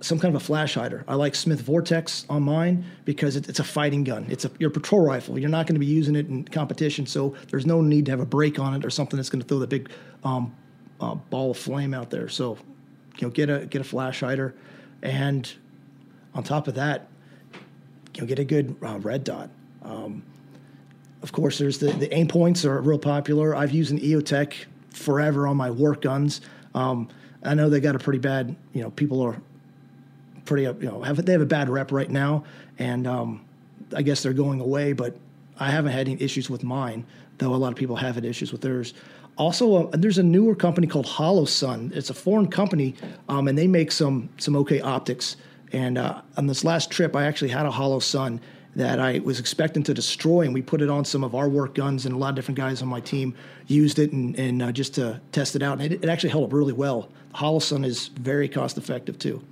some 0.00 0.18
kind 0.18 0.34
of 0.34 0.40
a 0.40 0.44
flash 0.44 0.74
hider. 0.74 1.04
I 1.08 1.14
like 1.14 1.34
Smith 1.34 1.60
Vortex 1.60 2.24
on 2.28 2.42
mine 2.42 2.84
because 3.04 3.36
it, 3.36 3.48
it's 3.48 3.58
a 3.58 3.64
fighting 3.64 4.04
gun. 4.04 4.26
It's 4.28 4.44
a 4.44 4.50
your 4.58 4.70
patrol 4.70 5.04
rifle. 5.04 5.38
You're 5.38 5.50
not 5.50 5.66
going 5.66 5.74
to 5.74 5.80
be 5.80 5.86
using 5.86 6.14
it 6.16 6.28
in 6.28 6.44
competition, 6.44 7.06
so 7.06 7.34
there's 7.50 7.66
no 7.66 7.80
need 7.80 8.06
to 8.06 8.12
have 8.12 8.20
a 8.20 8.26
break 8.26 8.58
on 8.58 8.74
it 8.74 8.84
or 8.84 8.90
something 8.90 9.16
that's 9.16 9.30
going 9.30 9.42
to 9.42 9.48
throw 9.48 9.58
the 9.58 9.66
big 9.66 9.90
um, 10.24 10.54
uh, 11.00 11.14
ball 11.14 11.50
of 11.50 11.58
flame 11.58 11.94
out 11.94 12.10
there. 12.10 12.28
So, 12.28 12.58
you 13.16 13.26
know, 13.26 13.30
get 13.30 13.50
a 13.50 13.66
get 13.66 13.80
a 13.80 13.84
flash 13.84 14.20
hider, 14.20 14.54
and 15.02 15.52
on 16.34 16.42
top 16.42 16.68
of 16.68 16.74
that, 16.74 17.08
you 18.14 18.20
know, 18.20 18.26
get 18.26 18.38
a 18.38 18.44
good 18.44 18.76
uh, 18.82 18.98
red 18.98 19.24
dot. 19.24 19.50
Um, 19.82 20.22
of 21.22 21.32
course, 21.32 21.58
there's 21.58 21.78
the 21.78 21.92
the 21.92 22.08
Aimpoints 22.08 22.64
are 22.64 22.80
real 22.80 22.98
popular. 22.98 23.56
I've 23.56 23.72
used 23.72 23.90
an 23.90 23.98
EOTech 23.98 24.54
forever 24.92 25.46
on 25.46 25.56
my 25.56 25.70
work 25.70 26.02
guns. 26.02 26.40
Um, 26.74 27.08
I 27.42 27.54
know 27.54 27.68
they 27.68 27.80
got 27.80 27.94
a 27.94 27.98
pretty 27.98 28.18
bad, 28.18 28.54
you 28.72 28.82
know, 28.82 28.90
people 28.90 29.20
are 29.22 29.40
pretty, 30.48 30.64
you 30.64 30.90
know, 30.90 31.02
have, 31.02 31.24
they 31.24 31.32
have 31.32 31.40
a 31.40 31.46
bad 31.46 31.68
rep 31.68 31.92
right 31.92 32.10
now, 32.10 32.44
and 32.78 33.06
um, 33.06 33.44
I 33.94 34.02
guess 34.02 34.22
they're 34.22 34.32
going 34.32 34.60
away. 34.60 34.92
But 34.92 35.16
I 35.58 35.70
haven't 35.70 35.92
had 35.92 36.08
any 36.08 36.20
issues 36.20 36.50
with 36.50 36.64
mine, 36.64 37.04
though 37.38 37.54
a 37.54 37.56
lot 37.56 37.70
of 37.70 37.76
people 37.76 37.96
have 37.96 38.14
had 38.14 38.24
issues 38.24 38.50
with 38.50 38.62
theirs. 38.62 38.94
Also, 39.36 39.88
uh, 39.88 39.90
there's 39.92 40.18
a 40.18 40.22
newer 40.22 40.54
company 40.54 40.86
called 40.86 41.06
Holosun. 41.06 41.94
It's 41.94 42.10
a 42.10 42.14
foreign 42.14 42.48
company, 42.48 42.96
um, 43.28 43.46
and 43.46 43.56
they 43.56 43.68
make 43.68 43.92
some 43.92 44.28
some 44.38 44.56
okay 44.56 44.80
optics. 44.80 45.36
And 45.72 45.98
uh, 45.98 46.22
on 46.36 46.46
this 46.46 46.64
last 46.64 46.90
trip, 46.90 47.14
I 47.14 47.26
actually 47.26 47.50
had 47.50 47.66
a 47.66 47.70
Holosun 47.70 48.40
that 48.74 49.00
I 49.00 49.18
was 49.18 49.40
expecting 49.40 49.82
to 49.84 49.94
destroy, 49.94 50.42
and 50.42 50.54
we 50.54 50.62
put 50.62 50.80
it 50.80 50.88
on 50.88 51.04
some 51.04 51.24
of 51.24 51.34
our 51.34 51.48
work 51.48 51.74
guns, 51.74 52.06
and 52.06 52.14
a 52.14 52.18
lot 52.18 52.30
of 52.30 52.34
different 52.36 52.56
guys 52.56 52.80
on 52.80 52.88
my 52.88 53.00
team 53.00 53.34
used 53.66 53.98
it 53.98 54.12
and, 54.12 54.36
and 54.38 54.62
uh, 54.62 54.72
just 54.72 54.94
to 54.94 55.20
test 55.32 55.56
it 55.56 55.62
out, 55.62 55.80
and 55.80 55.92
it, 55.92 56.04
it, 56.04 56.08
actually 56.08 56.30
held 56.30 56.44
up 56.44 56.52
really 56.52 56.72
well. 56.72 57.10
Holosun 57.34 57.84
is 57.84 58.08
very 58.08 58.48
cost 58.48 58.78
effective 58.78 59.18
too. 59.18 59.42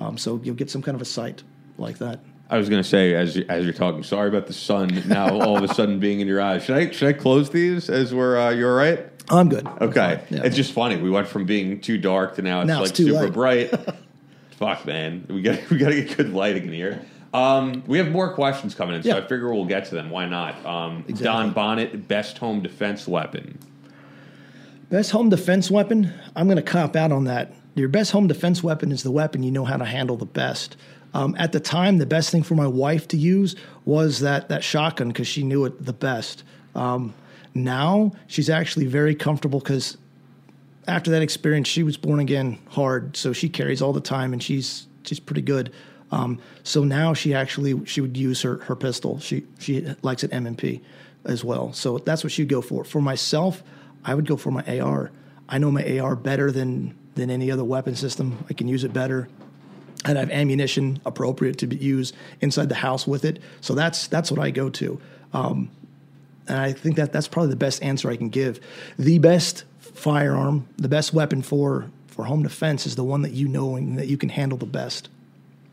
Um, 0.00 0.16
so 0.18 0.40
you'll 0.42 0.54
get 0.54 0.70
some 0.70 0.82
kind 0.82 0.94
of 0.94 1.02
a 1.02 1.06
sight 1.06 1.42
like 1.76 1.98
that. 1.98 2.20
I 2.50 2.56
was 2.56 2.68
going 2.68 2.82
to 2.82 2.88
say 2.88 3.14
as 3.14 3.36
you- 3.36 3.44
as 3.48 3.64
you're 3.64 3.74
talking, 3.74 4.02
sorry 4.02 4.28
about 4.28 4.46
the 4.46 4.52
sun 4.54 5.02
now 5.06 5.38
all 5.40 5.56
of 5.62 5.68
a 5.68 5.74
sudden 5.74 5.98
being 6.06 6.20
in 6.20 6.26
your 6.26 6.40
eyes. 6.40 6.64
Should 6.64 6.76
I 6.76 6.90
should 6.90 7.08
I 7.08 7.12
close 7.12 7.50
these 7.50 7.90
as 7.90 8.14
we're 8.14 8.38
uh, 8.38 8.50
you're 8.50 8.70
all 8.70 8.76
right? 8.76 9.06
I'm 9.30 9.48
good. 9.50 9.66
I'm 9.66 9.82
Okay. 9.90 10.20
Yeah. 10.30 10.40
it's 10.44 10.56
just 10.56 10.72
funny. 10.72 10.96
We 10.96 11.10
went 11.10 11.28
from 11.28 11.44
being 11.44 11.80
too 11.80 11.98
dark 11.98 12.36
to 12.36 12.42
now 12.42 12.60
it's 12.60 12.68
Now 12.68 12.80
like 12.80 12.88
it's 12.90 12.96
super 12.98 13.24
light. 13.24 13.32
bright. 13.32 13.70
Fuck, 14.52 14.86
man, 14.86 15.26
we 15.28 15.42
got 15.42 15.68
we 15.70 15.76
got 15.76 15.90
to 15.90 16.02
get 16.02 16.16
good 16.16 16.32
lighting 16.32 16.64
in 16.66 16.72
here. 16.72 17.02
Um, 17.34 17.84
we 17.86 17.98
have 17.98 18.10
more 18.10 18.32
questions 18.32 18.74
coming 18.74 18.94
in, 18.96 19.02
so 19.02 19.10
Yeah. 19.10 19.16
I 19.18 19.20
figure 19.20 19.52
we'll 19.52 19.66
get 19.66 19.84
to 19.86 19.94
them. 19.94 20.08
Why 20.08 20.24
not? 20.26 20.64
Um, 20.64 21.00
Exactly. 21.06 21.24
Don 21.24 21.50
Bonnet, 21.52 22.08
best 22.08 22.38
home 22.38 22.62
defense 22.62 23.06
weapon. 23.06 23.58
Best 24.88 25.10
home 25.10 25.28
defense 25.28 25.70
weapon? 25.70 26.12
I'm 26.34 26.46
going 26.46 26.56
to 26.56 26.62
cop 26.62 26.96
out 26.96 27.12
on 27.12 27.24
that. 27.24 27.52
Your 27.74 27.88
best 27.88 28.12
home 28.12 28.26
defense 28.26 28.62
weapon 28.62 28.90
is 28.90 29.02
the 29.02 29.10
weapon 29.10 29.42
you 29.42 29.50
know 29.50 29.64
how 29.64 29.76
to 29.76 29.84
handle 29.84 30.16
the 30.16 30.26
best. 30.26 30.76
Um, 31.14 31.34
at 31.38 31.52
the 31.52 31.60
time, 31.60 31.98
the 31.98 32.06
best 32.06 32.30
thing 32.30 32.42
for 32.42 32.54
my 32.54 32.66
wife 32.66 33.08
to 33.08 33.16
use 33.16 33.56
was 33.84 34.20
that 34.20 34.48
that 34.48 34.62
shotgun 34.62 35.08
because 35.08 35.28
she 35.28 35.42
knew 35.42 35.64
it 35.64 35.84
the 35.84 35.92
best. 35.92 36.44
Um, 36.74 37.14
now 37.54 38.12
she's 38.26 38.50
actually 38.50 38.86
very 38.86 39.14
comfortable 39.14 39.58
because 39.58 39.96
after 40.86 41.10
that 41.10 41.22
experience, 41.22 41.68
she 41.68 41.82
was 41.82 41.96
born 41.96 42.18
again 42.18 42.58
hard, 42.70 43.16
so 43.16 43.32
she 43.32 43.48
carries 43.48 43.82
all 43.82 43.92
the 43.92 44.00
time, 44.00 44.32
and 44.32 44.42
she's 44.42 44.86
she's 45.04 45.20
pretty 45.20 45.42
good. 45.42 45.72
Um, 46.10 46.40
so 46.62 46.84
now 46.84 47.14
she 47.14 47.34
actually 47.34 47.84
she 47.84 48.00
would 48.00 48.16
use 48.16 48.42
her 48.42 48.58
her 48.58 48.76
pistol. 48.76 49.20
She 49.20 49.44
she 49.58 49.86
likes 50.02 50.22
an 50.22 50.32
M&P 50.32 50.80
as 51.24 51.44
well, 51.44 51.72
so 51.72 51.98
that's 51.98 52.24
what 52.24 52.32
she'd 52.32 52.48
go 52.48 52.62
for. 52.62 52.84
For 52.84 53.00
myself, 53.00 53.62
I 54.04 54.14
would 54.14 54.26
go 54.26 54.36
for 54.36 54.50
my 54.50 54.80
AR. 54.80 55.10
I 55.48 55.58
know 55.58 55.70
my 55.70 55.98
AR 55.98 56.16
better 56.16 56.50
than 56.50 56.96
than 57.18 57.30
any 57.30 57.50
other 57.50 57.64
weapon 57.64 57.94
system. 57.94 58.44
I 58.48 58.54
can 58.54 58.68
use 58.68 58.84
it 58.84 58.92
better 58.92 59.28
and 60.04 60.16
I 60.18 60.20
have 60.20 60.30
ammunition 60.30 61.00
appropriate 61.04 61.58
to 61.58 61.66
be 61.66 61.76
used 61.76 62.14
inside 62.40 62.68
the 62.68 62.76
house 62.76 63.06
with 63.06 63.24
it. 63.24 63.40
So 63.60 63.74
that's 63.74 64.06
that's 64.08 64.30
what 64.30 64.40
I 64.40 64.50
go 64.50 64.70
to, 64.70 65.00
um, 65.32 65.70
and 66.46 66.58
I 66.58 66.72
think 66.72 66.96
that 66.96 67.12
that's 67.12 67.28
probably 67.28 67.50
the 67.50 67.56
best 67.56 67.82
answer 67.82 68.10
I 68.10 68.16
can 68.16 68.28
give. 68.28 68.60
The 68.98 69.18
best 69.18 69.64
firearm, 69.78 70.68
the 70.76 70.88
best 70.88 71.12
weapon 71.12 71.42
for 71.42 71.90
for 72.06 72.24
home 72.24 72.42
defense 72.42 72.86
is 72.86 72.96
the 72.96 73.04
one 73.04 73.22
that 73.22 73.32
you 73.32 73.48
know 73.48 73.76
and 73.76 73.98
that 73.98 74.08
you 74.08 74.16
can 74.16 74.28
handle 74.28 74.58
the 74.58 74.66
best. 74.66 75.08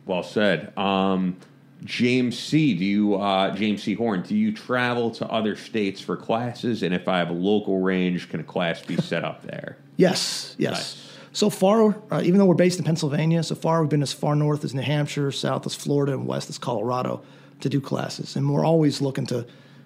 Well 0.06 0.24
said. 0.24 0.78
Um, 0.78 1.38
James 1.84 2.40
C. 2.40 2.74
Do 2.74 2.86
you 2.86 3.16
uh, 3.16 3.56
James 3.56 3.84
C. 3.84 3.94
Horn? 3.94 4.24
Do 4.24 4.36
you 4.36 4.52
travel 4.52 5.12
to 5.12 5.28
other 5.28 5.56
states 5.56 6.02
for 6.02 6.18
classes? 6.18 6.84
And 6.84 6.96
if 6.96 7.08
I 7.08 7.20
have 7.20 7.30
a 7.30 7.34
local 7.34 7.82
range, 7.82 8.30
can 8.30 8.40
a 8.40 8.44
class 8.44 8.82
be 8.82 8.96
set 8.98 9.24
up 9.24 9.44
there? 9.44 9.78
Yes, 9.98 10.56
yes. 10.58 10.74
Nice. 10.74 11.05
So 11.36 11.50
far, 11.50 11.94
uh, 12.12 12.22
even 12.24 12.40
though 12.40 12.46
we're 12.46 12.54
based 12.54 12.80
in 12.80 12.86
Pennsylvania, 12.86 13.44
so 13.44 13.56
far 13.56 13.82
we've 13.82 13.90
been 13.90 14.02
as 14.02 14.14
far 14.14 14.38
north 14.38 14.64
as 14.64 14.74
New 14.74 14.82
Hampshire, 14.82 15.34
south 15.34 15.66
as 15.66 15.76
Florida, 15.76 16.14
and 16.14 16.26
west 16.26 16.50
as 16.50 16.58
Colorado 16.58 17.22
to 17.60 17.68
do 17.68 17.82
classes. 17.82 18.38
And 18.38 18.50
we're 18.50 18.64
always 18.64 19.02
looking 19.02 19.26
to 19.28 19.46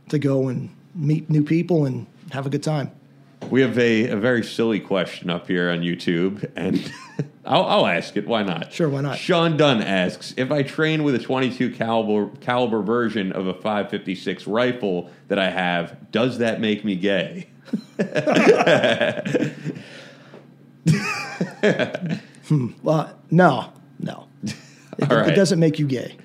to 0.09 0.19
go 0.19 0.47
and 0.47 0.69
meet 0.93 1.27
new 1.27 1.43
people 1.43 1.87
and 1.87 2.05
have 2.33 2.45
a 2.45 2.51
good 2.51 2.61
time. 2.61 2.91
We 3.49 3.61
have 3.61 3.79
a, 3.79 4.09
a 4.09 4.15
very 4.15 4.43
silly 4.43 4.79
question 4.79 5.31
up 5.31 5.47
here 5.47 5.71
on 5.71 5.79
YouTube, 5.79 6.47
and 6.55 6.93
I'll, 7.45 7.65
I'll 7.65 7.87
ask 7.87 8.15
it. 8.15 8.27
Why 8.27 8.43
not? 8.43 8.71
Sure, 8.71 8.87
why 8.87 9.01
not? 9.01 9.17
Sean 9.17 9.57
Dunn 9.57 9.81
asks 9.81 10.35
if 10.37 10.51
I 10.51 10.61
train 10.61 11.03
with 11.03 11.15
a 11.15 11.19
22 11.19 11.71
caliber 11.71 12.29
caliber 12.41 12.83
version 12.83 13.31
of 13.31 13.47
a 13.47 13.55
556 13.55 14.45
rifle 14.45 15.09
that 15.29 15.39
I 15.39 15.49
have, 15.49 16.11
does 16.11 16.37
that 16.37 16.61
make 16.61 16.85
me 16.85 16.95
gay? 16.95 17.47
Well, 22.81 23.15
no, 23.29 23.71
no. 23.99 24.27
It, 24.43 24.55
All 25.11 25.17
it 25.17 25.35
doesn't 25.35 25.59
make 25.59 25.79
you 25.79 25.87
gay. 25.87 26.15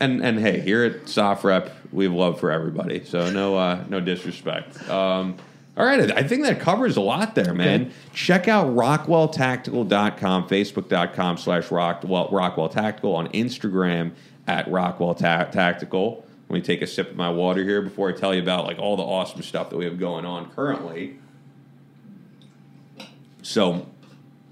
And 0.00 0.24
and 0.24 0.38
hey, 0.38 0.60
here 0.60 0.84
at 0.84 1.04
SOFREP, 1.04 1.70
we 1.92 2.04
have 2.04 2.14
love 2.14 2.40
for 2.40 2.50
everybody. 2.50 3.04
So 3.04 3.30
no 3.30 3.56
uh, 3.56 3.84
no 3.88 4.00
disrespect. 4.00 4.88
Um, 4.88 5.36
all 5.76 5.84
right, 5.86 6.10
I 6.10 6.24
think 6.24 6.42
that 6.42 6.58
covers 6.58 6.96
a 6.96 7.00
lot 7.00 7.36
there, 7.36 7.54
man. 7.54 7.82
Okay. 7.82 7.92
Check 8.12 8.48
out 8.48 8.66
rockwelltactical.com, 8.74 10.48
facebook.com 10.48 11.36
slash 11.36 11.70
rockwell, 11.70 12.28
Rockwell 12.32 12.68
Tactical, 12.68 13.14
on 13.14 13.28
Instagram 13.28 14.10
at 14.48 14.68
Rockwell 14.68 15.14
Ta- 15.14 15.44
Tactical. 15.44 16.26
Let 16.48 16.54
me 16.54 16.62
take 16.62 16.82
a 16.82 16.86
sip 16.86 17.10
of 17.10 17.16
my 17.16 17.30
water 17.30 17.62
here 17.62 17.80
before 17.80 18.08
I 18.08 18.12
tell 18.12 18.34
you 18.34 18.42
about 18.42 18.64
like 18.64 18.80
all 18.80 18.96
the 18.96 19.04
awesome 19.04 19.42
stuff 19.42 19.70
that 19.70 19.76
we 19.76 19.84
have 19.84 20.00
going 20.00 20.24
on 20.24 20.50
currently. 20.50 21.18
So 23.42 23.86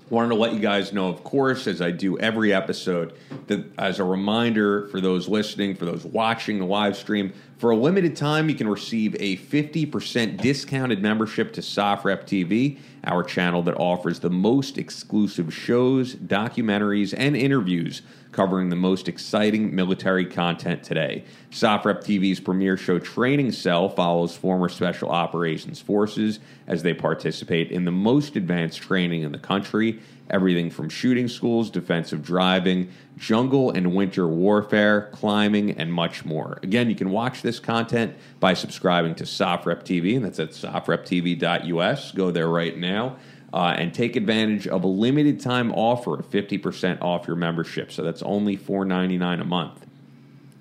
wanted 0.09 0.29
to 0.29 0.35
let 0.37 0.53
you 0.53 0.61
guys 0.61 0.93
know, 0.93 1.09
of 1.09 1.25
course, 1.25 1.67
as 1.67 1.83
I 1.83 1.91
do 1.91 2.19
every 2.19 2.53
episode, 2.53 3.15
that 3.49 3.65
as 3.79 3.99
a 3.99 4.05
reminder 4.05 4.87
for 4.89 5.01
those 5.01 5.29
listening, 5.29 5.75
for 5.75 5.85
those 5.85 6.05
watching 6.05 6.59
the 6.59 6.65
live 6.65 6.97
stream, 6.97 7.33
for 7.59 7.71
a 7.71 7.77
limited 7.77 8.15
time, 8.17 8.49
you 8.49 8.55
can 8.55 8.69
receive 8.69 9.17
a 9.19 9.37
50% 9.39 10.41
discounted 10.41 11.03
membership 11.03 11.53
to 11.55 11.61
SOFREP 11.61 12.25
TV, 12.25 12.79
our 13.05 13.25
channel 13.25 13.63
that 13.63 13.75
offers 13.77 14.21
the 14.21 14.31
most 14.31 14.79
exclusive 14.79 15.53
shows, 15.53 16.15
documentaries, 16.15 17.15
and 17.17 17.37
interviews 17.37 18.03
covering 18.37 18.69
the 18.69 18.77
most 18.77 19.09
exciting 19.09 19.75
military 19.75 20.27
content 20.27 20.83
today. 20.83 21.25
SOFREP 21.51 22.03
TV's 22.03 22.39
premier 22.39 22.77
show 22.77 22.99
Training 22.99 23.51
Cell 23.51 23.89
follows 23.89 24.37
former 24.37 24.69
Special 24.69 25.09
Operations 25.09 25.81
Forces 25.81 26.39
as 26.67 26.83
they 26.83 26.93
participate 26.93 27.71
in 27.71 27.87
the 27.87 27.91
most 27.91 28.37
advanced 28.37 28.83
training 28.83 29.23
in 29.23 29.33
the 29.33 29.39
country. 29.39 30.01
Everything 30.29 30.71
from 30.71 30.91
shooting 30.91 31.29
schools, 31.29 31.71
defensive 31.71 32.23
driving, 32.23 32.91
jungle 33.17 33.71
and 33.71 33.95
winter 33.95 34.29
warfare, 34.29 35.09
climbing, 35.13 35.71
and 35.71 35.91
much 35.91 36.27
more. 36.27 36.59
Again, 36.63 36.91
you 36.91 36.97
can 36.97 37.11
watch 37.11 37.41
this 37.41 37.59
content 37.59 38.15
by 38.39 38.53
subscribing 38.53 39.15
to 39.15 39.25
SOFREP 39.25 39.83
TV, 39.85 40.15
and 40.15 40.25
that's 40.25 40.41
at 40.41 40.51
sofreptv.us. 40.51 42.13
Go 42.13 42.31
there 42.31 42.49
right 42.49 42.77
now 42.77 43.17
uh, 43.53 43.75
and 43.77 43.95
take 43.95 44.17
advantage 44.17 44.67
of 44.67 44.85
a 44.85 44.89
limited 44.89 45.41
time 45.41 45.73
offer 45.73 46.19
of 46.19 46.31
50% 46.31 47.01
off 47.01 47.27
your 47.27 47.37
membership. 47.37 47.93
So 47.93 48.03
that's 48.03 48.23
only 48.23 48.57
$4.99 48.57 49.41
a 49.41 49.45
month. 49.45 49.87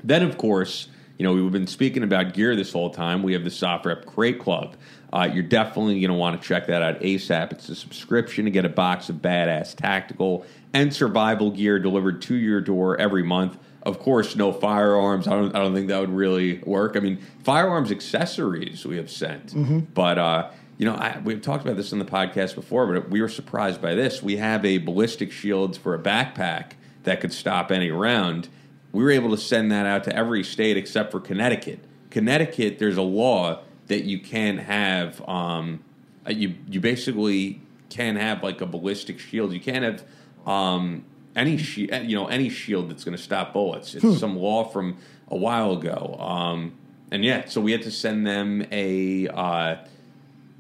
Then, 0.04 0.24
of 0.24 0.38
course, 0.38 0.88
you 1.18 1.24
know, 1.24 1.34
we've 1.34 1.52
been 1.52 1.68
speaking 1.68 2.04
about 2.04 2.34
gear 2.34 2.56
this 2.56 2.74
whole 2.74 2.90
time. 2.90 3.24
We 3.24 3.34
have 3.34 3.44
the 3.44 3.50
SOFREP 3.50 4.06
Crate 4.06 4.40
Club. 4.40 4.76
Uh, 5.14 5.30
you're 5.34 5.44
definitely 5.44 6.00
going 6.02 6.10
to 6.10 6.16
want 6.16 6.40
to 6.42 6.48
check 6.48 6.68
that 6.68 6.82
out 6.82 7.00
ASAP. 7.00 7.54
It's 7.54 7.70
a 7.70 7.76
subscription 7.76 8.46
to 8.46 8.52
get 8.52 8.66
a 8.66 8.70
box 8.70 9.08
of 9.10 9.18
badass 9.18 9.74
tactical 9.76 10.46
and 10.74 10.94
survival 10.94 11.52
gear 11.52 11.80
delivered 11.80 12.22
to 12.24 12.36
your 12.36 12.60
door 12.60 13.00
every 13.00 13.24
month. 13.24 13.58
Of 13.84 14.00
course, 14.00 14.36
no 14.36 14.52
firearms. 14.52 15.28
I 15.28 15.32
don't, 15.32 15.56
I 15.56 15.60
don't 15.60 15.74
think 15.74 15.88
that 15.88 16.02
would 16.02 16.10
really 16.10 16.60
work. 16.66 16.98
I 16.98 17.00
mean, 17.00 17.20
firearms 17.44 17.92
accessories 17.92 18.86
we 18.86 18.98
have 18.98 19.10
sent. 19.10 19.54
But, 19.94 20.18
uh, 20.18 20.52
you 20.78 20.86
know, 20.86 20.96
I, 20.96 21.22
we've 21.24 21.42
talked 21.42 21.64
about 21.64 21.78
this 21.78 21.92
in 21.92 22.00
the 22.00 22.06
podcast 22.06 22.56
before, 22.56 22.92
but 22.92 23.10
we 23.10 23.22
were 23.22 23.30
surprised 23.30 23.82
by 23.82 23.96
this. 23.96 24.22
We 24.22 24.38
have 24.38 24.66
a 24.66 24.78
ballistic 24.80 25.32
shield 25.32 25.78
for 25.78 25.94
a 25.96 26.00
backpack 26.00 26.72
that 27.04 27.22
could 27.22 27.32
stop 27.32 27.72
any 27.72 27.92
round 27.92 28.50
we 28.96 29.04
were 29.04 29.12
able 29.12 29.32
to 29.32 29.38
send 29.38 29.74
that 29.74 29.86
out 29.86 30.06
to 30.06 30.16
every 30.16 30.42
state 30.42 30.78
except 30.78 31.12
for 31.12 31.20
Connecticut. 31.20 31.80
Connecticut, 32.12 32.80
there's 32.80 32.96
a 32.96 33.02
law 33.02 33.60
that 33.88 34.06
you 34.06 34.22
can't 34.22 34.62
have. 34.62 35.22
Um, 35.28 35.84
uh, 36.26 36.32
you 36.32 36.56
you 36.70 36.80
basically 36.80 37.62
can't 37.90 38.18
have 38.18 38.42
like 38.42 38.62
a 38.62 38.66
ballistic 38.66 39.20
shield. 39.20 39.52
You 39.52 39.60
can't 39.60 39.84
have 39.84 40.04
um, 40.48 41.04
any 41.36 41.58
shi- 41.58 41.92
uh, 41.92 42.04
you 42.04 42.16
know 42.16 42.28
any 42.28 42.48
shield 42.48 42.90
that's 42.90 43.04
going 43.04 43.18
to 43.18 43.22
stop 43.22 43.52
bullets. 43.52 43.96
It's 43.96 44.18
some 44.18 44.38
law 44.40 44.64
from 44.64 44.96
a 45.28 45.36
while 45.36 45.74
ago. 45.74 46.16
Um, 46.18 46.76
and 47.12 47.26
yeah, 47.26 47.50
so 47.50 47.60
we 47.60 47.74
had 47.74 47.82
to 47.82 47.92
send 47.92 48.26
them 48.26 48.66
a. 48.72 49.28
Uh, 49.28 49.76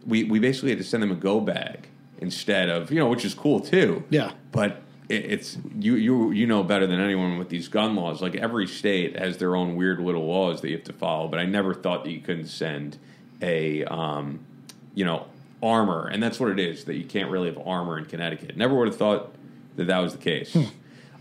we 0.05 0.23
we 0.23 0.39
basically 0.39 0.69
had 0.69 0.79
to 0.79 0.83
send 0.83 1.03
them 1.03 1.11
a 1.11 1.15
go 1.15 1.39
bag 1.39 1.87
instead 2.19 2.69
of 2.69 2.91
you 2.91 2.99
know 2.99 3.07
which 3.07 3.25
is 3.25 3.33
cool 3.33 3.59
too. 3.59 4.03
Yeah. 4.09 4.31
But 4.51 4.81
it, 5.09 5.25
it's 5.25 5.57
you 5.79 5.95
you 5.95 6.31
you 6.31 6.47
know 6.47 6.63
better 6.63 6.87
than 6.87 6.99
anyone 6.99 7.37
with 7.37 7.49
these 7.49 7.67
gun 7.67 7.95
laws. 7.95 8.21
Like 8.21 8.35
every 8.35 8.67
state 8.67 9.17
has 9.17 9.37
their 9.37 9.55
own 9.55 9.75
weird 9.75 9.99
little 9.99 10.25
laws 10.25 10.61
that 10.61 10.69
you 10.69 10.75
have 10.75 10.85
to 10.85 10.93
follow. 10.93 11.27
But 11.27 11.39
I 11.39 11.45
never 11.45 11.73
thought 11.73 12.03
that 12.03 12.11
you 12.11 12.21
couldn't 12.21 12.47
send 12.47 12.97
a 13.41 13.83
um, 13.85 14.39
you 14.93 15.05
know 15.05 15.27
armor, 15.61 16.07
and 16.07 16.21
that's 16.21 16.39
what 16.39 16.49
it 16.49 16.59
is. 16.59 16.85
That 16.85 16.95
you 16.95 17.05
can't 17.05 17.29
really 17.29 17.47
have 17.47 17.59
armor 17.65 17.97
in 17.97 18.05
Connecticut. 18.05 18.57
Never 18.57 18.75
would 18.75 18.87
have 18.87 18.97
thought 18.97 19.33
that 19.75 19.85
that 19.85 19.99
was 19.99 20.13
the 20.13 20.19
case. 20.19 20.55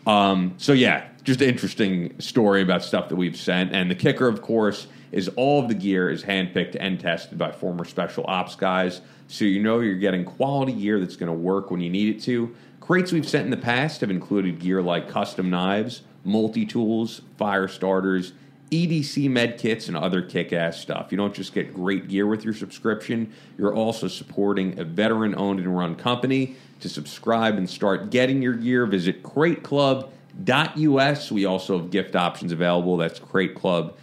Um, 0.06 0.54
so 0.58 0.72
yeah, 0.72 1.06
just 1.22 1.40
an 1.40 1.48
interesting 1.48 2.20
story 2.20 2.62
about 2.62 2.82
stuff 2.82 3.08
that 3.08 3.16
we've 3.16 3.36
sent. 3.36 3.74
And 3.74 3.90
the 3.90 3.94
kicker, 3.94 4.28
of 4.28 4.42
course, 4.42 4.86
is 5.14 5.28
all 5.36 5.62
of 5.62 5.68
the 5.68 5.74
gear 5.74 6.10
is 6.10 6.24
handpicked 6.24 6.76
and 6.78 6.98
tested 6.98 7.38
by 7.38 7.52
former 7.52 7.84
special 7.84 8.24
ops 8.26 8.56
guys, 8.56 9.00
so 9.28 9.44
you 9.44 9.62
know 9.62 9.78
you're 9.78 9.94
getting 9.94 10.24
quality 10.24 10.72
gear 10.72 10.98
that's 10.98 11.14
going 11.14 11.28
to 11.28 11.32
work 11.32 11.70
when 11.70 11.80
you 11.80 11.88
need 11.88 12.16
it 12.16 12.20
to. 12.22 12.52
Crates 12.80 13.12
we've 13.12 13.28
sent 13.28 13.44
in 13.44 13.52
the 13.52 13.56
past 13.56 14.00
have 14.00 14.10
included 14.10 14.58
gear 14.58 14.82
like 14.82 15.08
custom 15.08 15.50
knives, 15.50 16.02
multi 16.24 16.66
tools, 16.66 17.20
fire 17.38 17.68
starters. 17.68 18.32
EDC 18.72 19.30
med 19.30 19.56
kits 19.56 19.86
and 19.86 19.96
other 19.96 20.20
kick 20.20 20.52
ass 20.52 20.80
stuff. 20.80 21.12
You 21.12 21.16
don't 21.16 21.32
just 21.32 21.54
get 21.54 21.72
great 21.72 22.08
gear 22.08 22.26
with 22.26 22.44
your 22.44 22.54
subscription, 22.54 23.32
you're 23.56 23.74
also 23.74 24.08
supporting 24.08 24.80
a 24.80 24.84
veteran 24.84 25.36
owned 25.36 25.60
and 25.60 25.76
run 25.76 25.94
company. 25.94 26.56
To 26.80 26.88
subscribe 26.88 27.56
and 27.56 27.70
start 27.70 28.10
getting 28.10 28.42
your 28.42 28.54
gear, 28.54 28.84
visit 28.84 29.22
crateclub.us. 29.22 31.30
We 31.30 31.44
also 31.44 31.78
have 31.78 31.90
gift 31.90 32.16
options 32.16 32.50
available. 32.50 32.96
That's 32.96 33.20
crateclub.us. 33.20 33.94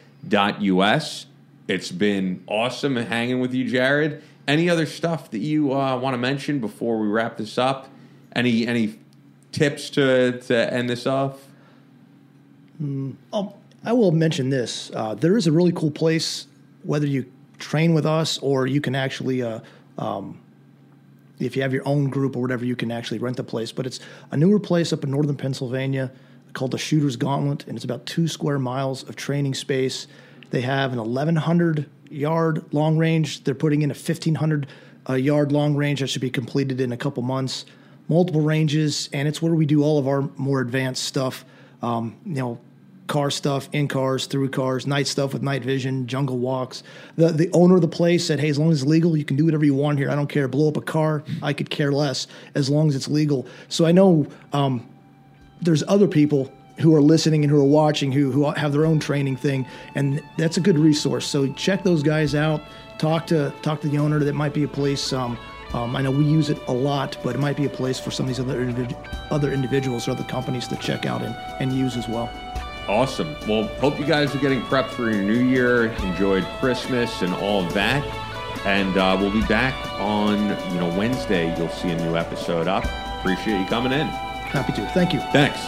It's 1.67 1.91
been 1.91 2.43
awesome 2.47 2.95
hanging 2.95 3.39
with 3.39 3.53
you, 3.53 3.69
Jared. 3.69 4.23
Any 4.47 4.69
other 4.69 4.85
stuff 4.85 5.31
that 5.31 5.39
you 5.39 5.73
uh, 5.73 5.97
want 5.97 6.13
to 6.13 6.17
mention 6.17 6.59
before 6.59 6.99
we 6.99 7.07
wrap 7.07 7.37
this 7.37 7.57
up? 7.57 7.89
Any 8.35 8.67
any 8.67 8.99
tips 9.51 9.89
to 9.91 10.39
to 10.41 10.73
end 10.73 10.89
this 10.89 11.05
off? 11.05 11.39
Oh, 13.31 13.55
I 13.83 13.93
will 13.93 14.11
mention 14.11 14.49
this. 14.49 14.91
Uh, 14.93 15.15
there 15.15 15.37
is 15.37 15.47
a 15.47 15.51
really 15.51 15.71
cool 15.71 15.91
place, 15.91 16.47
whether 16.83 17.05
you 17.05 17.25
train 17.59 17.93
with 17.93 18.05
us 18.05 18.37
or 18.39 18.67
you 18.67 18.81
can 18.81 18.95
actually, 18.95 19.43
uh, 19.43 19.59
um, 19.97 20.39
if 21.39 21.55
you 21.55 21.61
have 21.61 21.73
your 21.73 21.87
own 21.87 22.09
group 22.09 22.35
or 22.35 22.41
whatever, 22.41 22.65
you 22.65 22.75
can 22.75 22.91
actually 22.91 23.19
rent 23.19 23.37
the 23.37 23.43
place. 23.43 23.71
But 23.71 23.85
it's 23.85 23.99
a 24.31 24.37
newer 24.37 24.59
place 24.59 24.91
up 24.91 25.03
in 25.03 25.11
northern 25.11 25.35
Pennsylvania 25.35 26.11
called 26.53 26.71
the 26.71 26.77
Shooter's 26.77 27.15
Gauntlet, 27.15 27.65
and 27.67 27.75
it's 27.75 27.85
about 27.85 28.05
two 28.05 28.27
square 28.27 28.59
miles 28.59 29.07
of 29.07 29.15
training 29.15 29.53
space. 29.53 30.07
They 30.49 30.61
have 30.61 30.91
an 30.91 30.99
1,100 30.99 31.89
yard 32.09 32.65
long 32.73 32.97
range. 32.97 33.43
They're 33.43 33.55
putting 33.55 33.81
in 33.81 33.91
a 33.91 33.93
1,500 33.93 34.67
uh, 35.09 35.13
yard 35.13 35.51
long 35.51 35.75
range 35.75 36.01
that 36.01 36.07
should 36.07 36.21
be 36.21 36.29
completed 36.29 36.81
in 36.81 36.91
a 36.91 36.97
couple 36.97 37.23
months. 37.23 37.65
Multiple 38.07 38.41
ranges, 38.41 39.09
and 39.13 39.27
it's 39.27 39.41
where 39.41 39.53
we 39.55 39.65
do 39.65 39.83
all 39.83 39.97
of 39.97 40.07
our 40.07 40.21
more 40.35 40.59
advanced 40.59 41.03
stuff. 41.03 41.45
Um, 41.81 42.17
you 42.25 42.35
know, 42.35 42.59
car 43.07 43.29
stuff, 43.29 43.67
in 43.73 43.87
cars, 43.87 44.25
through 44.25 44.49
cars, 44.49 44.87
night 44.87 45.05
stuff 45.07 45.33
with 45.33 45.41
night 45.41 45.63
vision, 45.63 46.07
jungle 46.07 46.37
walks. 46.37 46.83
The 47.15 47.29
the 47.29 47.49
owner 47.51 47.75
of 47.75 47.81
the 47.81 47.87
place 47.87 48.25
said, 48.25 48.39
"Hey, 48.39 48.49
as 48.49 48.59
long 48.59 48.71
as 48.71 48.81
it's 48.81 48.89
legal, 48.89 49.15
you 49.15 49.23
can 49.23 49.37
do 49.37 49.45
whatever 49.45 49.65
you 49.65 49.75
want 49.75 49.97
here. 49.97 50.09
I 50.09 50.15
don't 50.15 50.27
care. 50.27 50.47
Blow 50.47 50.67
up 50.67 50.77
a 50.77 50.81
car, 50.81 51.23
I 51.41 51.53
could 51.53 51.69
care 51.69 51.91
less 51.91 52.27
as 52.53 52.69
long 52.69 52.89
as 52.89 52.95
it's 52.95 53.07
legal." 53.07 53.45
So 53.69 53.85
I 53.85 53.91
know 53.91 54.27
um, 54.53 54.87
there's 55.61 55.83
other 55.87 56.07
people 56.07 56.51
who 56.79 56.95
are 56.95 57.01
listening 57.01 57.43
and 57.43 57.51
who 57.51 57.59
are 57.59 57.63
watching 57.63 58.11
who 58.11 58.31
who 58.31 58.49
have 58.51 58.71
their 58.71 58.85
own 58.85 58.99
training 58.99 59.35
thing, 59.35 59.65
and 59.95 60.21
that's 60.37 60.57
a 60.57 60.61
good 60.61 60.77
resource. 60.77 61.25
So 61.27 61.51
check 61.53 61.83
those 61.83 62.03
guys 62.03 62.35
out. 62.35 62.61
Talk 62.97 63.27
to 63.27 63.53
talk 63.61 63.81
to 63.81 63.89
the 63.89 63.97
owner. 63.97 64.19
That 64.19 64.33
might 64.33 64.53
be 64.53 64.63
a 64.63 64.67
place. 64.67 65.13
Um, 65.13 65.37
um, 65.73 65.95
I 65.95 66.01
know 66.01 66.11
we 66.11 66.25
use 66.25 66.49
it 66.49 66.59
a 66.67 66.73
lot, 66.73 67.17
but 67.23 67.35
it 67.35 67.39
might 67.39 67.55
be 67.55 67.65
a 67.65 67.69
place 67.69 67.99
for 67.99 68.11
some 68.11 68.25
of 68.25 68.27
these 68.27 68.39
other 68.39 68.65
individ- 68.65 68.97
other 69.31 69.53
individuals 69.53 70.07
or 70.07 70.11
other 70.11 70.23
companies 70.25 70.67
to 70.67 70.75
check 70.77 71.05
out 71.05 71.21
and, 71.21 71.35
and 71.61 71.71
use 71.71 71.95
as 71.95 72.09
well. 72.09 72.29
Awesome. 72.89 73.35
Well, 73.47 73.67
hope 73.79 73.97
you 73.97 74.05
guys 74.05 74.35
are 74.35 74.39
getting 74.39 74.61
prepped 74.63 74.89
for 74.89 75.09
your 75.09 75.21
new 75.21 75.45
year, 75.45 75.85
enjoyed 76.03 76.43
Christmas 76.59 77.21
and 77.21 77.33
all 77.35 77.65
of 77.65 77.73
that. 77.73 78.03
And 78.65 78.97
uh, 78.97 79.17
we'll 79.19 79.31
be 79.31 79.45
back 79.47 79.75
on 79.99 80.37
you 80.73 80.79
know 80.79 80.93
Wednesday. 80.97 81.55
You'll 81.57 81.69
see 81.69 81.89
a 81.89 81.95
new 81.95 82.17
episode 82.17 82.67
up. 82.67 82.85
Appreciate 83.19 83.59
you 83.59 83.65
coming 83.67 83.93
in. 83.93 84.30
Happy 84.51 84.73
to. 84.73 84.85
Thank 84.89 85.13
you. 85.13 85.19
Thanks. 85.31 85.59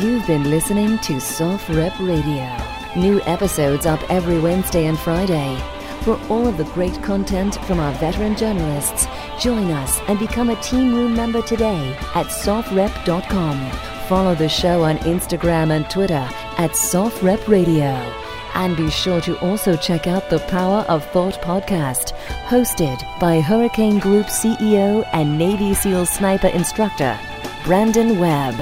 You've 0.00 0.26
been 0.26 0.50
listening 0.50 0.98
to 1.00 1.14
SOFREP 1.14 1.98
Radio. 2.00 2.50
New 2.96 3.20
episodes 3.22 3.86
up 3.86 4.00
every 4.10 4.38
Wednesday 4.38 4.86
and 4.86 4.98
Friday. 4.98 5.60
For 6.02 6.20
all 6.28 6.46
of 6.46 6.58
the 6.58 6.64
great 6.64 7.02
content 7.02 7.56
from 7.64 7.80
our 7.80 7.92
veteran 7.94 8.36
journalists, 8.36 9.06
join 9.40 9.70
us 9.70 10.00
and 10.08 10.18
become 10.18 10.50
a 10.50 10.60
Team 10.62 10.94
Room 10.94 11.14
member 11.14 11.42
today 11.42 11.96
at 12.14 12.26
sofrep.com. 12.26 13.70
Follow 14.08 14.34
the 14.34 14.48
show 14.48 14.82
on 14.82 14.98
Instagram 14.98 15.70
and 15.70 15.88
Twitter 15.88 16.28
at 16.58 16.72
SOFREP 16.72 17.48
Radio. 17.48 18.23
And 18.54 18.76
be 18.76 18.88
sure 18.88 19.20
to 19.22 19.38
also 19.40 19.76
check 19.76 20.06
out 20.06 20.30
the 20.30 20.38
Power 20.38 20.84
of 20.88 21.04
Thought 21.10 21.34
podcast, 21.42 22.12
hosted 22.46 23.02
by 23.18 23.40
Hurricane 23.40 23.98
Group 23.98 24.26
CEO 24.26 25.06
and 25.12 25.36
Navy 25.36 25.74
SEAL 25.74 26.06
sniper 26.06 26.48
instructor, 26.48 27.18
Brandon 27.64 28.18
Webb. 28.18 28.54